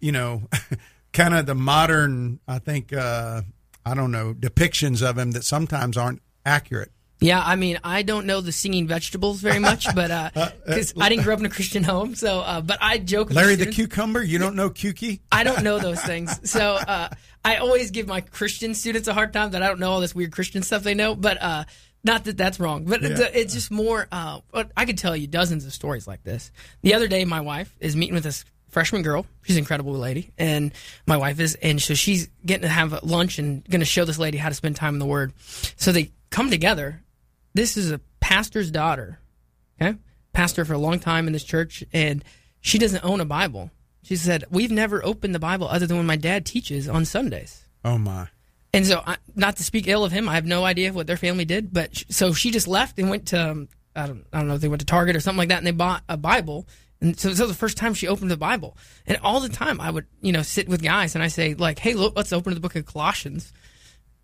you 0.00 0.12
know, 0.12 0.42
kind 1.12 1.34
of 1.34 1.46
the 1.46 1.54
modern, 1.54 2.40
I 2.46 2.58
think, 2.58 2.92
uh, 2.92 3.42
I 3.84 3.94
don't 3.94 4.12
know, 4.12 4.34
depictions 4.34 5.02
of 5.08 5.18
him 5.18 5.32
that 5.32 5.44
sometimes 5.44 5.96
aren't 5.96 6.22
accurate. 6.44 6.92
Yeah, 7.20 7.42
I 7.44 7.56
mean, 7.56 7.78
I 7.84 8.02
don't 8.02 8.26
know 8.26 8.40
the 8.40 8.52
singing 8.52 8.86
vegetables 8.86 9.40
very 9.40 9.58
much, 9.58 9.86
but 9.94 10.34
because 10.66 10.94
I 10.98 11.08
didn't 11.10 11.24
grow 11.24 11.34
up 11.34 11.40
in 11.40 11.46
a 11.46 11.50
Christian 11.50 11.82
home, 11.84 12.14
so 12.14 12.40
uh, 12.40 12.60
but 12.62 12.78
I 12.80 12.98
joke. 12.98 13.28
with 13.28 13.36
Larry 13.36 13.56
the 13.56 13.64
students- 13.64 13.76
cucumber. 13.76 14.22
You 14.22 14.38
don't 14.38 14.56
know 14.56 14.70
Kukey? 14.70 15.20
I 15.30 15.44
don't 15.44 15.62
know 15.62 15.78
those 15.78 16.00
things, 16.00 16.50
so 16.50 16.74
uh, 16.76 17.10
I 17.44 17.56
always 17.56 17.90
give 17.90 18.06
my 18.06 18.22
Christian 18.22 18.74
students 18.74 19.06
a 19.08 19.14
hard 19.14 19.32
time 19.32 19.50
that 19.50 19.62
I 19.62 19.68
don't 19.68 19.80
know 19.80 19.90
all 19.90 20.00
this 20.00 20.14
weird 20.14 20.32
Christian 20.32 20.62
stuff 20.62 20.82
they 20.82 20.94
know, 20.94 21.14
but 21.14 21.40
uh, 21.42 21.64
not 22.02 22.24
that 22.24 22.36
that's 22.36 22.58
wrong, 22.58 22.84
but 22.84 23.02
it's, 23.02 23.20
it's 23.20 23.54
just 23.54 23.70
more. 23.70 24.08
Uh, 24.10 24.40
I 24.76 24.86
could 24.86 24.96
tell 24.98 25.14
you 25.14 25.26
dozens 25.26 25.66
of 25.66 25.72
stories 25.74 26.06
like 26.06 26.22
this. 26.22 26.50
The 26.82 26.94
other 26.94 27.08
day, 27.08 27.24
my 27.26 27.40
wife 27.42 27.76
is 27.80 27.94
meeting 27.96 28.14
with 28.14 28.24
this 28.24 28.44
freshman 28.70 29.02
girl. 29.02 29.26
She's 29.42 29.56
an 29.56 29.60
incredible 29.60 29.92
lady, 29.92 30.30
and 30.38 30.72
my 31.06 31.18
wife 31.18 31.38
is, 31.40 31.54
and 31.56 31.80
so 31.82 31.92
she's 31.92 32.28
getting 32.46 32.62
to 32.62 32.68
have 32.68 33.02
lunch 33.02 33.38
and 33.38 33.62
going 33.68 33.80
to 33.80 33.86
show 33.86 34.04
this 34.06 34.18
lady 34.18 34.38
how 34.38 34.48
to 34.48 34.54
spend 34.54 34.76
time 34.76 34.94
in 34.94 34.98
the 34.98 35.06
Word. 35.06 35.34
So 35.76 35.92
they 35.92 36.12
come 36.30 36.50
together. 36.50 37.02
This 37.54 37.76
is 37.76 37.90
a 37.90 38.00
pastor's 38.20 38.70
daughter, 38.70 39.18
okay, 39.80 39.98
pastor 40.32 40.64
for 40.64 40.74
a 40.74 40.78
long 40.78 41.00
time 41.00 41.26
in 41.26 41.32
this 41.32 41.44
church, 41.44 41.84
and 41.92 42.24
she 42.60 42.78
doesn't 42.78 43.04
own 43.04 43.20
a 43.20 43.24
Bible. 43.24 43.70
She 44.02 44.16
said, 44.16 44.44
"We've 44.50 44.70
never 44.70 45.04
opened 45.04 45.34
the 45.34 45.40
Bible 45.40 45.68
other 45.68 45.86
than 45.86 45.96
when 45.96 46.06
my 46.06 46.16
dad 46.16 46.46
teaches 46.46 46.88
on 46.88 47.04
Sundays." 47.04 47.64
Oh 47.84 47.98
my. 47.98 48.28
And 48.72 48.86
so, 48.86 49.02
I, 49.04 49.16
not 49.34 49.56
to 49.56 49.64
speak 49.64 49.88
ill 49.88 50.04
of 50.04 50.12
him, 50.12 50.28
I 50.28 50.34
have 50.34 50.46
no 50.46 50.64
idea 50.64 50.92
what 50.92 51.06
their 51.06 51.16
family 51.16 51.44
did. 51.44 51.72
But 51.72 51.96
sh- 51.96 52.04
so 52.08 52.32
she 52.32 52.50
just 52.50 52.68
left 52.68 52.98
and 52.98 53.10
went 53.10 53.26
to 53.28 53.50
um, 53.50 53.68
I 53.96 54.06
don't 54.06 54.24
I 54.32 54.38
don't 54.38 54.48
know 54.48 54.54
if 54.54 54.60
they 54.60 54.68
went 54.68 54.80
to 54.80 54.86
Target 54.86 55.16
or 55.16 55.20
something 55.20 55.38
like 55.38 55.48
that, 55.48 55.58
and 55.58 55.66
they 55.66 55.72
bought 55.72 56.04
a 56.08 56.16
Bible. 56.16 56.66
And 57.00 57.18
so, 57.18 57.32
so 57.32 57.46
the 57.46 57.54
first 57.54 57.78
time 57.78 57.94
she 57.94 58.06
opened 58.08 58.30
the 58.30 58.36
Bible, 58.36 58.76
and 59.06 59.18
all 59.22 59.40
the 59.40 59.48
time 59.48 59.80
I 59.80 59.90
would 59.90 60.06
you 60.20 60.32
know 60.32 60.42
sit 60.42 60.68
with 60.68 60.82
guys 60.82 61.14
and 61.14 61.24
I 61.24 61.28
say 61.28 61.54
like, 61.54 61.78
hey, 61.78 61.94
look, 61.94 62.14
let's 62.16 62.32
open 62.32 62.54
the 62.54 62.60
book 62.60 62.76
of 62.76 62.86
Colossians. 62.86 63.52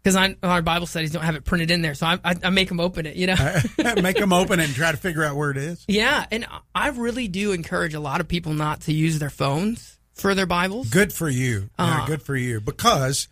Because 0.06 0.36
our 0.44 0.62
Bible 0.62 0.86
studies 0.86 1.10
don't 1.10 1.24
have 1.24 1.34
it 1.34 1.44
printed 1.44 1.72
in 1.72 1.82
there, 1.82 1.94
so 1.94 2.06
I, 2.06 2.20
I, 2.24 2.34
I 2.44 2.50
make 2.50 2.68
them 2.68 2.78
open 2.78 3.06
it, 3.06 3.16
you 3.16 3.26
know. 3.26 3.34
Make 4.00 4.18
them 4.18 4.32
open 4.32 4.60
it 4.60 4.66
and 4.66 4.72
try 4.72 4.92
to 4.92 4.96
figure 4.96 5.24
out 5.24 5.34
where 5.34 5.50
it 5.50 5.56
is. 5.56 5.84
yeah, 5.88 6.24
and 6.30 6.46
I 6.76 6.90
really 6.90 7.26
do 7.26 7.50
encourage 7.50 7.92
a 7.92 7.98
lot 7.98 8.20
of 8.20 8.28
people 8.28 8.52
not 8.54 8.82
to 8.82 8.92
use 8.92 9.18
their 9.18 9.30
phones 9.30 9.98
for 10.14 10.36
their 10.36 10.46
Bibles. 10.46 10.90
Good 10.90 11.12
for 11.12 11.28
you. 11.28 11.70
Yeah, 11.76 12.02
Uh. 12.02 12.06
good 12.06 12.22
for 12.22 12.36
you. 12.36 12.60
Because 12.60 13.26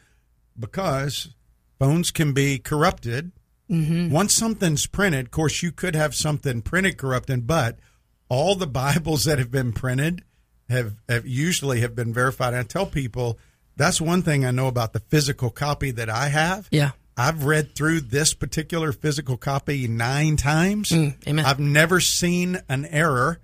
because 0.59 1.29
phones 1.79 2.11
can 2.11 2.33
be 2.33 2.59
corrupted. 2.59 3.31
Mm-hmm. 3.71 4.11
Once 4.11 4.35
something's 4.35 4.87
printed, 4.89 5.27
of 5.27 5.31
course, 5.31 5.63
you 5.63 5.71
could 5.71 5.95
have 5.95 6.13
something 6.13 6.61
printed 6.61 6.99
corrupted, 6.99 7.47
but 7.47 7.79
all 8.29 8.57
the 8.57 8.67
Bibles 8.85 9.23
that 9.27 9.39
have 9.39 9.53
been 9.53 9.73
printed 9.73 10.25
have, 10.69 10.97
have 11.09 11.25
usually 11.25 11.83
have 11.83 11.95
been 11.95 12.13
verified. 12.13 12.53
I 12.53 12.65
tell 12.65 12.87
people 12.87 13.39
that's 13.77 14.01
one 14.01 14.23
thing 14.23 14.45
I 14.45 14.51
know 14.51 14.69
about 14.69 14.93
the 14.93 15.01
physical 15.01 15.51
copy 15.51 15.91
that 15.93 16.09
I 16.09 16.29
have. 16.29 16.69
Yeah. 16.71 16.93
I've 17.17 17.45
read 17.45 17.75
through 17.75 18.01
this 18.01 18.35
particular 18.35 18.93
physical 18.93 19.37
copy 19.37 19.87
nine 19.87 20.37
times. 20.37 20.91
Mm, 20.91 21.29
amen. 21.29 21.45
I've 21.45 21.61
never 21.61 22.01
seen 22.01 22.61
an 22.69 22.87
error, 22.87 23.41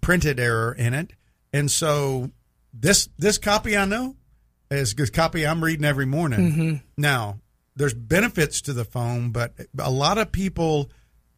printed 0.00 0.40
error 0.40 0.72
in 0.72 0.94
it, 0.94 1.12
and 1.52 1.70
so 1.70 2.30
this 2.74 3.08
this 3.16 3.38
copy 3.38 3.76
I 3.76 3.84
know 3.84 4.16
is 4.70 4.94
the 4.94 5.08
copy 5.08 5.46
I'm 5.46 5.62
reading 5.62 5.84
every 5.84 6.06
morning. 6.06 6.82
Now, 6.96 7.38
there's 7.76 7.94
benefits 7.94 8.60
to 8.62 8.72
the 8.72 8.84
phone, 8.84 9.30
but 9.30 9.52
a 9.78 9.90
lot 9.90 10.18
of 10.18 10.32
people 10.32 10.90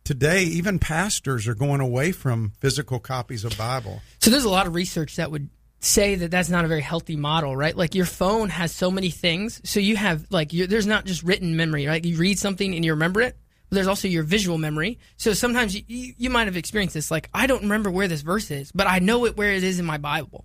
today, 0.05 0.45
even 0.45 0.79
pastors, 0.79 1.47
are 1.47 1.55
going 1.55 1.81
away 1.81 2.13
from 2.13 2.53
physical 2.59 2.99
copies 2.99 3.45
of 3.45 3.57
Bible. 3.59 4.01
So 4.21 4.31
there's 4.31 4.45
a 4.45 4.51
lot 4.51 4.67
of 4.67 4.75
research 4.75 5.17
that 5.17 5.31
would 5.31 5.51
say 5.81 6.15
that 6.15 6.31
that's 6.31 6.51
not 6.51 6.65
a 6.65 6.69
very 6.69 6.83
healthy 6.83 7.17
model, 7.17 7.57
right? 7.57 7.77
Like 7.77 7.95
your 7.95 8.05
phone 8.05 8.51
has 8.51 8.73
so 8.73 8.91
many 8.91 9.11
things. 9.11 9.61
So 9.65 9.81
you 9.81 9.97
have 9.97 10.27
like 10.31 10.51
there's 10.51 10.87
not 10.87 11.07
just 11.07 11.23
written 11.23 11.57
memory, 11.57 11.87
right? 11.87 12.05
You 12.05 12.17
read 12.17 12.39
something 12.39 12.75
and 12.75 12.85
you 12.85 12.93
remember 12.93 13.23
it. 13.23 13.37
But 13.69 13.77
there's 13.77 13.87
also 13.87 14.09
your 14.09 14.23
visual 14.23 14.59
memory. 14.59 14.99
So 15.17 15.33
sometimes 15.33 15.75
you, 15.75 15.83
you, 15.87 16.15
you 16.19 16.31
might 16.31 16.49
have 16.49 16.57
experienced 16.57 16.95
this. 16.95 17.11
Like 17.11 17.31
I 17.33 17.47
don't 17.47 17.63
remember 17.63 17.91
where 17.91 18.09
this 18.09 18.21
verse 18.21 18.51
is, 18.51 18.71
but 18.73 18.87
I 18.87 18.99
know 18.99 19.25
it 19.25 19.37
where 19.37 19.53
it 19.53 19.65
is 19.65 19.81
in 19.81 19.87
my 19.87 19.99
Bible. 19.99 20.45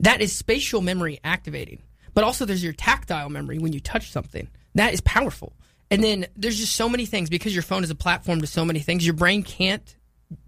That 0.00 0.20
is 0.20 0.34
spatial 0.34 0.80
memory 0.80 1.20
activating. 1.22 1.82
But 2.14 2.24
also 2.24 2.44
there's 2.44 2.64
your 2.64 2.72
tactile 2.72 3.30
memory 3.30 3.58
when 3.58 3.72
you 3.72 3.80
touch 3.80 4.10
something. 4.10 4.48
That 4.74 4.92
is 4.92 5.00
powerful. 5.00 5.54
And 5.90 6.02
then 6.02 6.26
there's 6.36 6.58
just 6.58 6.74
so 6.74 6.88
many 6.88 7.04
things 7.04 7.28
because 7.28 7.54
your 7.54 7.62
phone 7.62 7.84
is 7.84 7.90
a 7.90 7.94
platform 7.94 8.40
to 8.40 8.46
so 8.46 8.64
many 8.64 8.80
things. 8.80 9.06
Your 9.06 9.14
brain 9.14 9.42
can't 9.42 9.94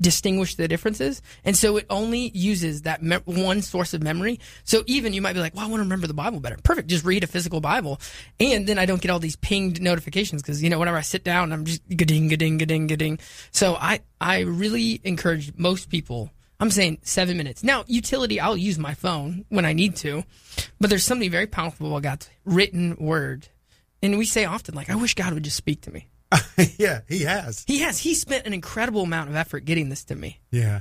distinguish 0.00 0.54
the 0.54 0.68
differences, 0.68 1.22
and 1.44 1.56
so 1.56 1.76
it 1.76 1.86
only 1.90 2.30
uses 2.30 2.82
that 2.82 3.02
me- 3.02 3.18
one 3.24 3.62
source 3.62 3.94
of 3.94 4.02
memory. 4.02 4.40
So 4.64 4.84
even 4.86 5.12
you 5.12 5.22
might 5.22 5.34
be 5.34 5.40
like, 5.40 5.54
"Well, 5.54 5.64
I 5.64 5.68
want 5.68 5.80
to 5.80 5.84
remember 5.84 6.06
the 6.06 6.14
Bible 6.14 6.40
better." 6.40 6.56
Perfect, 6.62 6.88
just 6.88 7.04
read 7.04 7.24
a 7.24 7.26
physical 7.26 7.60
Bible, 7.60 8.00
and 8.38 8.66
then 8.66 8.78
I 8.78 8.86
don't 8.86 9.00
get 9.00 9.10
all 9.10 9.18
these 9.18 9.36
pinged 9.36 9.80
notifications 9.80 10.42
because 10.42 10.62
you 10.62 10.70
know 10.70 10.78
whenever 10.78 10.96
I 10.96 11.02
sit 11.02 11.24
down, 11.24 11.52
I'm 11.52 11.64
just 11.64 11.82
ga-ding, 11.88 12.28
ga-ding, 12.28 12.58
ga-ding, 12.58 12.86
ga-ding. 12.86 13.18
So 13.50 13.76
I 13.76 14.00
I 14.20 14.40
really 14.40 15.00
encourage 15.04 15.52
most 15.56 15.88
people. 15.88 16.30
I'm 16.60 16.70
saying 16.70 16.98
seven 17.02 17.36
minutes. 17.36 17.64
Now, 17.64 17.84
utility, 17.88 18.40
I'll 18.40 18.56
use 18.56 18.78
my 18.78 18.94
phone 18.94 19.44
when 19.48 19.64
I 19.64 19.72
need 19.72 19.96
to, 19.96 20.24
but 20.80 20.88
there's 20.88 21.04
something 21.04 21.30
very 21.30 21.46
powerful 21.46 21.88
about 21.88 22.02
God's 22.02 22.30
written 22.44 22.96
word. 22.98 23.48
And 24.02 24.18
we 24.18 24.24
say 24.24 24.44
often, 24.44 24.74
like, 24.74 24.88
I 24.88 24.94
wish 24.94 25.14
God 25.14 25.32
would 25.34 25.42
just 25.42 25.56
speak 25.56 25.80
to 25.82 25.90
me. 25.90 26.08
yeah, 26.78 27.00
he 27.08 27.22
has. 27.22 27.64
He 27.66 27.78
has. 27.80 27.98
He 27.98 28.14
spent 28.14 28.46
an 28.46 28.52
incredible 28.52 29.02
amount 29.02 29.30
of 29.30 29.36
effort 29.36 29.64
getting 29.64 29.88
this 29.88 30.04
to 30.04 30.16
me. 30.16 30.40
Yeah. 30.50 30.80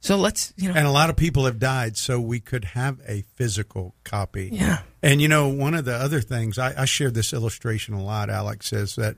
So 0.00 0.16
let's, 0.16 0.54
you 0.56 0.68
know, 0.68 0.74
And 0.74 0.86
a 0.86 0.90
lot 0.90 1.10
of 1.10 1.16
people 1.16 1.44
have 1.44 1.58
died, 1.58 1.96
so 1.96 2.18
we 2.18 2.40
could 2.40 2.64
have 2.64 3.00
a 3.06 3.22
physical 3.34 3.94
copy. 4.02 4.48
Yeah. 4.50 4.80
And 5.02 5.20
you 5.20 5.28
know, 5.28 5.48
one 5.48 5.74
of 5.74 5.84
the 5.84 5.94
other 5.94 6.22
things 6.22 6.58
I, 6.58 6.82
I 6.82 6.84
share 6.86 7.10
this 7.10 7.32
illustration 7.34 7.94
a 7.94 8.02
lot. 8.02 8.30
Alex 8.30 8.66
says 8.66 8.96
that, 8.96 9.16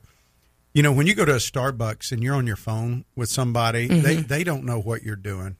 you 0.73 0.83
know, 0.83 0.91
when 0.91 1.07
you 1.07 1.15
go 1.15 1.23
to 1.23 1.33
a 1.33 1.37
Starbucks 1.37 2.11
and 2.11 2.21
you're 2.21 2.35
on 2.35 2.47
your 2.47 2.57
phone 2.57 3.05
with 3.15 3.29
somebody, 3.29 3.87
they 3.87 4.17
mm-hmm. 4.17 4.27
they 4.27 4.43
don't 4.43 4.65
know 4.65 4.79
what 4.79 5.03
you're 5.03 5.15
doing. 5.15 5.55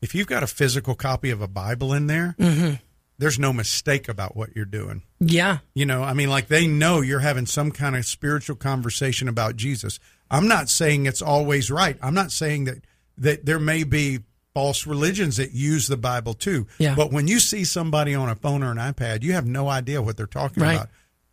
If 0.00 0.14
you've 0.14 0.26
got 0.26 0.42
a 0.42 0.46
physical 0.46 0.94
copy 0.94 1.30
of 1.30 1.42
a 1.42 1.48
Bible 1.48 1.92
in 1.92 2.06
there, 2.06 2.34
mm-hmm. 2.38 2.74
There's 3.18 3.38
no 3.38 3.52
mistake 3.52 4.08
about 4.08 4.36
what 4.36 4.54
you're 4.56 4.64
doing. 4.64 5.02
yeah, 5.20 5.58
You 5.74 5.86
know, 5.86 6.02
I 6.02 6.14
mean, 6.14 6.28
like 6.30 6.48
they 6.48 6.66
know 6.66 7.00
you're 7.00 7.20
having 7.20 7.46
some 7.46 7.70
kind 7.70 7.94
of 7.96 8.04
spiritual 8.06 8.56
conversation 8.56 9.28
about 9.28 9.56
Jesus. 9.56 9.98
I'm 10.30 10.48
not 10.48 10.68
saying 10.68 11.06
it's 11.06 11.22
always 11.22 11.70
right. 11.70 11.96
I'm 12.02 12.14
not 12.14 12.32
saying 12.32 12.64
that 12.64 12.84
that 13.18 13.46
there 13.46 13.60
may 13.60 13.84
be 13.84 14.20
false 14.54 14.86
religions 14.86 15.36
that 15.36 15.52
use 15.52 15.86
the 15.86 15.96
Bible 15.96 16.34
too. 16.34 16.66
Yeah. 16.78 16.94
But 16.96 17.12
when 17.12 17.28
you 17.28 17.38
see 17.38 17.64
somebody 17.64 18.14
on 18.14 18.28
a 18.28 18.34
phone 18.34 18.62
or 18.64 18.70
an 18.72 18.78
iPad, 18.78 19.22
you 19.22 19.32
have 19.34 19.46
no 19.46 19.68
idea 19.68 20.02
what 20.02 20.16
they're 20.16 20.26
talking 20.26 20.62
Right. 20.62 20.74
about. 20.74 20.88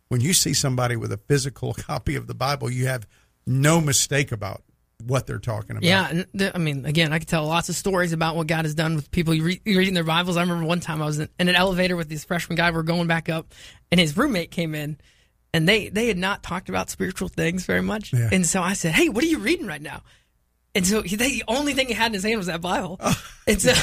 When 0.08 0.20
you 0.20 0.32
see 0.32 0.54
somebody 0.54 0.94
with 0.96 1.10
a 1.12 1.16
physical 1.16 1.72
copy 1.78 2.14
of 2.16 2.26
the 2.28 2.34
Bible, 2.34 2.70
you 2.70 2.86
have 2.86 3.06
no 3.46 3.80
mistake 3.80 4.30
about 4.30 4.62
what 5.06 5.26
they're 5.26 5.38
talking 5.38 5.72
about. 5.72 5.82
yeah. 5.84 6.08
And 6.10 6.52
I 6.54 6.58
mean, 6.58 6.84
again, 6.86 7.12
I 7.12 7.18
could 7.18 7.28
tell 7.28 7.46
lots 7.46 7.68
of 7.68 7.74
stories 7.76 8.12
about 8.12 8.36
what 8.36 8.46
God 8.46 8.64
has 8.64 8.74
done 8.74 8.94
with 8.96 9.10
people 9.10 9.34
re- 9.34 9.60
reading 9.64 9.94
their 9.94 10.04
Bibles. 10.04 10.36
I 10.36 10.42
remember 10.42 10.64
one 10.64 10.80
time 10.80 11.02
I 11.02 11.06
was 11.06 11.18
in, 11.18 11.28
an 11.38 11.48
elevator 11.50 11.96
with 11.96 12.08
this 12.08 12.24
freshman 12.24 12.56
guy. 12.56 12.70
We 12.70 12.78
are 12.78 12.82
going 12.82 13.06
back 13.06 13.28
up, 13.28 13.52
and 13.90 14.00
his 14.00 14.16
roommate 14.16 14.50
came 14.50 14.74
in, 14.74 14.98
and 15.54 15.68
they 15.68 15.88
they 15.88 16.06
had 16.08 16.18
not 16.18 16.42
talked 16.42 16.68
about 16.68 16.90
spiritual 16.90 17.28
things 17.28 17.64
very 17.66 17.82
much. 17.82 18.12
Yeah. 18.12 18.28
And 18.32 18.46
so 18.46 18.62
I 18.62 18.72
said, 18.74 18.92
"Hey, 18.94 19.08
what 19.08 19.22
are 19.24 19.28
you 19.28 19.38
reading 19.38 19.66
right 19.66 19.82
now?" 19.82 20.02
And 20.74 20.86
so 20.86 21.02
he, 21.02 21.16
the 21.16 21.44
only 21.48 21.74
thing 21.74 21.88
he 21.88 21.92
had 21.92 22.06
in 22.06 22.14
his 22.14 22.22
hand 22.22 22.38
was 22.38 22.46
that 22.46 22.62
Bible. 22.62 22.96
Oh. 22.98 23.22
and 23.46 23.60
so 23.60 23.74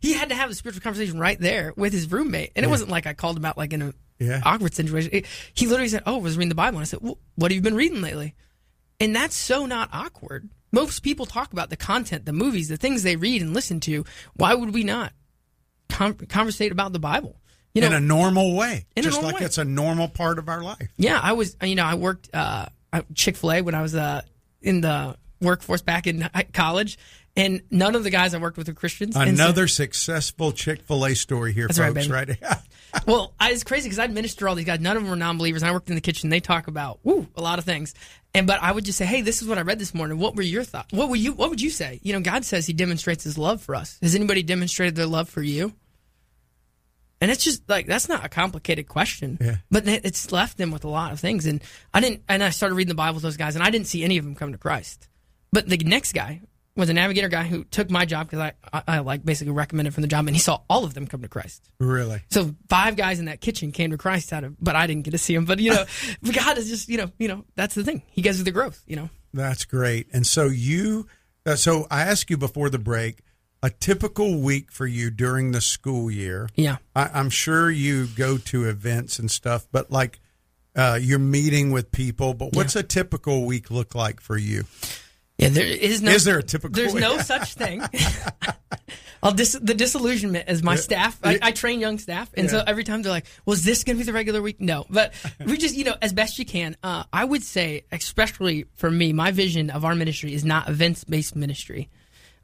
he 0.00 0.12
had 0.14 0.30
to 0.30 0.34
have 0.34 0.50
a 0.50 0.54
spiritual 0.54 0.82
conversation 0.82 1.20
right 1.20 1.38
there 1.38 1.72
with 1.76 1.92
his 1.92 2.10
roommate. 2.10 2.50
And 2.56 2.66
it 2.66 2.68
wasn't 2.68 2.90
like 2.90 3.06
I 3.06 3.14
called 3.14 3.36
him 3.36 3.44
out 3.44 3.56
like 3.56 3.72
in 3.72 3.80
a 3.82 3.94
Yeah. 4.18 4.40
awkward 4.44 4.74
situation. 4.74 5.10
It- 5.12 5.26
he 5.54 5.68
literally 5.68 5.88
said, 5.88 6.02
"Oh, 6.04 6.16
I 6.16 6.18
was 6.18 6.36
reading 6.36 6.48
the 6.48 6.56
Bible." 6.56 6.78
And 6.78 6.82
I 6.82 6.86
said, 6.86 6.98
well, 7.00 7.18
"What 7.36 7.52
have 7.52 7.56
you 7.56 7.62
been 7.62 7.76
reading 7.76 8.00
lately?" 8.02 8.34
And 8.98 9.14
that's 9.14 9.36
so 9.36 9.66
not 9.66 9.88
awkward. 9.92 10.48
Most 10.72 11.00
people 11.00 11.26
talk 11.26 11.52
about 11.52 11.70
the 11.70 11.76
content, 11.76 12.24
the 12.24 12.32
movies, 12.32 12.68
the 12.68 12.76
things 12.78 13.02
they 13.02 13.16
read 13.16 13.42
and 13.42 13.52
listen 13.54 13.78
to. 13.80 14.04
Why 14.34 14.54
would 14.54 14.72
we 14.72 14.84
not 14.84 15.12
con- 15.88 16.14
conversate 16.14 16.72
about 16.72 16.92
the 16.92 16.98
Bible? 16.98 17.36
You 17.74 17.80
know, 17.82 17.86
in 17.88 17.92
a 17.94 18.00
normal 18.00 18.54
way, 18.56 18.86
In 18.96 19.02
just 19.02 19.22
like 19.22 19.38
way. 19.38 19.46
it's 19.46 19.56
a 19.58 19.64
normal 19.64 20.08
part 20.08 20.38
of 20.38 20.48
our 20.48 20.62
life. 20.62 20.90
Yeah, 20.96 21.18
I 21.22 21.32
was. 21.32 21.56
You 21.62 21.74
know, 21.74 21.84
I 21.84 21.94
worked 21.94 22.28
uh, 22.34 22.66
Chick 23.14 23.36
Fil 23.36 23.52
A 23.52 23.60
when 23.62 23.74
I 23.74 23.80
was 23.80 23.94
uh, 23.94 24.20
in 24.60 24.82
the 24.82 25.16
workforce 25.40 25.80
back 25.80 26.06
in 26.06 26.28
college, 26.52 26.98
and 27.34 27.62
none 27.70 27.94
of 27.94 28.04
the 28.04 28.10
guys 28.10 28.34
I 28.34 28.38
worked 28.38 28.58
with 28.58 28.68
were 28.68 28.74
Christians. 28.74 29.16
And 29.16 29.38
so- 29.38 29.44
Another 29.44 29.68
successful 29.68 30.52
Chick 30.52 30.82
Fil 30.82 31.06
A 31.06 31.14
story 31.14 31.52
here, 31.54 31.66
That's 31.66 31.78
right, 31.78 31.94
folks. 31.94 32.08
Right? 32.08 32.36
well, 33.06 33.32
I, 33.40 33.50
it's 33.52 33.64
crazy 33.64 33.88
because 33.88 33.98
I'd 33.98 34.12
minister 34.12 34.48
all 34.48 34.54
these 34.54 34.66
guys. 34.66 34.80
None 34.80 34.96
of 34.96 35.02
them 35.02 35.10
were 35.10 35.16
non-believers. 35.16 35.62
And 35.62 35.70
I 35.70 35.72
worked 35.72 35.88
in 35.88 35.94
the 35.94 36.00
kitchen. 36.00 36.30
They 36.30 36.40
talk 36.40 36.66
about 36.68 37.00
woo 37.02 37.26
a 37.34 37.42
lot 37.42 37.58
of 37.58 37.64
things, 37.64 37.94
and 38.34 38.46
but 38.46 38.62
I 38.62 38.70
would 38.72 38.84
just 38.84 38.98
say, 38.98 39.06
hey, 39.06 39.22
this 39.22 39.40
is 39.42 39.48
what 39.48 39.58
I 39.58 39.62
read 39.62 39.78
this 39.78 39.94
morning. 39.94 40.18
What 40.18 40.36
were 40.36 40.42
your 40.42 40.64
thoughts? 40.64 40.92
What 40.92 41.08
were 41.08 41.16
you? 41.16 41.32
What 41.32 41.50
would 41.50 41.60
you 41.60 41.70
say? 41.70 42.00
You 42.02 42.12
know, 42.12 42.20
God 42.20 42.44
says 42.44 42.66
He 42.66 42.72
demonstrates 42.72 43.24
His 43.24 43.38
love 43.38 43.62
for 43.62 43.74
us. 43.74 43.98
Has 44.02 44.14
anybody 44.14 44.42
demonstrated 44.42 44.94
their 44.96 45.06
love 45.06 45.28
for 45.28 45.42
you? 45.42 45.72
And 47.20 47.30
it's 47.30 47.44
just 47.44 47.68
like 47.68 47.86
that's 47.86 48.08
not 48.08 48.24
a 48.24 48.28
complicated 48.28 48.88
question, 48.88 49.38
Yeah. 49.40 49.56
but 49.70 49.86
it's 49.86 50.32
left 50.32 50.58
them 50.58 50.72
with 50.72 50.82
a 50.84 50.88
lot 50.88 51.12
of 51.12 51.20
things. 51.20 51.46
And 51.46 51.62
I 51.94 52.00
didn't, 52.00 52.22
and 52.28 52.42
I 52.42 52.50
started 52.50 52.74
reading 52.74 52.88
the 52.88 52.96
Bible 52.96 53.14
with 53.14 53.22
those 53.22 53.36
guys, 53.36 53.54
and 53.54 53.62
I 53.62 53.70
didn't 53.70 53.86
see 53.86 54.02
any 54.02 54.18
of 54.18 54.24
them 54.24 54.34
come 54.34 54.50
to 54.52 54.58
Christ. 54.58 55.08
But 55.52 55.68
the 55.68 55.76
next 55.78 56.14
guy 56.14 56.40
was 56.74 56.88
a 56.88 56.94
navigator 56.94 57.28
guy 57.28 57.44
who 57.44 57.64
took 57.64 57.90
my 57.90 58.04
job 58.04 58.30
because 58.30 58.38
I, 58.40 58.52
I, 58.72 58.82
I 58.88 58.98
like 59.00 59.24
basically 59.24 59.52
recommended 59.52 59.92
from 59.92 60.02
the 60.02 60.08
job, 60.08 60.26
and 60.26 60.34
he 60.34 60.40
saw 60.40 60.60
all 60.70 60.84
of 60.84 60.94
them 60.94 61.06
come 61.06 61.22
to 61.22 61.28
Christ. 61.28 61.68
really? 61.78 62.22
So 62.30 62.54
five 62.68 62.96
guys 62.96 63.18
in 63.18 63.26
that 63.26 63.40
kitchen 63.40 63.72
came 63.72 63.90
to 63.90 63.98
Christ 63.98 64.32
out 64.32 64.44
of, 64.44 64.56
but 64.58 64.74
I 64.74 64.86
didn't 64.86 65.04
get 65.04 65.10
to 65.10 65.18
see 65.18 65.34
him. 65.34 65.44
But 65.44 65.58
you 65.58 65.70
know, 65.70 65.84
God 66.32 66.58
is 66.58 66.68
just 66.68 66.88
you 66.88 66.98
know, 66.98 67.10
you 67.18 67.28
know, 67.28 67.44
that's 67.56 67.74
the 67.74 67.84
thing. 67.84 68.02
He 68.10 68.22
gives 68.22 68.38
you 68.38 68.44
the 68.44 68.52
growth. 68.52 68.82
You 68.86 68.96
know, 68.96 69.10
That's 69.34 69.64
great. 69.64 70.08
And 70.12 70.26
so 70.26 70.46
you, 70.46 71.06
uh, 71.44 71.56
so 71.56 71.86
I 71.90 72.02
asked 72.02 72.30
you 72.30 72.36
before 72.36 72.70
the 72.70 72.78
break, 72.78 73.20
a 73.62 73.70
typical 73.70 74.40
week 74.40 74.72
for 74.72 74.86
you 74.86 75.10
during 75.10 75.52
the 75.52 75.60
school 75.60 76.10
year. 76.10 76.48
Yeah. 76.56 76.78
I, 76.96 77.10
I'm 77.14 77.30
sure 77.30 77.70
you 77.70 78.06
go 78.06 78.38
to 78.38 78.68
events 78.68 79.18
and 79.18 79.30
stuff, 79.30 79.66
but 79.70 79.90
like 79.90 80.20
uh, 80.74 80.98
you're 81.00 81.18
meeting 81.18 81.70
with 81.70 81.92
people. 81.92 82.34
But 82.34 82.54
what's 82.54 82.76
a 82.76 82.82
typical 82.82 83.44
week 83.44 83.70
look 83.70 83.94
like 83.94 84.20
for 84.20 84.36
you? 84.36 84.64
Yeah, 85.42 85.48
there 85.48 85.66
is 85.66 86.02
no. 86.02 86.12
Is 86.12 86.24
there 86.24 86.38
a 86.38 86.42
typical 86.42 86.74
There's 86.74 86.94
week? 86.94 87.00
no 87.02 87.18
such 87.22 87.54
thing. 87.54 87.82
I'll 89.24 89.32
dis- 89.32 89.58
the 89.60 89.74
disillusionment 89.74 90.48
as 90.48 90.62
my 90.64 90.74
staff. 90.74 91.18
I, 91.22 91.38
I 91.40 91.52
train 91.52 91.78
young 91.78 91.98
staff, 91.98 92.28
and 92.34 92.50
so 92.50 92.62
every 92.66 92.82
time 92.82 93.02
they're 93.02 93.12
like, 93.12 93.26
"Was 93.44 93.64
this 93.64 93.84
going 93.84 93.96
to 93.96 94.02
be 94.02 94.04
the 94.06 94.12
regular 94.12 94.42
week?" 94.42 94.60
No, 94.60 94.84
but 94.90 95.14
we 95.44 95.56
just, 95.58 95.76
you 95.76 95.84
know, 95.84 95.94
as 96.02 96.12
best 96.12 96.38
you 96.38 96.44
can. 96.44 96.76
Uh, 96.82 97.04
I 97.12 97.24
would 97.24 97.42
say, 97.42 97.84
especially 97.92 98.66
for 98.74 98.90
me, 98.90 99.12
my 99.12 99.30
vision 99.30 99.70
of 99.70 99.84
our 99.84 99.94
ministry 99.94 100.34
is 100.34 100.44
not 100.44 100.68
events 100.68 101.04
based 101.04 101.36
ministry. 101.36 101.88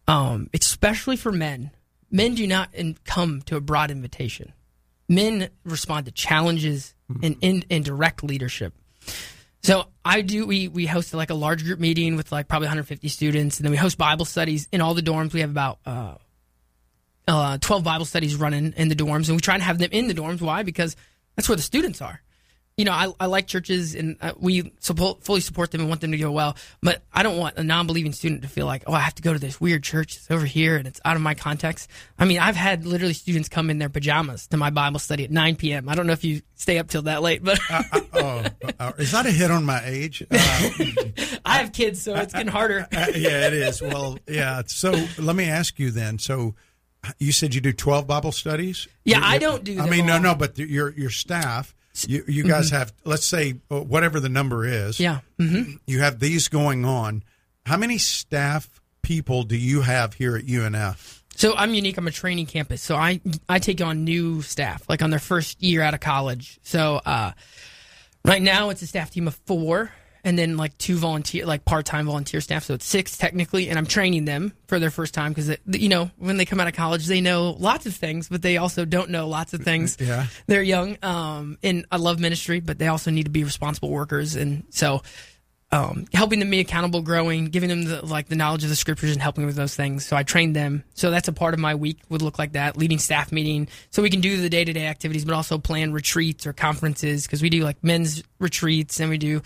Um, 0.06 0.48
especially 0.54 1.16
for 1.16 1.32
men, 1.32 1.70
men 2.10 2.34
do 2.34 2.46
not 2.46 2.72
in- 2.74 2.96
come 3.04 3.42
to 3.42 3.56
a 3.56 3.60
broad 3.60 3.90
invitation. 3.90 4.52
Men 5.08 5.50
respond 5.64 6.06
to 6.06 6.12
challenges 6.12 6.94
and 7.22 7.36
in, 7.40 7.64
and 7.70 7.84
direct 7.84 8.22
leadership. 8.22 8.72
So 9.62 9.86
I 10.04 10.22
do. 10.22 10.46
We 10.46 10.68
we 10.68 10.86
host 10.86 11.12
like 11.14 11.30
a 11.30 11.34
large 11.34 11.64
group 11.64 11.80
meeting 11.80 12.16
with 12.16 12.30
like 12.32 12.48
probably 12.48 12.66
150 12.66 13.08
students, 13.08 13.58
and 13.58 13.64
then 13.64 13.70
we 13.70 13.76
host 13.76 13.98
Bible 13.98 14.24
studies 14.24 14.68
in 14.72 14.80
all 14.80 14.94
the 14.94 15.02
dorms. 15.02 15.32
We 15.32 15.40
have 15.40 15.50
about 15.50 15.78
uh, 15.84 16.14
uh, 17.26 17.58
12 17.58 17.84
Bible 17.84 18.04
studies 18.04 18.36
running 18.36 18.72
in 18.76 18.88
the 18.88 18.94
dorms, 18.96 19.28
and 19.28 19.36
we 19.36 19.40
try 19.40 19.56
to 19.56 19.62
have 19.62 19.78
them 19.78 19.90
in 19.92 20.08
the 20.08 20.14
dorms. 20.14 20.40
Why? 20.40 20.62
Because 20.62 20.96
that's 21.36 21.48
where 21.48 21.56
the 21.56 21.62
students 21.62 22.00
are. 22.00 22.20
You 22.78 22.84
know, 22.84 22.92
I, 22.92 23.12
I 23.18 23.26
like 23.26 23.48
churches, 23.48 23.96
and 23.96 24.16
uh, 24.20 24.32
we 24.38 24.72
support, 24.78 25.24
fully 25.24 25.40
support 25.40 25.72
them 25.72 25.80
and 25.80 25.88
want 25.88 26.00
them 26.00 26.12
to 26.12 26.16
go 26.16 26.30
well. 26.30 26.56
But 26.80 27.02
I 27.12 27.24
don't 27.24 27.36
want 27.36 27.58
a 27.58 27.64
non-believing 27.64 28.12
student 28.12 28.42
to 28.42 28.48
feel 28.48 28.66
like, 28.66 28.84
oh, 28.86 28.92
I 28.92 29.00
have 29.00 29.16
to 29.16 29.22
go 29.22 29.32
to 29.32 29.38
this 29.40 29.60
weird 29.60 29.82
church 29.82 30.14
that's 30.14 30.30
over 30.30 30.46
here 30.46 30.76
and 30.76 30.86
it's 30.86 31.00
out 31.04 31.16
of 31.16 31.22
my 31.22 31.34
context. 31.34 31.90
I 32.20 32.24
mean, 32.24 32.38
I've 32.38 32.54
had 32.54 32.86
literally 32.86 33.14
students 33.14 33.48
come 33.48 33.68
in 33.68 33.78
their 33.78 33.88
pajamas 33.88 34.46
to 34.46 34.56
my 34.56 34.70
Bible 34.70 35.00
study 35.00 35.24
at 35.24 35.32
9 35.32 35.56
p.m. 35.56 35.88
I 35.88 35.96
don't 35.96 36.06
know 36.06 36.12
if 36.12 36.22
you 36.22 36.40
stay 36.54 36.78
up 36.78 36.86
till 36.88 37.02
that 37.02 37.20
late, 37.20 37.42
but 37.42 37.58
oh, 38.14 38.44
uh, 38.78 38.92
is 38.96 39.10
that 39.10 39.26
a 39.26 39.32
hit 39.32 39.50
on 39.50 39.64
my 39.64 39.82
age? 39.84 40.22
Uh, 40.30 40.36
I 41.44 41.58
have 41.58 41.72
kids, 41.72 42.00
so 42.00 42.14
it's 42.14 42.32
getting 42.32 42.46
harder. 42.46 42.80
uh, 42.92 43.06
yeah, 43.16 43.48
it 43.48 43.54
is. 43.54 43.82
Well, 43.82 44.18
yeah. 44.28 44.62
So 44.66 44.92
let 45.18 45.34
me 45.34 45.46
ask 45.46 45.80
you 45.80 45.90
then. 45.90 46.20
So 46.20 46.54
you 47.18 47.32
said 47.32 47.56
you 47.56 47.60
do 47.60 47.72
12 47.72 48.06
Bible 48.06 48.30
studies? 48.30 48.86
Yeah, 49.04 49.18
You- 49.18 49.24
I 49.24 49.38
don't 49.38 49.64
do 49.64 49.80
I 49.80 49.88
mean, 49.90 50.06
no, 50.06 50.14
all. 50.14 50.20
no, 50.20 50.34
but 50.36 50.54
the- 50.54 50.68
your 50.70 50.90
your 50.92 51.10
staff, 51.10 51.74
you, 52.06 52.24
you 52.28 52.44
guys 52.44 52.70
have, 52.70 52.92
let's 53.04 53.24
say, 53.26 53.54
uh, 53.70 53.80
whatever 53.80 54.20
the 54.20 54.28
number 54.28 54.66
is. 54.66 55.00
Yeah. 55.00 55.20
hmm 55.38 55.62
You 55.86 56.00
have 56.00 56.18
these 56.18 56.48
going 56.48 56.84
on. 56.84 57.22
How 57.64 57.76
many 57.76 57.98
staff 57.98 58.68
people 59.02 59.42
do 59.44 59.56
you 59.56 59.80
have 59.82 60.14
here 60.14 60.36
at 60.36 60.44
UNF? 60.44 61.22
So 61.36 61.54
I'm 61.54 61.72
unique. 61.72 61.96
I'm 61.96 62.06
a 62.08 62.10
training 62.10 62.46
campus. 62.46 62.82
So 62.82 62.96
I 62.96 63.20
I 63.48 63.58
take 63.60 63.80
on 63.80 64.04
new 64.04 64.42
staff, 64.42 64.82
like 64.88 65.02
on 65.02 65.10
their 65.10 65.18
first 65.20 65.62
year 65.62 65.82
out 65.82 65.94
of 65.94 66.00
college. 66.00 66.58
So 66.62 67.00
uh, 67.06 67.30
right 68.24 68.42
now 68.42 68.70
it's 68.70 68.82
a 68.82 68.86
staff 68.86 69.10
team 69.12 69.28
of 69.28 69.34
four, 69.46 69.92
and 70.24 70.38
then 70.38 70.56
like 70.56 70.76
two 70.78 70.96
volunteer, 70.96 71.46
like 71.46 71.64
part 71.64 71.86
time 71.86 72.06
volunteer 72.06 72.40
staff. 72.40 72.64
So 72.64 72.74
it's 72.74 72.86
six 72.86 73.16
technically, 73.16 73.68
and 73.68 73.78
I'm 73.78 73.86
training 73.86 74.24
them 74.24 74.52
for 74.66 74.78
their 74.78 74.90
first 74.90 75.14
time 75.14 75.32
because 75.32 75.56
you 75.66 75.88
know 75.88 76.10
when 76.18 76.36
they 76.36 76.44
come 76.44 76.60
out 76.60 76.68
of 76.68 76.74
college 76.74 77.06
they 77.06 77.20
know 77.20 77.56
lots 77.58 77.86
of 77.86 77.94
things, 77.94 78.28
but 78.28 78.42
they 78.42 78.56
also 78.56 78.84
don't 78.84 79.10
know 79.10 79.28
lots 79.28 79.54
of 79.54 79.62
things. 79.62 79.96
Yeah. 80.08 80.26
they're 80.46 80.62
young, 80.62 80.96
um, 81.02 81.58
and 81.62 81.84
I 81.90 81.96
love 81.96 82.18
ministry, 82.18 82.60
but 82.60 82.78
they 82.78 82.86
also 82.86 83.10
need 83.10 83.24
to 83.24 83.30
be 83.30 83.44
responsible 83.44 83.90
workers, 83.90 84.36
and 84.36 84.64
so 84.70 85.02
um, 85.70 86.06
helping 86.14 86.38
them 86.38 86.48
be 86.48 86.60
accountable, 86.60 87.02
growing, 87.02 87.46
giving 87.46 87.68
them 87.68 87.84
the, 87.84 88.04
like 88.04 88.28
the 88.28 88.36
knowledge 88.36 88.64
of 88.64 88.70
the 88.70 88.76
scriptures 88.76 89.12
and 89.12 89.20
helping 89.20 89.44
with 89.44 89.54
those 89.54 89.74
things. 89.74 90.06
So 90.06 90.16
I 90.16 90.22
trained 90.22 90.56
them. 90.56 90.82
So 90.94 91.10
that's 91.10 91.28
a 91.28 91.32
part 91.32 91.52
of 91.52 91.60
my 91.60 91.74
week 91.74 91.98
would 92.08 92.22
look 92.22 92.38
like 92.38 92.52
that, 92.52 92.78
leading 92.78 92.98
staff 92.98 93.32
meeting. 93.32 93.68
So 93.90 94.02
we 94.02 94.08
can 94.08 94.20
do 94.22 94.40
the 94.40 94.48
day 94.48 94.64
to 94.64 94.72
day 94.72 94.86
activities, 94.86 95.26
but 95.26 95.34
also 95.34 95.58
plan 95.58 95.92
retreats 95.92 96.46
or 96.46 96.54
conferences 96.54 97.26
because 97.26 97.42
we 97.42 97.50
do 97.50 97.64
like 97.64 97.84
men's 97.84 98.22
retreats 98.38 98.98
and 98.98 99.10
we 99.10 99.18
do 99.18 99.42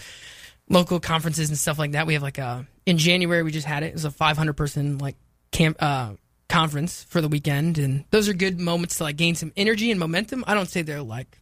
local 0.72 0.98
conferences 0.98 1.48
and 1.48 1.56
stuff 1.58 1.78
like 1.78 1.92
that. 1.92 2.06
We 2.06 2.14
have 2.14 2.22
like 2.22 2.38
a, 2.38 2.66
in 2.86 2.98
January, 2.98 3.42
we 3.42 3.52
just 3.52 3.66
had 3.66 3.82
it. 3.84 3.88
It 3.88 3.92
was 3.94 4.04
a 4.04 4.10
500 4.10 4.54
person 4.54 4.98
like 4.98 5.16
camp, 5.52 5.76
uh, 5.80 6.12
conference 6.48 7.04
for 7.04 7.20
the 7.20 7.28
weekend. 7.28 7.78
And 7.78 8.04
those 8.10 8.28
are 8.28 8.34
good 8.34 8.58
moments 8.58 8.96
to 8.98 9.04
like 9.04 9.16
gain 9.16 9.34
some 9.34 9.52
energy 9.56 9.90
and 9.90 10.00
momentum. 10.00 10.44
I 10.46 10.54
don't 10.54 10.68
say 10.68 10.82
they're 10.82 11.02
like, 11.02 11.38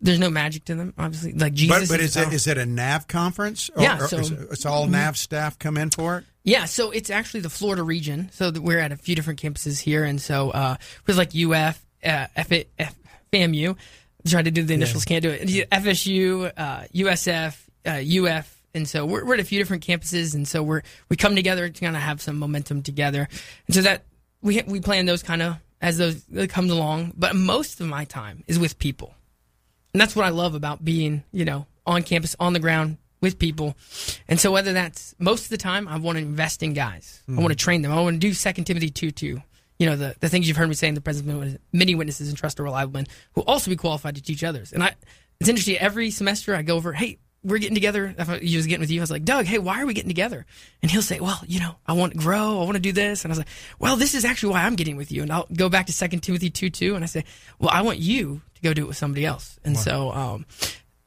there's 0.00 0.18
no 0.18 0.30
magic 0.30 0.64
to 0.64 0.74
them, 0.74 0.94
obviously. 0.98 1.32
Like 1.32 1.52
Jesus, 1.54 1.88
But 1.88 1.94
but 1.94 2.00
is 2.00 2.16
it 2.16 2.18
powerful. 2.20 2.34
is 2.34 2.46
it 2.48 2.58
a 2.58 2.66
NAV 2.66 3.06
conference? 3.06 3.70
Or, 3.74 3.82
Yeah, 3.82 3.98
so- 4.06 4.18
is 4.18 4.30
it- 4.32 4.48
it's 4.50 4.66
all 4.66 4.86
NAV 4.86 5.16
staff 5.16 5.58
come 5.58 5.76
in 5.76 5.90
for 5.90 6.18
it. 6.18 6.24
Yeah, 6.44 6.64
so 6.64 6.90
it's 6.90 7.08
actually 7.08 7.40
the 7.40 7.50
Florida 7.50 7.84
region. 7.84 8.28
So 8.32 8.50
we're 8.50 8.80
at 8.80 8.90
a 8.90 8.96
few 8.96 9.14
different 9.14 9.40
campuses 9.40 9.78
here, 9.78 10.02
and 10.04 10.20
so 10.20 10.50
uh, 10.50 10.76
with 11.06 11.16
like 11.16 11.30
UF, 11.36 11.80
uh, 12.04 12.26
F, 12.34 12.50
F, 12.80 12.96
FAMU, 13.32 13.76
tried 14.26 14.46
to 14.46 14.50
do 14.50 14.64
the 14.64 14.74
initials, 14.74 15.04
can't 15.04 15.22
do 15.22 15.30
it. 15.30 15.42
FSU, 15.70 16.50
uh, 16.56 16.84
USF, 16.92 17.56
uh, 17.86 18.00
UF, 18.00 18.62
and 18.74 18.88
so 18.88 19.04
we're, 19.04 19.24
we're 19.24 19.34
at 19.34 19.40
a 19.40 19.44
few 19.44 19.58
different 19.58 19.84
campuses, 19.84 20.34
and 20.34 20.46
so 20.46 20.62
we're 20.62 20.82
we 21.08 21.16
come 21.16 21.36
together 21.36 21.68
to 21.68 21.80
kind 21.80 21.96
of 21.96 22.02
have 22.02 22.20
some 22.20 22.38
momentum 22.38 22.82
together, 22.82 23.28
and 23.66 23.74
so 23.74 23.82
that 23.82 24.04
we 24.42 24.62
we 24.66 24.80
plan 24.80 25.06
those 25.06 25.22
kind 25.22 25.42
of 25.42 25.56
as 25.80 25.98
those 25.98 26.24
comes 26.48 26.70
along. 26.70 27.12
But 27.16 27.34
most 27.34 27.80
of 27.80 27.86
my 27.86 28.04
time 28.04 28.44
is 28.46 28.58
with 28.58 28.78
people. 28.78 29.14
And 29.92 30.00
that's 30.00 30.16
what 30.16 30.24
I 30.24 30.30
love 30.30 30.54
about 30.54 30.84
being, 30.84 31.22
you 31.32 31.44
know, 31.44 31.66
on 31.84 32.02
campus, 32.02 32.34
on 32.40 32.54
the 32.54 32.60
ground 32.60 32.96
with 33.20 33.38
people. 33.38 33.76
And 34.28 34.40
so 34.40 34.50
whether 34.50 34.72
that's 34.72 35.14
most 35.18 35.44
of 35.44 35.50
the 35.50 35.58
time, 35.58 35.86
I 35.88 35.98
want 35.98 36.16
to 36.16 36.22
invest 36.22 36.62
in 36.62 36.72
guys. 36.72 37.22
I 37.28 37.32
want 37.32 37.48
to 37.48 37.56
train 37.56 37.82
them. 37.82 37.92
I 37.92 38.00
want 38.00 38.14
to 38.14 38.18
do 38.18 38.32
Second 38.32 38.64
Timothy 38.64 38.90
2 38.90 39.10
2. 39.10 39.42
You 39.78 39.86
know, 39.86 39.96
the, 39.96 40.14
the 40.20 40.28
things 40.28 40.46
you've 40.46 40.56
heard 40.56 40.68
me 40.68 40.74
say 40.74 40.88
in 40.88 40.94
the 40.94 41.00
presence 41.00 41.28
of 41.28 41.58
many 41.72 41.94
witnesses 41.94 42.28
and 42.28 42.38
trust 42.38 42.58
a 42.58 42.62
reliable 42.62 42.92
men 42.92 43.06
who 43.34 43.40
also 43.42 43.70
be 43.70 43.76
qualified 43.76 44.14
to 44.14 44.22
teach 44.22 44.44
others. 44.44 44.72
And 44.72 44.82
I, 44.82 44.94
it's 45.40 45.48
interesting. 45.48 45.76
Every 45.78 46.10
semester 46.10 46.54
I 46.54 46.62
go 46.62 46.76
over, 46.76 46.92
hey, 46.92 47.18
we're 47.44 47.58
getting 47.58 47.74
together. 47.74 48.14
If 48.16 48.28
he 48.40 48.56
was 48.56 48.66
getting 48.66 48.80
with 48.80 48.90
you, 48.90 49.00
I 49.00 49.02
was 49.02 49.10
like, 49.10 49.24
Doug, 49.24 49.46
hey, 49.46 49.58
why 49.58 49.80
are 49.82 49.86
we 49.86 49.94
getting 49.94 50.10
together? 50.10 50.46
And 50.80 50.90
he'll 50.90 51.02
say, 51.02 51.18
well, 51.20 51.40
you 51.46 51.60
know, 51.60 51.74
I 51.86 51.94
want 51.94 52.12
to 52.12 52.18
grow. 52.18 52.60
I 52.60 52.64
want 52.64 52.74
to 52.74 52.80
do 52.80 52.92
this. 52.92 53.24
And 53.24 53.30
I 53.30 53.32
was 53.32 53.38
like, 53.38 53.48
well, 53.78 53.96
this 53.96 54.14
is 54.14 54.24
actually 54.24 54.52
why 54.52 54.62
I'm 54.64 54.76
getting 54.76 54.96
with 54.96 55.10
you. 55.10 55.22
And 55.22 55.32
I'll 55.32 55.48
go 55.52 55.68
back 55.68 55.86
to 55.86 55.92
Second 55.92 56.20
Timothy 56.20 56.50
2 56.50 56.70
2. 56.70 56.94
And 56.94 57.02
I 57.02 57.06
say, 57.06 57.24
well, 57.58 57.70
I 57.72 57.82
want 57.82 57.98
you 57.98 58.42
to 58.54 58.62
go 58.62 58.72
do 58.72 58.82
it 58.84 58.88
with 58.88 58.96
somebody 58.96 59.26
else. 59.26 59.58
And 59.64 59.76
so, 59.76 60.12
um, 60.12 60.46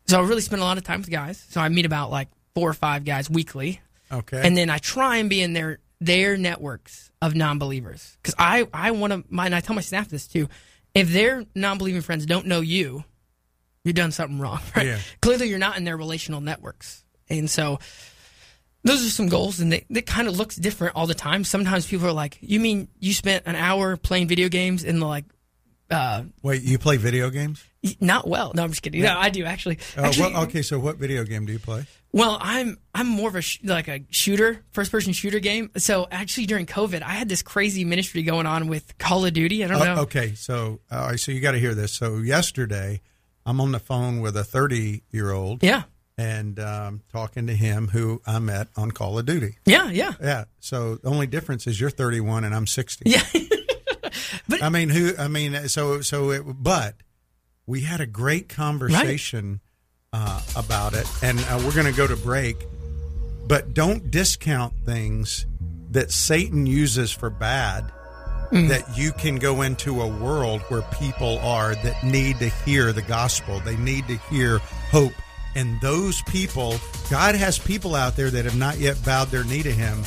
so 0.08 0.20
I 0.22 0.28
really 0.28 0.42
spend 0.42 0.62
a 0.62 0.66
lot 0.66 0.78
of 0.78 0.84
time 0.84 1.00
with 1.00 1.10
guys. 1.10 1.44
So 1.50 1.62
I 1.62 1.70
meet 1.70 1.86
about 1.86 2.12
like 2.12 2.28
four 2.54 2.70
or 2.70 2.74
five 2.74 3.06
guys 3.06 3.30
weekly. 3.30 3.82
Okay. 4.12 4.42
And 4.46 4.56
then 4.58 4.70
I 4.70 4.78
try 4.78 5.18
and 5.18 5.30
be 5.30 5.42
in 5.42 5.54
their 5.54 5.80
their 6.02 6.36
networks 6.38 7.10
of 7.22 7.34
non-believers 7.36 8.18
because 8.22 8.36
I 8.38 8.68
I 8.74 8.92
want 8.92 9.14
to. 9.14 9.24
And 9.42 9.56
I 9.56 9.62
tell 9.62 9.76
my 9.76 9.82
staff 9.82 10.10
this 10.10 10.28
too. 10.28 10.48
If 10.94 11.12
their 11.12 11.46
non-believing 11.56 12.02
friends 12.02 12.26
don't 12.26 12.46
know 12.46 12.62
you, 12.62 13.04
you've 13.86 13.96
done 13.96 14.12
something 14.12 14.40
wrong. 14.40 14.60
Right? 14.76 14.88
Yeah. 14.88 15.00
Clearly, 15.22 15.48
you're 15.48 15.60
not 15.60 15.78
in 15.78 15.84
their 15.86 15.96
relational 15.98 16.42
networks, 16.42 17.06
and 17.30 17.50
so 17.50 17.80
those 18.84 19.06
are 19.06 19.10
some 19.10 19.30
goals, 19.30 19.60
and 19.60 19.72
they, 19.72 19.86
it 19.90 20.06
kind 20.06 20.28
of 20.28 20.38
looks 20.38 20.56
different 20.56 20.96
all 20.96 21.08
the 21.08 21.16
time. 21.16 21.44
Sometimes 21.44 21.88
people 21.88 22.08
are 22.08 22.12
like, 22.12 22.38
"You 22.42 22.60
mean 22.60 22.88
you 23.00 23.14
spent 23.14 23.44
an 23.46 23.56
hour 23.56 23.96
playing 23.98 24.28
video 24.28 24.50
games 24.50 24.84
in 24.84 25.00
the 25.00 25.06
like." 25.06 25.26
Uh, 25.90 26.24
Wait, 26.42 26.64
you 26.64 26.80
play 26.80 26.98
video 26.98 27.30
games? 27.30 27.64
not 28.02 28.28
well. 28.28 28.52
No, 28.56 28.64
I'm 28.64 28.72
just 28.72 28.82
kidding. 28.82 29.02
No, 29.02 29.16
I 29.18 29.30
do 29.30 29.46
actually. 29.46 29.78
Uh, 29.96 30.02
Actually, 30.02 30.34
what, 30.34 30.44
okay, 30.50 30.62
so 30.64 30.80
what 30.80 30.98
video 30.98 31.24
game 31.24 31.46
do 31.46 31.54
you 31.54 31.60
play? 31.60 31.86
well, 32.12 32.38
I'm 32.40 32.78
I'm 32.94 33.08
more 33.08 33.28
of 33.30 33.36
a 33.36 33.42
sh- 33.42 33.60
like 33.64 33.88
a 33.88 34.02
shooter, 34.10 34.64
first 34.72 34.92
person 34.92 35.14
shooter 35.14 35.40
game. 35.40 35.70
So 35.78 36.08
actually, 36.10 36.46
during 36.48 36.66
COVID, 36.66 37.02
I 37.02 37.10
had 37.12 37.28
this 37.30 37.42
crazy 37.42 37.84
ministry 37.86 38.24
going 38.24 38.46
on 38.46 38.68
with 38.68 38.98
Call 38.98 39.26
of 39.26 39.34
Duty. 39.34 39.64
I 39.64 39.68
don't 39.68 39.80
know. 39.80 39.96
Uh, 39.96 40.02
okay, 40.04 40.34
so 40.34 40.80
all 40.92 41.08
right, 41.10 41.20
so 41.20 41.32
you 41.32 41.42
got 41.42 41.52
to 41.52 41.60
hear 41.60 41.76
this. 41.76 41.92
So 41.92 42.18
yesterday, 42.18 43.02
I'm 43.46 43.62
on 43.62 43.72
the 43.72 43.80
phone 43.80 44.22
with 44.22 44.36
a 44.38 44.44
30 44.44 45.04
year 45.12 45.32
old, 45.32 45.62
Yeah, 45.64 45.84
and 46.18 46.60
um, 46.60 47.02
talking 47.12 47.48
to 47.48 47.54
him 47.56 47.90
who 47.90 48.22
I 48.26 48.40
met 48.40 48.68
on 48.76 48.92
Call 48.92 49.20
of 49.20 49.26
Duty. 49.26 49.58
yeah, 49.66 49.90
yeah, 49.92 50.14
Yeah. 50.22 50.46
So 50.60 50.96
the 50.96 51.10
only 51.10 51.28
difference 51.28 51.68
is 51.68 51.80
you're 51.80 51.90
31 51.90 52.44
and 52.44 52.56
I'm 52.56 52.68
60. 52.68 53.10
yeah. 53.10 53.22
but 54.48 54.64
I 54.64 54.70
mean, 54.70 54.90
who? 54.90 55.14
I 55.18 55.28
mean, 55.28 55.68
so 55.68 56.02
so. 56.02 56.32
It, 56.32 56.44
but 56.46 56.96
we 57.68 57.82
had 57.82 58.00
a 58.02 58.06
great 58.08 58.50
conversation 58.50 59.60
uh, 60.14 60.42
about 60.56 60.94
it, 60.94 61.08
and 61.22 61.40
uh, 61.40 61.62
we're 61.64 61.74
going 61.74 61.92
to 61.92 61.98
go 61.98 62.08
to 62.08 62.16
break. 62.18 62.56
But 63.48 63.74
don't 63.74 64.10
discount 64.10 64.74
things 64.86 65.46
that 65.92 66.12
Satan 66.12 66.66
uses 66.66 67.12
for 67.12 67.30
bad. 67.30 67.92
That 68.52 68.98
you 68.98 69.12
can 69.12 69.36
go 69.36 69.62
into 69.64 70.02
a 70.02 70.08
world 70.08 70.62
where 70.70 70.82
people 71.00 71.40
are 71.40 71.76
that 71.76 72.04
need 72.04 72.40
to 72.40 72.50
hear 72.50 72.94
the 72.94 73.02
gospel. 73.02 73.60
They 73.60 73.76
need 73.78 74.08
to 74.08 74.18
hear 74.30 74.60
hope. 74.60 75.14
And 75.56 75.80
those 75.82 76.22
people, 76.24 76.76
God 77.10 77.36
has 77.36 77.58
people 77.58 77.96
out 77.96 78.16
there 78.16 78.30
that 78.30 78.46
have 78.46 78.58
not 78.58 78.78
yet 78.78 79.04
bowed 79.06 79.30
their 79.30 79.44
knee 79.44 79.64
to 79.64 79.72
Him. 79.72 80.04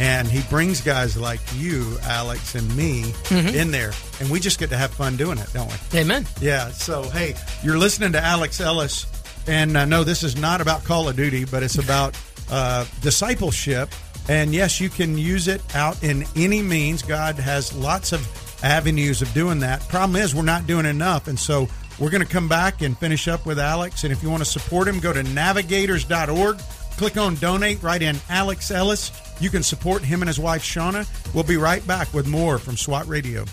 And 0.00 0.28
He 0.28 0.42
brings 0.48 0.80
guys 0.80 1.16
like 1.16 1.40
you, 1.56 1.98
Alex, 2.04 2.54
and 2.54 2.76
me 2.76 3.12
in 3.30 3.70
there. 3.70 3.92
And 4.20 4.30
we 4.30 4.38
just 4.40 4.58
get 4.58 4.70
to 4.70 4.76
have 4.76 4.92
fun 4.92 5.16
doing 5.16 5.38
it, 5.38 5.48
don't 5.52 5.68
we? 5.92 5.98
Amen. 6.00 6.26
Yeah. 6.40 6.68
So, 6.70 7.02
hey, 7.02 7.34
you're 7.62 7.78
listening 7.78 8.12
to 8.12 8.20
Alex 8.22 8.60
Ellis. 8.60 9.06
And 9.46 9.76
uh, 9.76 9.84
no, 9.86 10.04
this 10.04 10.22
is 10.22 10.36
not 10.36 10.60
about 10.60 10.84
Call 10.84 11.08
of 11.08 11.16
Duty, 11.16 11.44
but 11.46 11.62
it's 11.62 11.78
about 11.78 12.16
uh, 12.50 12.84
discipleship. 13.00 13.88
And 14.28 14.52
yes, 14.52 14.80
you 14.80 14.90
can 14.90 15.16
use 15.16 15.48
it 15.48 15.62
out 15.74 16.02
in 16.02 16.24
any 16.36 16.62
means. 16.62 17.02
God 17.02 17.36
has 17.36 17.74
lots 17.74 18.12
of 18.12 18.26
avenues 18.62 19.22
of 19.22 19.32
doing 19.32 19.60
that. 19.60 19.86
Problem 19.88 20.20
is, 20.20 20.34
we're 20.34 20.42
not 20.42 20.66
doing 20.66 20.84
enough. 20.84 21.28
And 21.28 21.38
so 21.38 21.68
we're 21.98 22.10
going 22.10 22.24
to 22.24 22.30
come 22.30 22.48
back 22.48 22.82
and 22.82 22.96
finish 22.98 23.26
up 23.26 23.46
with 23.46 23.58
Alex. 23.58 24.04
And 24.04 24.12
if 24.12 24.22
you 24.22 24.30
want 24.30 24.42
to 24.42 24.48
support 24.48 24.86
him, 24.86 25.00
go 25.00 25.12
to 25.12 25.22
navigators.org, 25.22 26.58
click 26.96 27.16
on 27.16 27.36
donate, 27.36 27.82
write 27.82 28.02
in 28.02 28.16
Alex 28.28 28.70
Ellis. 28.70 29.12
You 29.40 29.50
can 29.50 29.62
support 29.62 30.02
him 30.02 30.20
and 30.20 30.28
his 30.28 30.38
wife, 30.38 30.62
Shauna. 30.62 31.06
We'll 31.34 31.44
be 31.44 31.56
right 31.56 31.84
back 31.86 32.12
with 32.12 32.26
more 32.26 32.58
from 32.58 32.76
SWAT 32.76 33.06
Radio. 33.08 33.44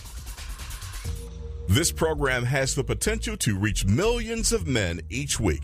This 1.67 1.91
program 1.91 2.43
has 2.43 2.75
the 2.75 2.83
potential 2.83 3.37
to 3.37 3.57
reach 3.57 3.85
millions 3.85 4.51
of 4.51 4.67
men 4.67 5.01
each 5.09 5.39
week. 5.39 5.63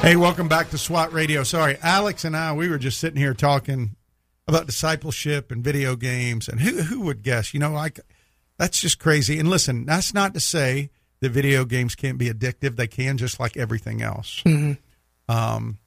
Hey, 0.00 0.16
welcome 0.16 0.48
back 0.48 0.70
to 0.70 0.78
SWAT 0.78 1.12
Radio. 1.12 1.42
Sorry, 1.42 1.76
Alex 1.82 2.24
and 2.24 2.34
I, 2.34 2.54
we 2.54 2.68
were 2.68 2.78
just 2.78 2.98
sitting 2.98 3.20
here 3.20 3.34
talking 3.34 3.96
about 4.46 4.64
discipleship 4.64 5.50
and 5.50 5.62
video 5.62 5.96
games, 5.96 6.48
and 6.48 6.60
who 6.60 6.82
who 6.82 7.00
would 7.02 7.22
guess? 7.22 7.52
You 7.52 7.60
know, 7.60 7.72
like 7.72 8.00
that's 8.56 8.80
just 8.80 8.98
crazy. 8.98 9.38
And 9.38 9.50
listen, 9.50 9.84
that's 9.84 10.14
not 10.14 10.32
to 10.34 10.40
say 10.40 10.90
that 11.20 11.30
video 11.30 11.64
games 11.66 11.94
can't 11.94 12.16
be 12.16 12.30
addictive. 12.30 12.76
They 12.76 12.86
can, 12.86 13.18
just 13.18 13.38
like 13.38 13.56
everything 13.56 14.00
else. 14.00 14.42
Um, 15.28 15.78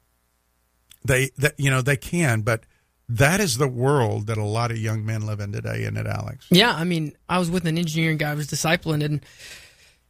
they 1.04 1.30
that 1.38 1.58
you 1.58 1.70
know 1.70 1.82
they 1.82 1.96
can, 1.96 2.42
but 2.42 2.64
that 3.08 3.40
is 3.40 3.58
the 3.58 3.66
world 3.66 4.28
that 4.28 4.38
a 4.38 4.44
lot 4.44 4.70
of 4.70 4.78
young 4.78 5.04
men 5.04 5.26
live 5.26 5.40
in 5.40 5.50
today, 5.50 5.82
isn't 5.82 5.96
it, 5.96 6.06
Alex? 6.06 6.46
Yeah, 6.50 6.72
I 6.72 6.84
mean, 6.84 7.14
I 7.28 7.38
was 7.38 7.50
with 7.50 7.66
an 7.66 7.76
engineering 7.76 8.18
guy 8.18 8.30
I 8.30 8.34
was 8.34 8.46
discipling, 8.46 9.02
and 9.02 9.24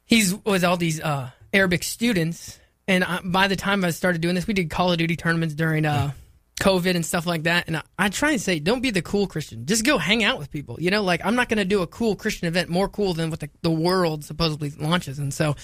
he's 0.04 0.34
with 0.44 0.64
all 0.64 0.76
these 0.76 1.00
uh, 1.00 1.30
Arabic 1.54 1.82
students. 1.82 2.58
And 2.88 3.04
I, 3.04 3.20
by 3.24 3.48
the 3.48 3.56
time 3.56 3.84
I 3.84 3.90
started 3.90 4.20
doing 4.20 4.34
this, 4.34 4.46
we 4.46 4.54
did 4.54 4.70
Call 4.70 4.92
of 4.92 4.98
Duty 4.98 5.16
tournaments 5.16 5.54
during 5.54 5.86
uh, 5.86 6.12
COVID 6.60 6.94
and 6.94 7.04
stuff 7.04 7.26
like 7.26 7.44
that. 7.44 7.66
And 7.66 7.76
I, 7.76 7.82
I 7.98 8.08
try 8.08 8.32
and 8.32 8.40
say, 8.40 8.58
don't 8.58 8.80
be 8.80 8.90
the 8.90 9.02
cool 9.02 9.26
Christian. 9.26 9.66
Just 9.66 9.84
go 9.84 9.98
hang 9.98 10.22
out 10.22 10.38
with 10.38 10.50
people. 10.50 10.80
You 10.80 10.90
know, 10.90 11.02
like 11.02 11.24
I'm 11.24 11.34
not 11.34 11.48
going 11.48 11.58
to 11.58 11.64
do 11.64 11.82
a 11.82 11.86
cool 11.86 12.16
Christian 12.16 12.48
event 12.48 12.68
more 12.68 12.88
cool 12.88 13.14
than 13.14 13.30
what 13.30 13.40
the, 13.40 13.50
the 13.62 13.70
world 13.70 14.24
supposedly 14.24 14.70
launches. 14.70 15.18
And 15.18 15.34
so 15.34 15.56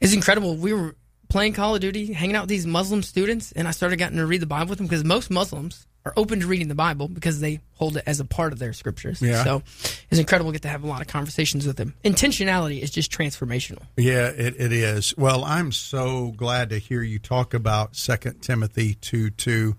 it's 0.00 0.12
incredible. 0.12 0.56
We 0.56 0.72
were 0.72 0.94
playing 1.28 1.54
Call 1.54 1.74
of 1.74 1.80
Duty, 1.80 2.12
hanging 2.12 2.36
out 2.36 2.42
with 2.42 2.50
these 2.50 2.66
Muslim 2.66 3.02
students, 3.02 3.52
and 3.52 3.66
I 3.66 3.72
started 3.72 3.96
getting 3.96 4.18
to 4.18 4.26
read 4.26 4.40
the 4.40 4.46
Bible 4.46 4.70
with 4.70 4.78
them 4.78 4.86
because 4.86 5.04
most 5.04 5.30
Muslims 5.30 5.87
are 6.08 6.12
open 6.16 6.40
to 6.40 6.46
reading 6.46 6.68
the 6.68 6.74
Bible 6.74 7.06
because 7.08 7.40
they 7.40 7.60
hold 7.74 7.96
it 7.96 8.02
as 8.06 8.18
a 8.18 8.24
part 8.24 8.52
of 8.52 8.58
their 8.58 8.72
scriptures. 8.72 9.20
Yeah. 9.20 9.44
So 9.44 9.62
it's 10.10 10.18
incredible 10.18 10.50
to 10.50 10.54
get 10.54 10.62
to 10.62 10.68
have 10.68 10.82
a 10.82 10.86
lot 10.86 11.00
of 11.00 11.06
conversations 11.06 11.66
with 11.66 11.76
them. 11.76 11.94
Intentionality 12.04 12.80
is 12.82 12.90
just 12.90 13.12
transformational. 13.12 13.82
Yeah, 13.96 14.28
it, 14.28 14.54
it 14.58 14.72
is. 14.72 15.16
Well, 15.16 15.44
I'm 15.44 15.70
so 15.70 16.32
glad 16.36 16.70
to 16.70 16.78
hear 16.78 17.02
you 17.02 17.18
talk 17.18 17.52
about 17.54 17.94
Second 17.94 18.40
Timothy 18.40 18.94
2 18.94 19.30
2. 19.30 19.76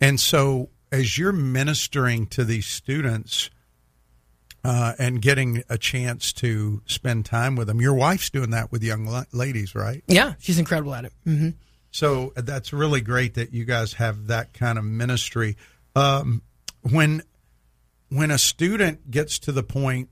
And 0.00 0.20
so, 0.20 0.70
as 0.92 1.18
you're 1.18 1.32
ministering 1.32 2.26
to 2.28 2.44
these 2.44 2.66
students 2.66 3.50
uh, 4.62 4.92
and 4.98 5.20
getting 5.20 5.62
a 5.68 5.78
chance 5.78 6.32
to 6.34 6.82
spend 6.86 7.24
time 7.26 7.56
with 7.56 7.66
them, 7.66 7.80
your 7.80 7.94
wife's 7.94 8.30
doing 8.30 8.50
that 8.50 8.70
with 8.70 8.82
young 8.84 9.24
ladies, 9.32 9.74
right? 9.74 10.04
Yeah, 10.06 10.34
she's 10.38 10.58
incredible 10.58 10.94
at 10.94 11.06
it. 11.06 11.12
hmm 11.24 11.50
So 11.96 12.34
uh, 12.36 12.42
that's 12.42 12.74
really 12.74 13.00
great 13.00 13.34
that 13.34 13.54
you 13.54 13.64
guys 13.64 13.94
have 13.94 14.26
that 14.26 14.52
kind 14.52 14.78
of 14.78 14.84
ministry. 14.84 15.56
Um, 15.94 16.42
when 16.82 17.22
when 18.10 18.30
a 18.30 18.36
student 18.36 19.10
gets 19.10 19.38
to 19.40 19.52
the 19.52 19.62
point 19.62 20.10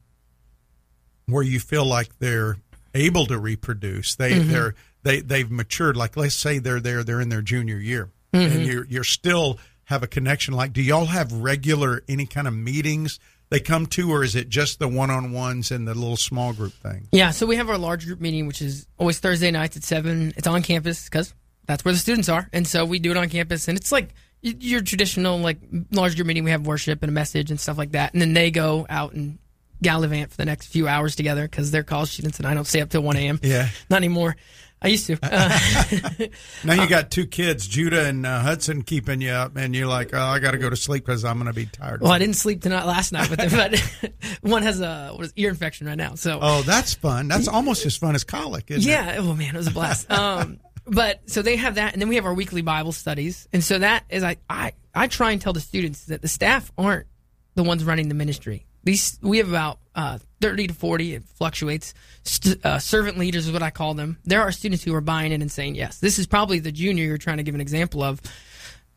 where 1.26 1.42
you 1.42 1.60
feel 1.60 1.84
like 1.84 2.18
they're 2.18 2.56
able 2.94 3.26
to 3.26 3.38
reproduce, 3.38 4.14
they 4.14 4.32
mm-hmm. 4.32 4.50
they're 4.50 4.74
they 5.02 5.20
they've 5.20 5.50
matured. 5.50 5.94
Like 5.94 6.16
let's 6.16 6.34
say 6.34 6.58
they're 6.58 6.80
there, 6.80 7.04
they're 7.04 7.20
in 7.20 7.28
their 7.28 7.42
junior 7.42 7.76
year, 7.76 8.08
and 8.32 8.50
mm-hmm. 8.50 8.62
you're 8.62 8.86
you're 8.86 9.04
still 9.04 9.58
have 9.84 10.02
a 10.02 10.06
connection. 10.06 10.54
Like, 10.54 10.72
do 10.72 10.80
y'all 10.80 11.04
have 11.04 11.32
regular 11.34 12.02
any 12.08 12.24
kind 12.24 12.48
of 12.48 12.54
meetings 12.54 13.20
they 13.50 13.60
come 13.60 13.84
to, 13.88 14.10
or 14.10 14.24
is 14.24 14.34
it 14.34 14.48
just 14.48 14.78
the 14.78 14.88
one 14.88 15.10
on 15.10 15.32
ones 15.32 15.70
and 15.70 15.86
the 15.86 15.92
little 15.92 16.16
small 16.16 16.54
group 16.54 16.72
thing? 16.72 17.08
Yeah, 17.12 17.30
so 17.30 17.44
we 17.44 17.56
have 17.56 17.68
our 17.68 17.76
large 17.76 18.06
group 18.06 18.22
meeting, 18.22 18.46
which 18.46 18.62
is 18.62 18.86
always 18.96 19.18
Thursday 19.18 19.50
nights 19.50 19.76
at 19.76 19.84
seven. 19.84 20.32
It's 20.38 20.46
on 20.46 20.62
campus 20.62 21.04
because 21.04 21.34
that's 21.66 21.84
where 21.84 21.92
the 21.94 21.98
students 22.00 22.28
are, 22.28 22.48
and 22.52 22.66
so 22.66 22.84
we 22.84 22.98
do 22.98 23.10
it 23.10 23.16
on 23.16 23.28
campus. 23.28 23.68
And 23.68 23.78
it's 23.78 23.92
like 23.92 24.10
your 24.42 24.82
traditional 24.82 25.38
like 25.38 25.58
large 25.90 26.16
group 26.16 26.26
meeting. 26.26 26.44
We 26.44 26.50
have 26.50 26.66
worship 26.66 27.02
and 27.02 27.08
a 27.10 27.12
message 27.12 27.50
and 27.50 27.58
stuff 27.60 27.78
like 27.78 27.92
that, 27.92 28.12
and 28.12 28.20
then 28.22 28.32
they 28.34 28.50
go 28.50 28.86
out 28.90 29.12
and 29.14 29.38
gallivant 29.82 30.30
for 30.30 30.36
the 30.36 30.44
next 30.44 30.66
few 30.66 30.88
hours 30.88 31.16
together 31.16 31.42
because 31.48 31.70
they're 31.70 31.82
college 31.82 32.10
students, 32.10 32.38
and 32.38 32.46
I 32.46 32.54
don't 32.54 32.66
stay 32.66 32.80
up 32.80 32.90
till 32.90 33.02
one 33.02 33.16
a.m. 33.16 33.38
Yeah. 33.42 33.68
not 33.90 33.96
anymore. 33.98 34.36
I 34.82 34.88
used 34.88 35.06
to. 35.06 35.18
Uh, 35.22 36.26
Now 36.64 36.74
you 36.82 36.88
got 36.88 37.10
two 37.10 37.26
kids, 37.26 37.66
Judah 37.66 38.06
and 38.06 38.26
uh, 38.26 38.40
Hudson, 38.40 38.82
keeping 38.82 39.20
you 39.22 39.30
up, 39.30 39.56
and 39.56 39.74
you're 39.74 39.86
like, 39.86 40.10
oh, 40.12 40.20
I 40.20 40.38
got 40.40 40.50
to 40.50 40.58
go 40.58 40.68
to 40.68 40.76
sleep 40.76 41.04
because 41.06 41.24
I'm 41.24 41.38
going 41.38 41.46
to 41.46 41.54
be 41.54 41.64
tired. 41.66 42.00
well, 42.02 42.12
I 42.12 42.18
didn't 42.18 42.36
sleep 42.36 42.60
tonight 42.62 42.84
last 42.84 43.12
night 43.12 43.30
with 43.30 43.38
them, 43.38 43.50
but 44.02 44.12
one 44.42 44.62
has 44.62 44.80
a 44.80 45.12
what 45.14 45.24
is 45.24 45.32
ear 45.36 45.48
infection 45.50 45.86
right 45.86 45.96
now. 45.96 46.14
So 46.16 46.38
Oh, 46.42 46.62
that's 46.62 46.94
fun. 46.94 47.28
That's 47.28 47.48
almost 47.48 47.86
as 47.86 47.96
fun 47.96 48.14
as 48.14 48.24
colic, 48.24 48.70
isn't 48.70 48.82
it? 48.88 48.92
Yeah. 48.92 49.16
Oh 49.20 49.34
man, 49.34 49.54
it 49.54 49.58
was 49.58 49.68
a 49.68 49.70
blast. 49.72 50.10
um, 50.10 50.60
but 50.86 51.28
so 51.30 51.42
they 51.42 51.56
have 51.56 51.76
that, 51.76 51.92
and 51.92 52.02
then 52.02 52.08
we 52.08 52.16
have 52.16 52.26
our 52.26 52.34
weekly 52.34 52.62
Bible 52.62 52.92
studies, 52.92 53.48
and 53.52 53.62
so 53.64 53.78
that 53.78 54.04
is 54.08 54.22
I 54.22 54.36
I 54.48 54.72
I 54.94 55.06
try 55.06 55.32
and 55.32 55.40
tell 55.40 55.52
the 55.52 55.60
students 55.60 56.06
that 56.06 56.22
the 56.22 56.28
staff 56.28 56.70
aren't 56.76 57.06
the 57.54 57.62
ones 57.62 57.84
running 57.84 58.08
the 58.08 58.14
ministry. 58.14 58.66
These 58.82 59.18
we 59.22 59.38
have 59.38 59.48
about 59.48 59.78
uh, 59.94 60.18
thirty 60.40 60.66
to 60.66 60.74
forty. 60.74 61.14
It 61.14 61.24
fluctuates. 61.24 61.94
St- 62.24 62.64
uh, 62.64 62.78
servant 62.78 63.18
leaders 63.18 63.46
is 63.46 63.52
what 63.52 63.62
I 63.62 63.70
call 63.70 63.94
them. 63.94 64.18
There 64.24 64.42
are 64.42 64.52
students 64.52 64.84
who 64.84 64.94
are 64.94 65.00
buying 65.00 65.32
in 65.32 65.40
and 65.40 65.50
saying 65.50 65.74
yes. 65.74 66.00
This 66.00 66.18
is 66.18 66.26
probably 66.26 66.58
the 66.58 66.72
junior 66.72 67.04
you're 67.04 67.18
trying 67.18 67.38
to 67.38 67.42
give 67.42 67.54
an 67.54 67.60
example 67.60 68.02
of. 68.02 68.20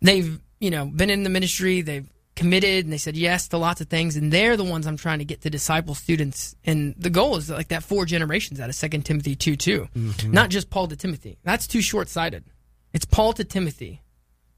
They've 0.01 0.39
you 0.59 0.71
know 0.71 0.85
been 0.85 1.09
in 1.09 1.23
the 1.23 1.29
ministry. 1.29 1.81
They've 1.81 2.07
committed 2.37 2.85
and 2.85 2.93
they 2.93 2.97
said 2.97 3.17
yes 3.17 3.49
to 3.49 3.57
lots 3.57 3.81
of 3.81 3.87
things 3.87 4.15
and 4.15 4.31
they're 4.31 4.55
the 4.55 4.63
ones 4.63 4.87
i'm 4.87 4.95
trying 4.95 5.19
to 5.19 5.25
get 5.25 5.41
to 5.41 5.49
disciple 5.49 5.93
students 5.93 6.55
and 6.63 6.95
the 6.97 7.09
goal 7.09 7.35
is 7.35 7.49
like 7.49 7.67
that 7.67 7.83
four 7.83 8.05
generations 8.05 8.59
out 8.59 8.69
of 8.69 8.77
2 8.77 8.87
timothy 8.99 9.35
2 9.35 9.55
2 9.55 9.87
mm-hmm. 9.95 10.31
not 10.31 10.49
just 10.49 10.69
paul 10.69 10.87
to 10.87 10.95
timothy. 10.95 11.37
That's 11.43 11.67
too 11.67 11.81
short-sighted. 11.81 12.45
It's 12.93 13.05
paul 13.05 13.33
to 13.33 13.43
timothy 13.43 14.01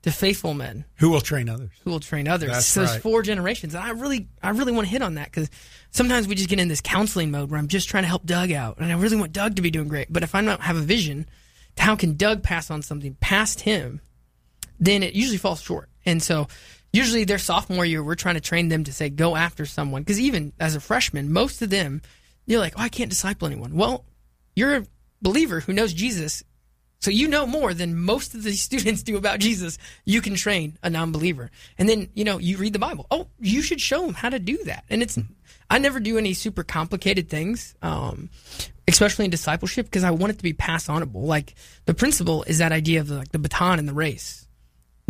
to 0.04 0.12
faithful 0.12 0.54
men. 0.54 0.86
Who 0.96 1.10
will 1.10 1.20
train 1.20 1.50
others? 1.50 1.72
who 1.84 1.92
will 1.92 2.00
train 2.00 2.28
others. 2.28 2.52
That's 2.52 2.66
so 2.66 2.86
there's 2.86 2.98
four 2.98 3.22
generations 3.24 3.74
and 3.74 3.84
i 3.84 3.92
really 3.92 4.28
i 4.44 4.52
really 4.52 4.72
want 4.72 4.88
to 4.88 4.92
hit 4.92 5.02
on 5.02 5.16
that 5.16 5.26
because 5.26 5.50
sometimes 5.92 6.28
we 6.28 6.36
just 6.36 6.50
get 6.50 6.60
in 6.60 6.68
this 6.68 6.82
counseling 6.82 7.32
mode 7.32 7.50
where 7.50 7.60
i'm 7.60 7.68
just 7.68 7.90
trying 7.90 8.04
to 8.04 8.10
help 8.10 8.26
doug 8.26 8.52
out 8.52 8.78
and 8.80 8.92
i 8.92 8.96
really 8.96 9.18
want 9.18 9.34
doug 9.34 9.56
to 9.56 9.62
be 9.62 9.72
doing 9.72 9.88
great 9.88 10.12
but 10.12 10.24
if 10.24 10.36
i 10.36 10.42
don't 10.42 10.62
have 10.62 10.78
a 10.78 10.82
vision 10.82 11.26
to 11.76 11.84
how 11.84 11.96
can 11.96 12.16
doug 12.16 12.44
pass 12.44 12.70
on 12.70 12.82
something 12.82 13.16
past 13.20 13.62
him? 13.62 14.02
Then 14.80 15.04
it 15.04 15.14
usually 15.14 15.38
falls 15.38 15.62
short. 15.62 15.90
And 16.06 16.22
so 16.22 16.48
usually 16.92 17.24
their 17.24 17.38
sophomore 17.38 17.86
year, 17.86 18.04
we're 18.04 18.16
trying 18.16 18.36
to 18.36 18.42
train 18.42 18.70
them 18.70 18.84
to 18.86 18.94
say, 18.94 19.10
go 19.10 19.36
after 19.36 19.66
someone. 19.66 20.02
Because 20.02 20.20
even 20.20 20.54
as 20.60 20.76
a 20.76 20.80
freshman, 20.80 21.32
most 21.32 21.62
of 21.62 21.70
them, 21.70 22.02
you're 22.46 22.60
like, 22.60 22.74
oh, 22.78 22.82
I 22.82 22.90
can't 22.90 23.10
disciple 23.10 23.48
anyone. 23.48 23.76
Well, 23.76 24.06
you're 24.56 24.78
a 24.78 24.88
believer 25.22 25.60
who 25.60 25.74
knows 25.74 25.94
Jesus. 25.94 26.44
So 27.02 27.12
you 27.12 27.28
know 27.28 27.46
more 27.46 27.74
than 27.74 27.98
most 27.98 28.36
of 28.36 28.44
the 28.44 28.52
students 28.56 29.04
do 29.04 29.18
about 29.18 29.40
Jesus. 29.40 29.78
You 30.06 30.22
can 30.22 30.36
train 30.36 30.78
a 30.84 30.90
non-believer. 30.90 31.52
And 31.78 31.88
then, 31.88 32.10
you 32.14 32.24
know, 32.24 32.38
you 32.38 32.58
read 32.58 32.74
the 32.74 32.80
Bible. 32.80 33.08
Oh, 33.12 33.28
you 33.40 33.62
should 33.62 33.82
show 33.82 34.06
them 34.06 34.16
how 34.16 34.30
to 34.30 34.40
do 34.40 34.58
that. 34.66 34.84
And 34.90 35.02
it's, 35.02 35.18
I 35.70 35.78
never 35.78 36.00
do 36.00 36.18
any 36.18 36.34
super 36.34 36.64
complicated 36.64 37.30
things, 37.30 37.76
um, 37.82 38.30
especially 38.88 39.26
in 39.26 39.32
discipleship, 39.32 39.86
because 39.86 40.04
I 40.04 40.12
want 40.12 40.32
it 40.32 40.38
to 40.38 40.44
be 40.44 40.54
pass 40.54 40.88
onable. 40.88 41.24
Like 41.24 41.56
the 41.86 41.94
principle 41.94 42.44
is 42.44 42.58
that 42.58 42.72
idea 42.72 43.02
of 43.02 43.10
like 43.10 43.32
the 43.32 43.40
baton 43.40 43.80
in 43.80 43.86
the 43.86 43.94
race. 43.94 44.48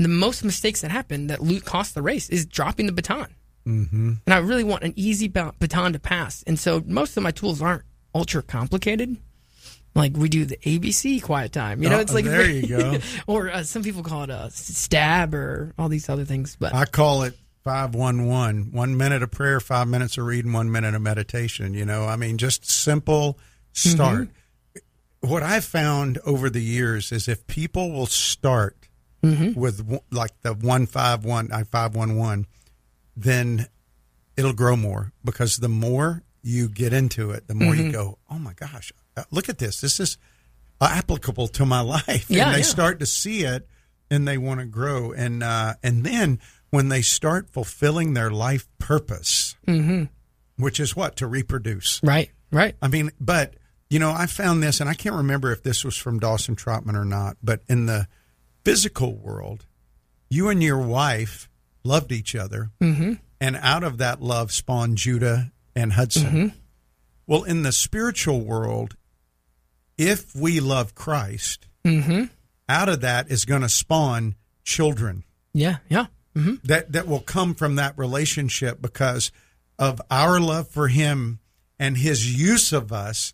The 0.03 0.09
most 0.09 0.43
mistakes 0.43 0.81
that 0.81 0.91
happen 0.91 1.27
that 1.27 1.41
loot 1.41 1.65
cost 1.65 1.93
the 1.93 2.01
race 2.01 2.29
is 2.29 2.45
dropping 2.45 2.85
the 2.85 2.91
baton. 2.91 3.35
Mm-hmm. 3.67 4.13
And 4.25 4.33
I 4.33 4.37
really 4.37 4.63
want 4.63 4.83
an 4.83 4.93
easy 4.95 5.27
baton 5.27 5.93
to 5.93 5.99
pass. 5.99 6.43
And 6.47 6.57
so 6.57 6.81
most 6.85 7.17
of 7.17 7.23
my 7.23 7.31
tools 7.31 7.61
aren't 7.61 7.83
ultra 8.15 8.41
complicated. 8.41 9.17
Like 9.95 10.15
we 10.15 10.29
do 10.29 10.45
the 10.45 10.57
ABC 10.57 11.21
quiet 11.21 11.51
time, 11.51 11.83
you 11.83 11.89
know. 11.89 11.97
Oh, 11.97 12.01
it's 12.01 12.13
like 12.13 12.25
there 12.25 12.49
you 12.49 12.67
go. 12.67 12.97
or 13.27 13.49
uh, 13.49 13.63
some 13.63 13.83
people 13.83 14.03
call 14.03 14.23
it 14.23 14.29
a 14.29 14.49
stab 14.51 15.33
or 15.33 15.73
all 15.77 15.89
these 15.89 16.09
other 16.09 16.25
things. 16.25 16.55
But 16.59 16.73
I 16.73 16.85
call 16.85 17.23
it 17.23 17.37
511 17.63 18.71
one 18.71 18.97
minute 18.97 19.21
of 19.21 19.31
prayer, 19.31 19.59
five 19.59 19.87
minutes 19.87 20.17
of 20.17 20.25
reading, 20.25 20.53
one 20.53 20.71
minute 20.71 20.95
of 20.95 21.01
meditation. 21.01 21.73
You 21.73 21.85
know, 21.85 22.05
I 22.05 22.15
mean, 22.15 22.37
just 22.37 22.69
simple 22.69 23.37
start. 23.73 24.29
What 25.21 25.43
I've 25.43 25.65
found 25.65 26.17
over 26.25 26.49
the 26.49 26.61
years 26.61 27.11
is 27.11 27.27
if 27.27 27.45
people 27.47 27.91
will 27.91 28.05
start 28.05 28.78
with 29.21 30.01
like 30.11 30.31
the 30.41 30.53
151, 30.53 31.51
I 31.51 31.63
511, 31.63 32.47
then 33.15 33.67
it'll 34.37 34.53
grow 34.53 34.75
more 34.75 35.11
because 35.23 35.57
the 35.57 35.69
more 35.69 36.23
you 36.41 36.69
get 36.69 36.93
into 36.93 37.31
it, 37.31 37.47
the 37.47 37.55
more 37.55 37.75
you 37.75 37.91
go, 37.91 38.17
oh 38.29 38.39
my 38.39 38.53
gosh, 38.53 38.93
uh, 39.17 39.23
look 39.31 39.49
at 39.49 39.57
this. 39.57 39.81
This 39.81 39.99
is 39.99 40.17
applicable 40.81 41.47
to 41.49 41.65
my 41.65 41.81
life. 42.07 42.29
Yeah, 42.29 42.45
and 42.45 42.55
they 42.55 42.59
yeah. 42.59 42.63
start 42.63 42.99
to 42.99 43.05
see 43.05 43.43
it 43.43 43.67
and 44.09 44.27
they 44.27 44.37
want 44.37 44.61
to 44.61 44.65
grow. 44.65 45.11
And, 45.11 45.43
uh, 45.43 45.73
and 45.83 46.05
then 46.05 46.39
when 46.69 46.89
they 46.89 47.01
start 47.01 47.49
fulfilling 47.49 48.13
their 48.13 48.31
life 48.31 48.67
purpose, 48.77 49.55
which 50.57 50.79
is 50.79 50.95
what? 50.95 51.15
To 51.17 51.27
reproduce. 51.27 51.99
right, 52.03 52.31
right. 52.51 52.75
I 52.81 52.87
mean, 52.87 53.11
but 53.19 53.55
you 53.89 53.97
know, 53.97 54.11
I 54.11 54.27
found 54.27 54.61
this, 54.61 54.79
and 54.81 54.89
I 54.89 54.93
can't 54.93 55.15
remember 55.15 55.51
if 55.51 55.63
this 55.63 55.83
was 55.83 55.97
from 55.97 56.19
Dawson 56.19 56.55
Trotman 56.55 56.95
or 56.95 57.05
not. 57.05 57.37
But 57.41 57.61
in 57.67 57.87
the 57.87 58.07
physical 58.69 59.15
world, 59.15 59.65
you 60.29 60.47
and 60.47 60.61
your 60.61 60.77
wife 60.77 61.49
loved 61.83 62.11
each 62.11 62.35
other, 62.35 62.69
mm-hmm. 62.79 63.13
and 63.41 63.55
out 63.55 63.83
of 63.83 63.97
that 63.97 64.21
love 64.21 64.51
spawned 64.51 64.95
Judah 64.95 65.51
and 65.75 65.93
Hudson. 65.93 66.23
Mm-hmm. 66.23 66.47
Well, 67.25 67.43
in 67.43 67.63
the 67.63 67.71
spiritual 67.71 68.41
world, 68.41 68.95
if 69.97 70.35
we 70.35 70.59
love 70.59 70.93
Christ, 70.93 71.65
mm-hmm. 71.83 72.25
out 72.67 72.89
of 72.89 73.01
that 73.01 73.31
is 73.31 73.43
going 73.45 73.63
to 73.63 73.69
spawn 73.69 74.35
children 74.63 75.23
Yeah, 75.51 75.77
yeah. 75.89 76.05
Mm-hmm. 76.35 76.55
that 76.65 76.91
that 76.91 77.07
will 77.07 77.21
come 77.21 77.55
from 77.55 77.75
that 77.77 77.97
relationship 77.97 78.79
because 78.79 79.31
of 79.79 79.99
our 80.11 80.39
love 80.39 80.67
for 80.67 80.89
him 80.89 81.39
and 81.79 81.97
his 81.97 82.37
use 82.37 82.73
of 82.73 82.91
us 82.91 83.33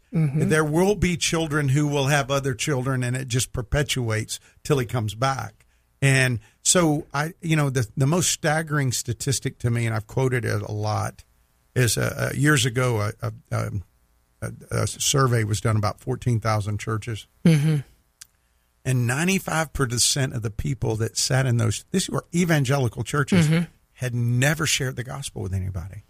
there 0.50 0.64
will 0.64 0.96
be 0.96 1.18
children 1.18 1.70
who 1.70 1.88
will 1.88 2.08
have 2.08 2.30
other 2.30 2.54
children 2.54 3.04
and 3.04 3.16
it 3.16 3.28
just 3.28 3.52
perpetuates 3.52 4.40
till 4.64 4.78
he 4.78 4.86
comes 4.86 5.16
back. 5.16 5.66
And 6.02 6.40
so 6.62 7.06
i 7.14 7.34
you 7.42 7.56
know 7.56 7.70
the 7.70 7.88
the 7.96 8.08
most 8.08 8.30
staggering 8.30 8.92
statistic 8.92 9.60
to 9.60 9.70
me 9.70 9.86
and 9.86 9.96
i've 9.96 10.08
quoted 10.08 10.44
it 10.44 10.62
a 10.62 10.72
lot 10.72 11.24
is 11.76 11.98
uh, 11.98 12.30
uh, 12.32 12.36
years 12.36 12.66
ago 12.66 13.02
a, 13.02 13.12
a, 13.22 13.34
a, 13.52 13.72
a, 14.42 14.52
a 14.72 14.88
survey 14.88 15.44
was 15.44 15.62
done 15.62 15.76
about 15.76 16.00
14,000 16.00 16.80
churches. 16.80 17.28
And 18.88 19.10
95% 19.10 20.36
of 20.36 20.42
the 20.42 20.52
people 20.52 20.96
that 20.98 21.18
sat 21.18 21.46
in 21.46 21.58
those 21.58 21.86
these 21.92 22.10
were 22.10 22.26
evangelical 22.34 23.04
churches 23.04 23.48
had 23.94 24.14
never 24.14 24.66
shared 24.66 24.96
the 24.96 25.04
gospel 25.04 25.42
with 25.42 25.54
anybody. 25.54 26.04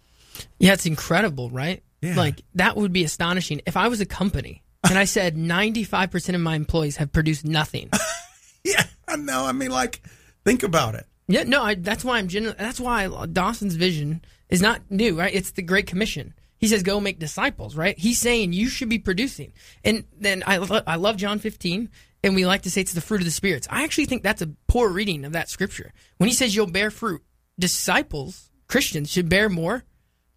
Yeah, 0.58 0.74
it's 0.74 0.86
incredible, 0.86 1.50
right? 1.50 1.82
Yeah. 2.02 2.16
Like 2.16 2.42
that 2.54 2.76
would 2.76 2.92
be 2.92 3.04
astonishing. 3.04 3.62
If 3.66 3.76
I 3.76 3.88
was 3.88 4.00
a 4.00 4.06
company 4.06 4.62
and 4.88 4.98
I 4.98 5.04
said 5.04 5.36
95% 5.36 6.34
of 6.34 6.40
my 6.40 6.54
employees 6.54 6.96
have 6.96 7.12
produced 7.12 7.44
nothing. 7.44 7.90
yeah 8.64 8.82
i 9.06 9.14
know 9.14 9.44
i 9.44 9.52
mean 9.52 9.70
like 9.70 10.02
think 10.44 10.64
about 10.64 10.96
it 10.96 11.06
yeah, 11.28 11.42
no, 11.42 11.62
I, 11.62 11.74
that's 11.74 12.04
why 12.04 12.18
I'm 12.18 12.28
genu- 12.28 12.54
that's 12.56 12.78
why 12.78 13.08
Dawson's 13.26 13.74
vision 13.74 14.24
is 14.48 14.62
not 14.62 14.82
new, 14.90 15.18
right? 15.18 15.34
It's 15.34 15.50
the 15.50 15.62
Great 15.62 15.86
Commission. 15.86 16.34
He 16.58 16.68
says, 16.68 16.82
"Go 16.82 17.00
make 17.00 17.18
disciples." 17.18 17.76
Right? 17.76 17.98
He's 17.98 18.18
saying 18.18 18.52
you 18.52 18.68
should 18.68 18.88
be 18.88 18.98
producing. 18.98 19.52
And 19.84 20.04
then 20.16 20.44
I 20.46 20.58
lo- 20.58 20.82
I 20.86 20.96
love 20.96 21.16
John 21.16 21.38
15, 21.38 21.90
and 22.22 22.34
we 22.34 22.46
like 22.46 22.62
to 22.62 22.70
say 22.70 22.80
it's 22.80 22.92
the 22.92 23.00
fruit 23.00 23.20
of 23.20 23.24
the 23.24 23.32
spirits. 23.32 23.66
I 23.70 23.82
actually 23.82 24.06
think 24.06 24.22
that's 24.22 24.42
a 24.42 24.52
poor 24.68 24.88
reading 24.88 25.24
of 25.24 25.32
that 25.32 25.50
scripture. 25.50 25.92
When 26.18 26.28
he 26.28 26.34
says 26.34 26.54
you'll 26.54 26.66
bear 26.68 26.90
fruit, 26.90 27.24
disciples, 27.58 28.50
Christians 28.68 29.10
should 29.10 29.28
bear 29.28 29.48
more 29.48 29.84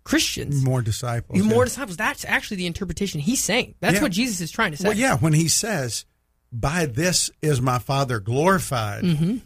Christians. 0.10 0.64
more 0.64 0.82
disciples 0.82 1.38
You 1.38 1.44
more 1.44 1.60
yeah. 1.64 1.66
disciples. 1.66 1.98
That's 1.98 2.26
actually 2.26 2.58
the 2.58 2.66
interpretation 2.68 3.20
he's 3.22 3.44
saying. 3.44 3.76
That's 3.80 3.96
Yeah. 3.98 4.02
what 4.02 4.12
Jesus 4.12 4.42
is 4.42 4.52
trying 4.52 4.72
to 4.72 4.78
say. 4.78 4.88
well 4.90 4.98
yeah 4.98 5.16
when 5.18 5.34
he 5.34 5.48
says 5.48 6.06
by 6.52 6.86
this 6.88 7.30
is 7.42 7.62
my 7.62 7.78
father 7.80 8.20
glorified 8.20 9.04
Mm-hmm. 9.04 9.38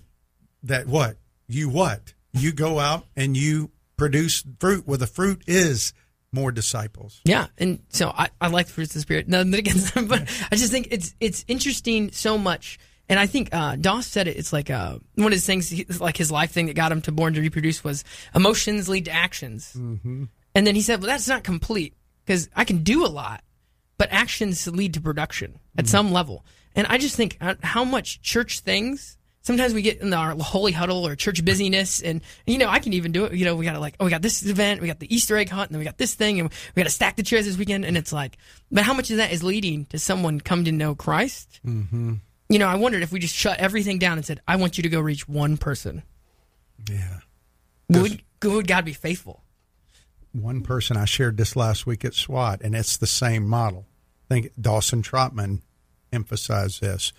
that 0.64 0.88
what 0.88 1.18
you 1.48 1.70
what 1.70 2.14
you 2.32 2.52
go 2.54 2.80
out 2.80 3.06
and 3.16 3.36
you 3.36 3.72
produce 3.98 4.44
fruit 4.60 4.88
where 4.88 4.98
the 4.98 5.08
fruit 5.08 5.44
is 5.48 5.94
more 6.32 6.52
disciples 6.52 7.22
Yeah, 7.26 7.48
and 7.60 7.80
so 7.90 8.10
I, 8.10 8.30
I 8.42 8.48
like 8.48 8.66
the 8.68 8.74
fruits 8.74 8.92
of 8.92 8.96
the 8.96 9.00
spirit. 9.02 9.28
Nothing 9.28 9.54
against 9.54 9.94
them, 9.94 10.08
but 10.14 10.22
I 10.52 10.56
just 10.56 10.72
think 10.72 10.88
it's 10.90 11.14
it's 11.20 11.46
interesting 11.48 12.12
so 12.12 12.38
much. 12.40 12.80
And 13.10 13.20
I 13.20 13.28
think 13.28 13.50
uh, 13.54 13.76
Doss 13.76 14.08
said 14.08 14.28
it. 14.30 14.38
It's 14.38 14.52
like 14.54 14.70
uh, 14.72 14.98
one 15.16 15.28
of 15.28 15.34
his 15.34 15.46
things, 15.46 16.00
like 16.00 16.16
his 16.18 16.32
life 16.32 16.52
thing 16.52 16.68
that 16.68 16.76
got 16.76 16.92
him 16.92 17.02
to 17.02 17.12
Born 17.12 17.34
to 17.34 17.42
Reproduce 17.42 17.84
was 17.84 18.04
emotions 18.34 18.88
lead 18.90 19.06
to 19.06 19.12
actions. 19.12 19.74
Mm-hmm. 19.78 20.24
And 20.56 20.68
then 20.68 20.76
he 20.76 20.82
said, 20.82 21.02
"Well, 21.02 21.08
that's 21.08 21.28
not 21.28 21.44
complete 21.44 21.96
because 22.26 22.50
I 22.56 22.64
can 22.66 22.84
do 22.84 23.06
a 23.06 23.08
lot, 23.08 23.44
but 23.98 24.10
actions 24.12 24.68
lead 24.68 24.94
to 24.96 25.02
production 25.02 25.60
at 25.78 25.88
some 25.88 26.12
level." 26.12 26.46
And 26.76 26.88
I 26.88 26.98
just 26.98 27.16
think 27.16 27.38
how 27.64 27.84
much 27.84 28.22
church 28.22 28.60
things. 28.60 29.18
Sometimes 29.42 29.74
we 29.74 29.82
get 29.82 30.00
in 30.00 30.14
our 30.14 30.32
holy 30.38 30.72
huddle 30.72 31.06
or 31.06 31.18
church 31.18 31.44
busyness, 31.44 32.02
and 32.02 32.22
you 32.48 32.58
know 32.58 32.70
I 32.70 32.80
can 32.80 32.94
even 32.94 33.12
do 33.12 33.26
it. 33.26 33.34
You 33.34 33.46
know, 33.46 33.56
we 33.56 33.66
got 33.66 33.74
to 33.74 33.80
like, 33.80 33.96
oh, 34.00 34.06
we 34.06 34.12
got 34.12 34.22
this 34.22 34.46
event, 34.46 34.82
we 34.82 34.88
got 34.88 35.00
the 35.00 35.14
Easter 35.14 35.36
egg 35.36 35.50
hunt, 35.50 35.70
and 35.70 35.76
then 35.76 35.80
we 35.80 35.86
got 35.86 35.98
this 35.98 36.16
thing, 36.16 36.40
and 36.40 36.50
we 36.76 36.80
got 36.80 36.88
to 36.88 36.94
stack 36.94 37.18
the 37.18 37.24
chairs 37.24 37.46
this 37.46 37.58
weekend. 37.58 37.84
And 37.84 37.98
it's 37.98 38.14
like, 38.14 38.38
but 38.72 38.84
how 38.84 38.94
much 38.94 39.12
of 39.12 39.18
that 39.18 39.34
is 39.34 39.44
leading 39.44 39.86
to 39.88 40.00
someone 40.00 40.40
come 40.40 40.64
to 40.64 40.72
know 40.72 40.96
Christ? 40.96 41.60
Mm-hmm. 41.66 42.14
You 42.48 42.60
know, 42.60 42.68
I 42.68 42.76
wondered 42.76 43.04
if 43.04 43.12
we 43.12 43.20
just 43.20 43.36
shut 43.36 43.60
everything 43.60 44.00
down 44.00 44.18
and 44.18 44.26
said, 44.26 44.40
"I 44.48 44.56
want 44.56 44.78
you 44.78 44.84
to 44.84 44.90
go 44.90 45.02
reach 45.02 45.28
one 45.28 45.58
person." 45.58 46.04
yeah 46.90 47.20
Would 47.90 48.22
would 48.44 48.68
God 48.68 48.86
be 48.86 48.94
faithful? 48.94 49.43
One 50.34 50.62
person 50.62 50.98
I 50.98 51.06
shared 51.06 51.38
this 51.38 51.56
last 51.56 51.86
week 51.86 52.04
at 52.04 52.14
SWAT, 52.14 52.62
and 52.62 52.76
it's 52.76 52.98
the 52.98 53.08
same 53.08 53.48
model. 53.48 53.86
I 54.26 54.34
think 54.34 54.52
Dawson 54.60 55.02
Trotman 55.02 55.62
emphasized 56.12 56.82
this 56.82 57.14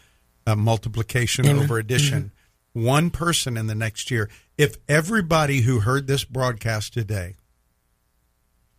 uh, 0.47 0.57
multiplication 0.57 1.47
over 1.47 1.79
addition. 1.79 2.33
One 2.73 3.11
person 3.11 3.57
in 3.57 3.69
the 3.69 3.75
next 3.75 4.11
year. 4.11 4.29
If 4.59 4.77
everybody 4.89 5.61
who 5.61 5.81
heard 5.81 6.07
this 6.07 6.25
broadcast 6.25 6.93
today, 6.93 7.37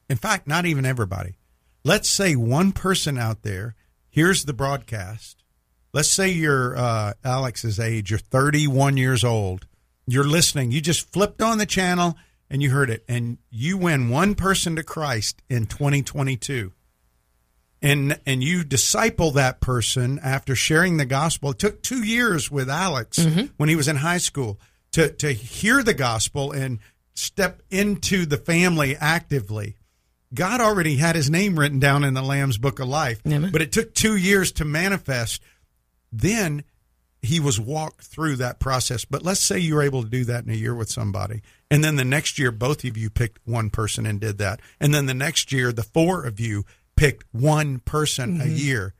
in 0.10 0.18
fact, 0.18 0.48
not 0.48 0.66
even 0.66 0.86
everybody, 0.86 1.36
let's 1.84 2.10
say 2.10 2.36
one 2.36 2.74
person 2.74 3.18
out 3.18 3.44
there 3.44 3.76
hears 4.10 4.44
the 4.44 4.54
broadcast. 4.54 5.44
Let's 5.94 6.12
say 6.12 6.30
you're 6.30 6.78
uh, 6.78 7.14
Alex's 7.24 7.80
age, 7.80 8.10
you're 8.10 8.20
31 8.20 8.98
years 8.98 9.24
old. 9.24 9.66
You're 10.06 10.28
listening. 10.28 10.72
You 10.72 10.82
just 10.82 11.12
flipped 11.12 11.42
on 11.42 11.58
the 11.58 11.66
channel 11.66 12.16
and 12.56 12.64
you 12.64 12.70
heard 12.70 12.90
it, 12.90 13.04
and 13.10 13.38
you 13.52 13.78
win 13.78 14.08
one 14.08 14.34
person 14.34 14.78
to 14.78 14.84
Christ 14.84 15.42
in 15.50 15.66
2022 15.66 16.72
and 17.82 18.18
and 18.26 18.42
you 18.42 18.64
disciple 18.64 19.32
that 19.32 19.60
person 19.60 20.22
after 20.24 20.56
sharing 20.56 20.96
the 20.96 21.06
gospel. 21.06 21.52
It 21.52 21.60
took 21.60 21.84
two 21.84 22.02
years 22.02 22.50
with 22.50 22.70
Alex 22.70 23.20
mm-hmm. 23.20 23.48
when 23.58 23.68
he 23.68 23.76
was 23.76 23.90
in 23.90 23.98
high 23.98 24.20
school 24.20 24.58
to 24.94 25.10
to 25.10 25.34
hear 25.34 25.84
the 25.84 25.94
gospel 25.94 26.54
and 26.54 26.80
step 27.14 27.62
into 27.70 28.26
the 28.26 28.38
family 28.38 28.96
actively. 28.96 29.76
God 30.34 30.62
already 30.62 30.96
had 30.96 31.18
his 31.18 31.30
name 31.30 31.60
written 31.60 31.80
down 31.80 32.06
in 32.06 32.14
the 32.14 32.22
Lamb's 32.22 32.58
Book 32.58 32.80
of 32.80 32.88
Life, 32.88 33.20
but 33.52 33.62
it 33.62 33.74
took 33.74 33.94
two 33.94 34.16
years 34.16 34.54
to 34.54 34.64
manifest. 34.64 35.42
Then 36.10 36.64
he 37.26 37.40
was 37.40 37.60
walked 37.60 38.04
through 38.04 38.38
that 38.38 38.60
process. 38.60 39.06
But 39.06 39.24
let's 39.24 39.40
say 39.40 39.60
you 39.60 39.76
were 39.76 39.82
able 39.82 40.04
to 40.04 40.10
do 40.10 40.24
that 40.26 40.44
in 40.44 40.50
a 40.50 40.56
year 40.56 40.76
with 40.76 40.90
somebody. 40.90 41.42
And 41.70 41.84
then 41.84 41.96
the 41.96 42.06
next 42.06 42.40
year, 42.40 42.52
both 42.52 42.84
of 42.84 42.98
you 42.98 43.10
picked 43.10 43.40
one 43.46 43.70
person 43.70 44.06
and 44.06 44.20
did 44.20 44.38
that. 44.38 44.60
And 44.80 44.94
then 44.94 45.06
the 45.06 45.14
next 45.14 45.52
year, 45.52 45.72
the 45.72 45.84
four 45.84 46.24
of 46.24 46.40
you 46.40 46.66
picked 46.96 47.26
one 47.32 47.80
person 47.80 48.42
a 48.42 48.46
mm-hmm. 48.46 48.56
year. 48.56 48.94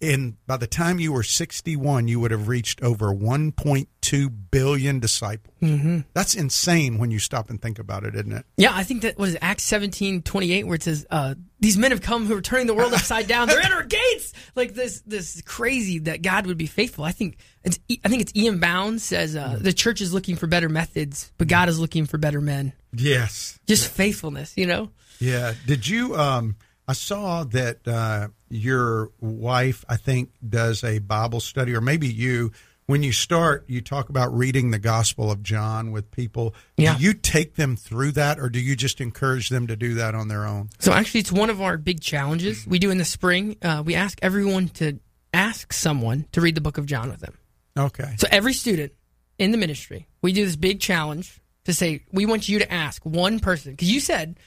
In 0.00 0.36
by 0.46 0.56
the 0.56 0.66
time 0.66 0.98
you 0.98 1.12
were 1.12 1.22
61, 1.22 2.08
you 2.08 2.20
would 2.20 2.30
have 2.30 2.48
reached 2.48 2.82
over 2.82 3.06
1.2 3.14 4.32
billion 4.50 5.00
disciples. 5.00 5.54
Mm-hmm. 5.62 6.00
That's 6.12 6.34
insane 6.34 6.98
when 6.98 7.10
you 7.10 7.18
stop 7.18 7.48
and 7.48 7.62
think 7.62 7.78
about 7.78 8.04
it, 8.04 8.14
isn't 8.14 8.32
it? 8.32 8.44
Yeah, 8.56 8.72
I 8.74 8.82
think 8.82 9.02
that 9.02 9.18
was 9.18 9.36
Acts 9.40 9.62
seventeen 9.62 10.20
twenty 10.22 10.52
eight, 10.52 10.66
where 10.66 10.74
it 10.74 10.82
says, 10.82 11.06
uh, 11.10 11.36
"These 11.60 11.78
men 11.78 11.90
have 11.92 12.02
come 12.02 12.26
who 12.26 12.36
are 12.36 12.42
turning 12.42 12.66
the 12.66 12.74
world 12.74 12.92
upside 12.92 13.26
down. 13.28 13.48
They're 13.48 13.60
at 13.60 13.72
our 13.72 13.84
gates." 13.84 14.32
Like 14.54 14.74
this, 14.74 15.00
this 15.06 15.40
crazy 15.42 16.00
that 16.00 16.22
God 16.22 16.46
would 16.46 16.58
be 16.58 16.66
faithful. 16.66 17.04
I 17.04 17.12
think 17.12 17.38
it's, 17.62 17.78
I 18.04 18.08
think 18.08 18.20
it's 18.20 18.32
E.M. 18.36 18.60
Bounds 18.60 19.02
says 19.04 19.34
uh, 19.36 19.56
the 19.60 19.72
church 19.72 20.00
is 20.00 20.12
looking 20.12 20.36
for 20.36 20.46
better 20.46 20.68
methods, 20.68 21.32
but 21.38 21.48
God 21.48 21.68
is 21.68 21.78
looking 21.80 22.04
for 22.06 22.18
better 22.18 22.40
men. 22.40 22.72
Yes. 22.92 23.58
Just 23.66 23.88
faithfulness, 23.88 24.52
you 24.56 24.66
know. 24.66 24.90
Yeah. 25.18 25.54
Did 25.66 25.88
you? 25.88 26.14
Um, 26.16 26.56
I 26.86 26.92
saw 26.92 27.44
that 27.44 27.86
uh, 27.86 28.28
your 28.50 29.10
wife, 29.20 29.84
I 29.88 29.96
think, 29.96 30.30
does 30.46 30.84
a 30.84 30.98
Bible 30.98 31.40
study, 31.40 31.74
or 31.74 31.80
maybe 31.80 32.08
you. 32.08 32.52
When 32.86 33.02
you 33.02 33.12
start, 33.12 33.64
you 33.66 33.80
talk 33.80 34.10
about 34.10 34.36
reading 34.36 34.70
the 34.70 34.78
Gospel 34.78 35.30
of 35.30 35.42
John 35.42 35.90
with 35.90 36.10
people. 36.10 36.54
Yeah. 36.76 36.98
Do 36.98 37.02
you 37.02 37.14
take 37.14 37.54
them 37.54 37.76
through 37.76 38.12
that, 38.12 38.38
or 38.38 38.50
do 38.50 38.60
you 38.60 38.76
just 38.76 39.00
encourage 39.00 39.48
them 39.48 39.68
to 39.68 39.76
do 39.76 39.94
that 39.94 40.14
on 40.14 40.28
their 40.28 40.44
own? 40.44 40.68
So 40.80 40.92
actually, 40.92 41.20
it's 41.20 41.32
one 41.32 41.48
of 41.48 41.62
our 41.62 41.78
big 41.78 42.02
challenges 42.02 42.66
we 42.66 42.78
do 42.78 42.90
in 42.90 42.98
the 42.98 43.06
spring. 43.06 43.56
Uh, 43.62 43.82
we 43.86 43.94
ask 43.94 44.18
everyone 44.20 44.68
to 44.68 44.98
ask 45.32 45.72
someone 45.72 46.26
to 46.32 46.42
read 46.42 46.54
the 46.56 46.60
Book 46.60 46.76
of 46.76 46.84
John 46.84 47.08
with 47.08 47.20
them. 47.20 47.38
Okay. 47.76 48.16
So 48.18 48.28
every 48.30 48.52
student 48.52 48.92
in 49.38 49.50
the 49.50 49.58
ministry, 49.58 50.06
we 50.20 50.34
do 50.34 50.44
this 50.44 50.56
big 50.56 50.78
challenge 50.78 51.40
to 51.64 51.72
say 51.72 52.04
we 52.12 52.26
want 52.26 52.48
you 52.48 52.58
to 52.58 52.72
ask 52.72 53.04
one 53.04 53.40
person 53.40 53.72
because 53.72 53.90
you 53.90 54.00
said 54.00 54.38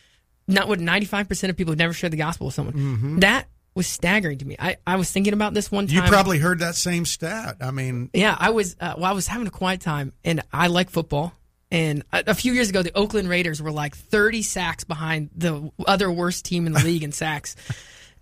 not 0.48 0.68
what 0.68 0.80
ninety 0.80 1.06
five 1.06 1.28
percent 1.28 1.50
of 1.50 1.58
people 1.58 1.72
have 1.72 1.80
never 1.80 1.94
shared 1.94 2.14
the 2.14 2.18
gospel 2.18 2.48
with 2.48 2.56
someone. 2.56 2.76
Mm-hmm. 2.76 3.20
That 3.20 3.48
was 3.76 3.88
staggering 3.88 4.40
to 4.40 4.46
me. 4.46 4.56
I, 4.58 4.78
I 4.88 4.96
was 4.96 5.12
thinking 5.12 5.34
about 5.34 5.54
this 5.54 5.72
one 5.72 5.88
time. 5.88 5.96
You 5.96 6.10
probably 6.10 6.40
heard 6.40 6.60
that 6.60 6.76
same 6.76 7.06
stat. 7.06 7.58
I 7.62 7.72
mean, 7.72 8.10
Yeah, 8.14 8.36
I 8.38 8.50
was. 8.50 8.76
Uh, 8.80 8.96
well, 8.98 9.06
I 9.06 9.14
was 9.14 9.28
having 9.28 9.48
a 9.48 9.52
quiet 9.52 9.82
time, 9.82 10.14
and 10.24 10.42
I 10.52 10.68
like 10.68 10.90
football. 10.90 11.34
And 11.70 12.04
a, 12.14 12.24
a 12.28 12.34
few 12.34 12.54
years 12.54 12.70
ago, 12.70 12.82
the 12.82 12.96
Oakland 12.96 13.30
Raiders 13.30 13.62
were 13.62 13.72
like 13.72 13.96
30 13.96 14.42
sacks 14.42 14.84
behind 14.84 15.30
the 15.36 15.70
other 15.86 16.10
worst 16.10 16.46
team 16.46 16.66
in 16.66 16.72
the 16.72 16.80
league 16.80 17.04
in 17.04 17.12
sacks. 17.12 17.56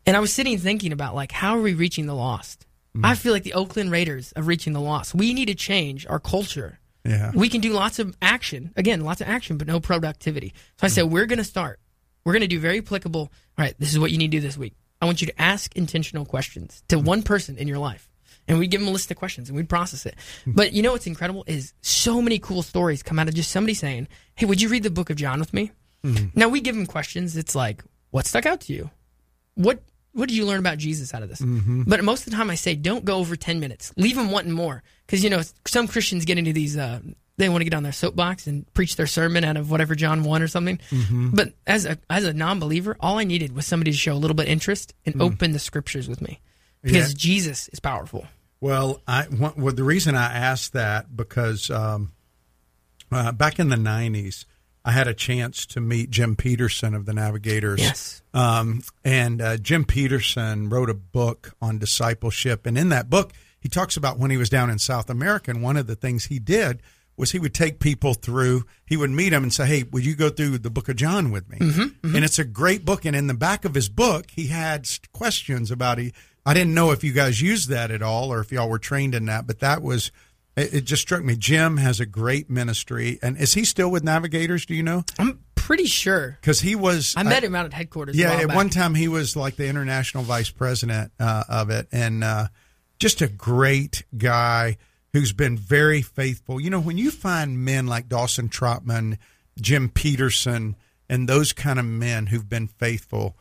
And 0.06 0.16
I 0.16 0.20
was 0.20 0.32
sitting 0.32 0.58
thinking 0.58 0.92
about 0.92 1.16
like, 1.16 1.32
how 1.32 1.58
are 1.58 1.62
we 1.62 1.74
reaching 1.74 2.06
the 2.06 2.14
lost? 2.14 2.66
Mm-hmm. 2.96 3.06
I 3.06 3.16
feel 3.16 3.34
like 3.34 3.44
the 3.44 3.54
Oakland 3.54 3.92
Raiders 3.92 4.34
are 4.36 4.44
reaching 4.44 4.74
the 4.74 4.82
lost. 4.82 5.16
We 5.16 5.34
need 5.34 5.48
to 5.48 5.56
change 5.56 6.06
our 6.06 6.20
culture. 6.20 6.80
yeah. 7.04 7.32
We 7.34 7.50
can 7.50 7.62
do 7.62 7.74
lots 7.74 8.00
of 8.00 8.16
action. 8.22 8.72
Again, 8.76 9.02
lots 9.02 9.22
of 9.22 9.28
action, 9.28 9.58
but 9.58 9.68
no 9.68 9.80
productivity. 9.80 10.54
So 10.78 10.86
I 10.86 10.86
mm-hmm. 10.86 10.94
said, 10.94 11.04
we're 11.06 11.26
going 11.26 11.40
to 11.40 11.44
start. 11.44 11.80
We're 12.26 12.34
going 12.34 12.42
to 12.42 12.48
do 12.48 12.60
very 12.60 12.80
applicable. 12.80 13.22
All 13.22 13.30
right, 13.58 13.76
this 13.80 13.94
is 13.94 14.00
what 14.00 14.12
you 14.12 14.18
need 14.18 14.32
to 14.32 14.38
do 14.38 14.42
this 14.42 14.58
week. 14.58 14.74
I 15.02 15.06
want 15.06 15.22
you 15.22 15.28
to 15.28 15.42
ask 15.42 15.76
intentional 15.76 16.26
questions 16.26 16.84
to 16.88 16.98
one 16.98 17.22
person 17.22 17.58
in 17.58 17.68
your 17.68 17.78
life. 17.78 18.10
And 18.48 18.60
we'd 18.60 18.70
give 18.70 18.82
them 18.82 18.88
a 18.88 18.92
list 18.92 19.10
of 19.10 19.18
questions 19.18 19.50
and 19.50 19.56
we'd 19.56 19.70
process 19.70 20.06
it. 20.06 20.16
But 20.46 20.74
you 20.74 20.84
know 20.84 20.92
what's 20.92 21.08
incredible 21.08 21.44
is 21.48 21.74
so 21.82 22.22
many 22.22 22.38
cool 22.40 22.62
stories 22.62 23.02
come 23.02 23.18
out 23.18 23.28
of 23.28 23.34
just 23.34 23.50
somebody 23.52 23.74
saying, 23.74 24.08
Hey, 24.36 24.46
would 24.46 24.62
you 24.62 24.70
read 24.70 24.84
the 24.84 24.92
book 24.92 25.10
of 25.10 25.16
John 25.18 25.40
with 25.40 25.54
me? 25.54 25.72
Now 26.36 26.50
we 26.50 26.62
give 26.62 26.76
them 26.76 26.86
questions. 26.86 27.36
It's 27.38 27.56
like, 27.56 27.84
what 28.12 28.28
stuck 28.28 28.46
out 28.46 28.62
to 28.62 28.74
you? 28.74 28.92
What 29.56 29.82
what 30.14 30.30
did 30.30 30.38
you 30.38 30.46
learn 30.46 30.60
about 30.60 30.78
Jesus 30.78 31.14
out 31.14 31.24
of 31.24 31.30
this? 31.30 31.42
But 31.42 32.04
most 32.04 32.26
of 32.26 32.32
the 32.32 32.38
time, 32.38 32.50
I 32.52 32.56
say 32.56 32.76
don't 32.76 33.04
go 33.04 33.18
over 33.18 33.36
ten 33.36 33.60
minutes. 33.60 33.92
Leave 33.98 34.16
them 34.16 34.30
wanting 34.32 34.52
more 34.54 34.84
because 35.06 35.24
you 35.24 35.30
know 35.32 35.42
some 35.66 35.88
Christians 35.88 36.24
get 36.26 36.38
into 36.38 36.54
these. 36.54 36.78
Uh, 36.78 37.00
they 37.38 37.50
want 37.50 37.62
to 37.62 37.66
get 37.66 37.74
on 37.76 37.84
their 37.84 37.92
soapbox 37.92 38.48
and 38.48 38.72
preach 38.74 38.96
their 38.96 39.08
sermon 39.08 39.44
out 39.44 39.58
of 39.58 39.70
whatever 39.70 39.94
John 39.96 40.24
one 40.24 40.42
or 40.42 40.48
something. 40.48 40.80
But 41.12 41.54
as 41.68 41.86
a 41.86 41.98
as 42.10 42.24
a 42.26 42.34
non 42.34 42.60
believer, 42.60 42.96
all 43.00 43.20
I 43.20 43.24
needed 43.26 43.56
was 43.56 43.66
somebody 43.66 43.92
to 43.92 43.98
show 43.98 44.14
a 44.14 44.16
little 44.20 44.36
bit 44.36 44.46
of 44.48 44.52
interest 44.52 44.94
and 45.06 45.22
open 45.22 45.52
the 45.52 45.60
scriptures 45.60 46.08
with 46.08 46.22
me 46.22 46.40
because 46.82 47.10
Yeah. 47.12 47.18
Jesus 47.18 47.68
is 47.70 47.80
powerful. 47.80 48.26
Well, 48.62 49.02
I 49.08 49.28
well 49.30 49.74
the 49.74 49.84
reason 49.84 50.16
I 50.16 50.34
asked 50.34 50.74
that 50.74 51.16
because 51.16 51.70
um, 51.70 52.14
uh, 53.12 53.32
back 53.34 53.60
in 53.60 53.70
the 53.70 53.76
'90s, 53.76 54.46
I 54.84 54.92
had 54.92 55.08
a 55.08 55.14
chance 55.14 55.66
to 55.68 55.82
meet 55.82 56.10
Jim 56.12 56.36
Peterson 56.36 56.94
of 56.96 57.06
the 57.06 57.14
Navigators. 57.14 57.82
Yes. 57.82 58.22
Um, 58.34 58.82
and 59.04 59.42
uh, 59.42 59.58
Jim 59.58 59.84
Peterson 59.84 60.70
wrote 60.70 60.90
a 60.90 60.94
book 60.96 61.54
on 61.62 61.80
discipleship, 61.80 62.66
and 62.66 62.78
in 62.78 62.90
that 62.90 63.10
book, 63.10 63.34
he 63.60 63.68
talks 63.68 63.98
about 63.98 64.18
when 64.20 64.32
he 64.32 64.38
was 64.38 64.50
down 64.50 64.70
in 64.70 64.80
South 64.80 65.10
America, 65.10 65.52
and 65.52 65.62
one 65.62 65.76
of 65.78 65.88
the 65.88 65.96
things 65.96 66.26
he 66.26 66.40
did 66.40 66.82
was 67.18 67.32
he 67.32 67.40
would 67.40 67.54
take 67.54 67.80
people 67.80 68.14
through. 68.14 68.66
He 68.86 68.98
would 68.98 69.10
meet 69.10 69.30
them 69.30 69.44
and 69.44 69.54
say, 69.54 69.66
"Hey, 69.66 69.84
would 69.84 70.06
you 70.06 70.16
go 70.16 70.30
through 70.30 70.58
the 70.58 70.70
Book 70.70 70.90
of 70.90 70.96
John 70.96 71.32
with 71.32 71.50
me?" 71.50 71.58
And 72.04 72.24
it's 72.26 72.40
a 72.40 72.44
great 72.44 72.86
book. 72.86 73.06
And 73.06 73.16
in 73.16 73.28
the 73.28 73.34
back 73.34 73.66
of 73.66 73.74
his 73.74 73.90
book, 73.90 74.32
he 74.32 74.48
had 74.48 74.88
questions 75.14 75.72
about. 75.72 75.98
He, 75.98 76.14
I 76.46 76.54
didn't 76.54 76.74
know 76.74 76.92
if 76.92 77.04
you 77.04 77.12
guys 77.14 77.42
used 77.42 77.70
that 77.70 77.90
at 77.92 78.02
all, 78.02 78.32
or 78.32 78.40
if 78.40 78.52
y'all 78.52 78.70
were 78.70 78.80
trained 78.80 79.16
in 79.16 79.26
that, 79.26 79.48
but 79.48 79.60
that 79.60 79.82
was. 79.82 80.12
It, 80.58 80.74
it 80.74 80.82
just 80.86 81.02
struck 81.02 81.22
me. 81.22 81.36
Jim 81.36 81.78
has 81.78 82.00
a 82.00 82.06
great 82.06 82.50
ministry, 82.50 83.20
and 83.22 83.38
is 83.38 83.56
he 83.56 83.66
still 83.66 83.92
with 83.92 84.06
Navigators? 84.06 84.66
Do 84.66 84.74
you 84.74 84.84
know? 84.84 85.04
I'm 85.20 85.40
pretty 85.56 85.86
sure. 85.86 86.38
Because 86.40 86.62
he 86.62 86.76
was. 86.76 87.14
I 87.18 87.24
met 87.24 87.44
him 87.44 87.56
out 87.56 87.66
at 87.66 87.74
headquarters. 87.74 88.16
Yeah, 88.16 88.34
at 88.34 88.48
back. 88.48 88.56
one 88.56 88.70
time 88.70 88.96
he 88.96 89.08
was 89.08 89.36
like 89.36 89.58
the 89.58 89.68
international 89.68 90.24
vice 90.24 90.50
president 90.50 91.12
uh, 91.20 91.44
of 91.50 91.72
it, 91.72 91.88
and 91.92 92.24
uh, 92.24 92.48
just 93.00 93.22
a 93.22 93.28
great 93.28 94.04
guy 94.18 94.78
who's 95.16 95.32
been 95.32 95.58
very 95.58 96.02
faithful. 96.02 96.60
You 96.60 96.70
know, 96.70 96.82
when 96.82 96.98
you 96.98 97.10
find 97.10 97.64
men 97.64 97.88
like 97.88 98.10
Dawson 98.10 98.50
Trotman, 98.50 99.18
Jim 99.58 99.88
Peterson, 99.88 100.76
and 101.08 101.30
those 101.30 101.54
kind 101.54 101.80
of 101.80 101.86
men 101.86 102.26
who've 102.26 102.50
been 102.50 102.68
faithful, 102.68 103.38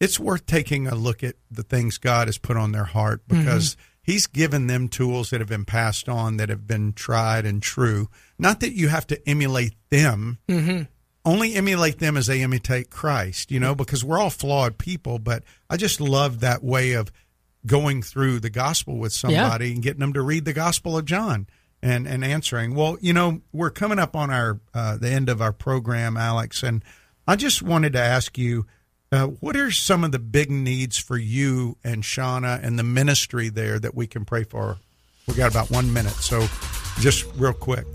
it's 0.00 0.18
worth 0.18 0.46
taking 0.46 0.86
a 0.86 0.94
look 0.94 1.22
at 1.22 1.34
the 1.50 1.62
things 1.62 1.98
God 1.98 2.28
has 2.28 2.38
put 2.38 2.56
on 2.56 2.72
their 2.72 2.84
heart 2.84 3.20
mm-hmm. 3.28 3.42
because 3.42 3.76
He's 4.00 4.26
given 4.26 4.68
them 4.68 4.88
tools 4.88 5.28
that 5.28 5.40
have 5.40 5.50
been 5.50 5.66
passed 5.66 6.08
on 6.08 6.38
that 6.38 6.48
have 6.48 6.66
been 6.66 6.94
tried 6.94 7.44
and 7.44 7.62
true. 7.62 8.08
Not 8.38 8.60
that 8.60 8.72
you 8.72 8.88
have 8.88 9.06
to 9.08 9.28
emulate 9.28 9.74
them 9.90 10.38
mm-hmm. 10.48 10.84
only 11.26 11.56
emulate 11.56 11.98
them 11.98 12.16
as 12.16 12.28
they 12.28 12.40
imitate 12.40 12.88
Christ, 12.88 13.50
you 13.50 13.60
know, 13.60 13.74
because 13.74 14.02
we're 14.02 14.18
all 14.18 14.30
flawed 14.30 14.78
people. 14.78 15.18
But 15.18 15.42
I 15.68 15.76
just 15.76 16.00
love 16.00 16.40
that 16.40 16.64
way 16.64 16.94
of 16.94 17.12
going 17.66 18.02
through 18.02 18.40
the 18.40 18.50
gospel 18.50 18.96
with 18.96 19.12
somebody 19.12 19.72
and 19.72 19.82
getting 19.82 20.00
them 20.00 20.12
to 20.12 20.22
read 20.22 20.44
the 20.44 20.52
Gospel 20.52 20.96
of 20.96 21.04
John 21.04 21.46
and 21.82 22.06
and 22.06 22.24
answering. 22.24 22.74
Well, 22.74 22.98
you 23.00 23.12
know, 23.12 23.40
we're 23.52 23.70
coming 23.70 23.98
up 23.98 24.16
on 24.16 24.30
our 24.30 24.60
uh, 24.74 24.96
the 24.96 25.10
end 25.10 25.28
of 25.28 25.42
our 25.42 25.52
program, 25.52 26.16
Alex, 26.16 26.62
and 26.62 26.82
I 27.26 27.36
just 27.36 27.62
wanted 27.62 27.92
to 27.94 28.00
ask 28.00 28.36
you. 28.38 28.66
Uh, 29.10 29.26
what 29.26 29.56
are 29.56 29.70
some 29.70 30.04
of 30.04 30.12
the 30.12 30.18
big 30.18 30.50
needs 30.50 30.98
for 30.98 31.16
you 31.16 31.78
and 31.82 32.02
Shauna 32.02 32.62
and 32.62 32.78
the 32.78 32.82
ministry 32.82 33.48
there 33.48 33.78
that 33.78 33.94
we 33.94 34.06
can 34.06 34.26
pray 34.26 34.44
for? 34.44 34.76
We 35.26 35.32
got 35.32 35.50
about 35.50 35.70
one 35.70 35.90
minute, 35.94 36.12
so 36.12 36.46
just 37.00 37.24
real 37.36 37.54
quick. 37.54 37.86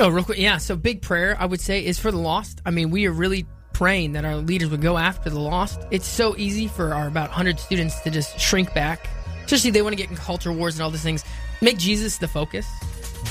Oh, 0.00 0.08
real 0.08 0.24
quick. 0.24 0.38
Yeah. 0.38 0.58
So, 0.58 0.76
big 0.76 1.02
prayer, 1.02 1.36
I 1.38 1.46
would 1.46 1.60
say, 1.60 1.84
is 1.84 1.98
for 1.98 2.10
the 2.10 2.18
lost. 2.18 2.60
I 2.64 2.70
mean, 2.70 2.90
we 2.90 3.06
are 3.06 3.12
really 3.12 3.46
praying 3.80 4.12
that 4.12 4.26
our 4.26 4.36
leaders 4.36 4.68
would 4.68 4.82
go 4.82 4.98
after 4.98 5.30
the 5.30 5.40
lost. 5.40 5.80
It's 5.90 6.06
so 6.06 6.36
easy 6.36 6.68
for 6.68 6.92
our 6.92 7.08
about 7.08 7.30
100 7.30 7.58
students 7.58 7.98
to 8.00 8.10
just 8.10 8.38
shrink 8.38 8.74
back, 8.74 9.08
especially 9.46 9.70
they 9.70 9.80
want 9.80 9.94
to 9.94 9.96
get 9.96 10.10
in 10.10 10.16
culture 10.16 10.52
wars 10.52 10.74
and 10.74 10.82
all 10.82 10.90
these 10.90 11.02
things. 11.02 11.24
Make 11.62 11.78
Jesus 11.78 12.18
the 12.18 12.28
focus. 12.28 12.66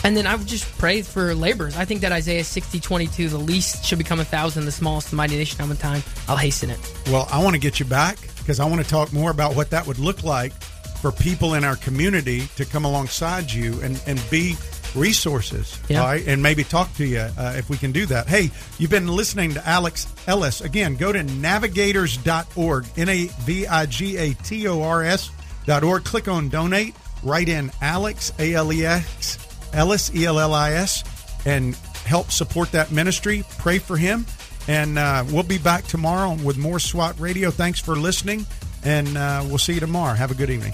And 0.04 0.18
then 0.18 0.26
I 0.26 0.34
would 0.34 0.48
just 0.48 0.66
pray 0.80 1.04
for 1.04 1.36
laborers. 1.36 1.78
I 1.78 1.86
think 1.86 2.02
that 2.02 2.12
Isaiah 2.12 2.44
60 2.44 2.80
22, 2.80 3.30
the 3.30 3.38
least 3.38 3.86
should 3.86 4.00
become 4.00 4.20
a 4.20 4.26
thousand, 4.26 4.66
the 4.66 4.72
smallest, 4.72 5.12
the 5.12 5.18
mighty 5.18 5.38
nation 5.38 5.62
of 5.62 5.80
time. 5.80 6.02
I'll 6.28 6.36
hasten 6.36 6.72
it. 6.72 6.80
Well, 7.12 7.28
I 7.32 7.44
want 7.44 7.54
to 7.54 7.60
get 7.60 7.80
you 7.80 7.86
back 7.86 8.18
because 8.40 8.60
I 8.60 8.66
want 8.66 8.82
to 8.84 8.90
talk 8.90 9.14
more 9.14 9.30
about 9.30 9.56
what 9.56 9.70
that 9.70 9.86
would 9.86 10.00
look 10.00 10.24
like 10.24 10.54
for 11.00 11.12
people 11.12 11.54
in 11.54 11.64
our 11.64 11.76
community 11.76 12.48
to 12.56 12.66
come 12.66 12.86
alongside 12.86 13.52
you 13.52 13.80
and, 13.84 14.02
and 14.08 14.20
be 14.32 14.56
resources, 14.96 15.80
Yeah. 15.90 16.02
all 16.02 16.08
right? 16.08 16.26
And 16.28 16.42
maybe 16.44 16.64
talk 16.64 16.94
to 16.96 17.06
you 17.06 17.20
uh, 17.20 17.54
if 17.58 17.70
we 17.70 17.78
can 17.78 17.92
do 17.92 18.06
that. 18.08 18.28
Hey, 18.28 18.52
you've 18.78 18.90
been 18.92 19.08
listening 19.08 19.54
to 19.54 19.68
Alex 19.68 20.08
Ellis. 20.28 20.62
Again, 20.62 20.96
go 20.96 21.12
to 21.12 21.24
navigators.org, 21.24 22.86
N 22.98 23.10
A 23.10 23.26
V 23.42 23.68
I 23.68 23.86
G 23.86 24.18
A 24.18 24.34
T 24.34 24.68
O 24.68 24.82
R 24.82 25.04
S.org. 25.04 26.04
Click 26.04 26.28
on 26.28 26.50
donate, 26.50 26.96
write 27.24 27.50
in 27.50 27.72
Alex, 27.82 28.32
A 28.40 28.54
L 28.54 28.72
E 28.74 28.86
X, 28.86 29.38
Ellis, 29.74 30.14
E 30.16 30.26
L 30.26 30.40
L 30.40 30.54
I 30.54 30.72
S, 30.74 31.04
and 31.46 31.76
help 32.06 32.32
support 32.32 32.72
that 32.72 32.92
ministry. 32.92 33.44
Pray 33.58 33.78
for 33.80 33.98
him. 33.98 34.26
And 34.68 35.00
uh, 35.00 35.24
we'll 35.32 35.42
be 35.44 35.58
back 35.58 35.86
tomorrow 35.86 36.34
with 36.44 36.58
more 36.58 36.78
SWAT 36.80 37.20
Radio. 37.20 37.50
Thanks 37.50 37.80
for 37.80 37.96
listening, 37.96 38.46
and 38.84 39.18
uh, 39.18 39.44
we'll 39.48 39.58
see 39.58 39.74
you 39.74 39.80
tomorrow. 39.80 40.14
Have 40.14 40.30
a 40.32 40.36
good 40.36 40.50
evening. 40.52 40.74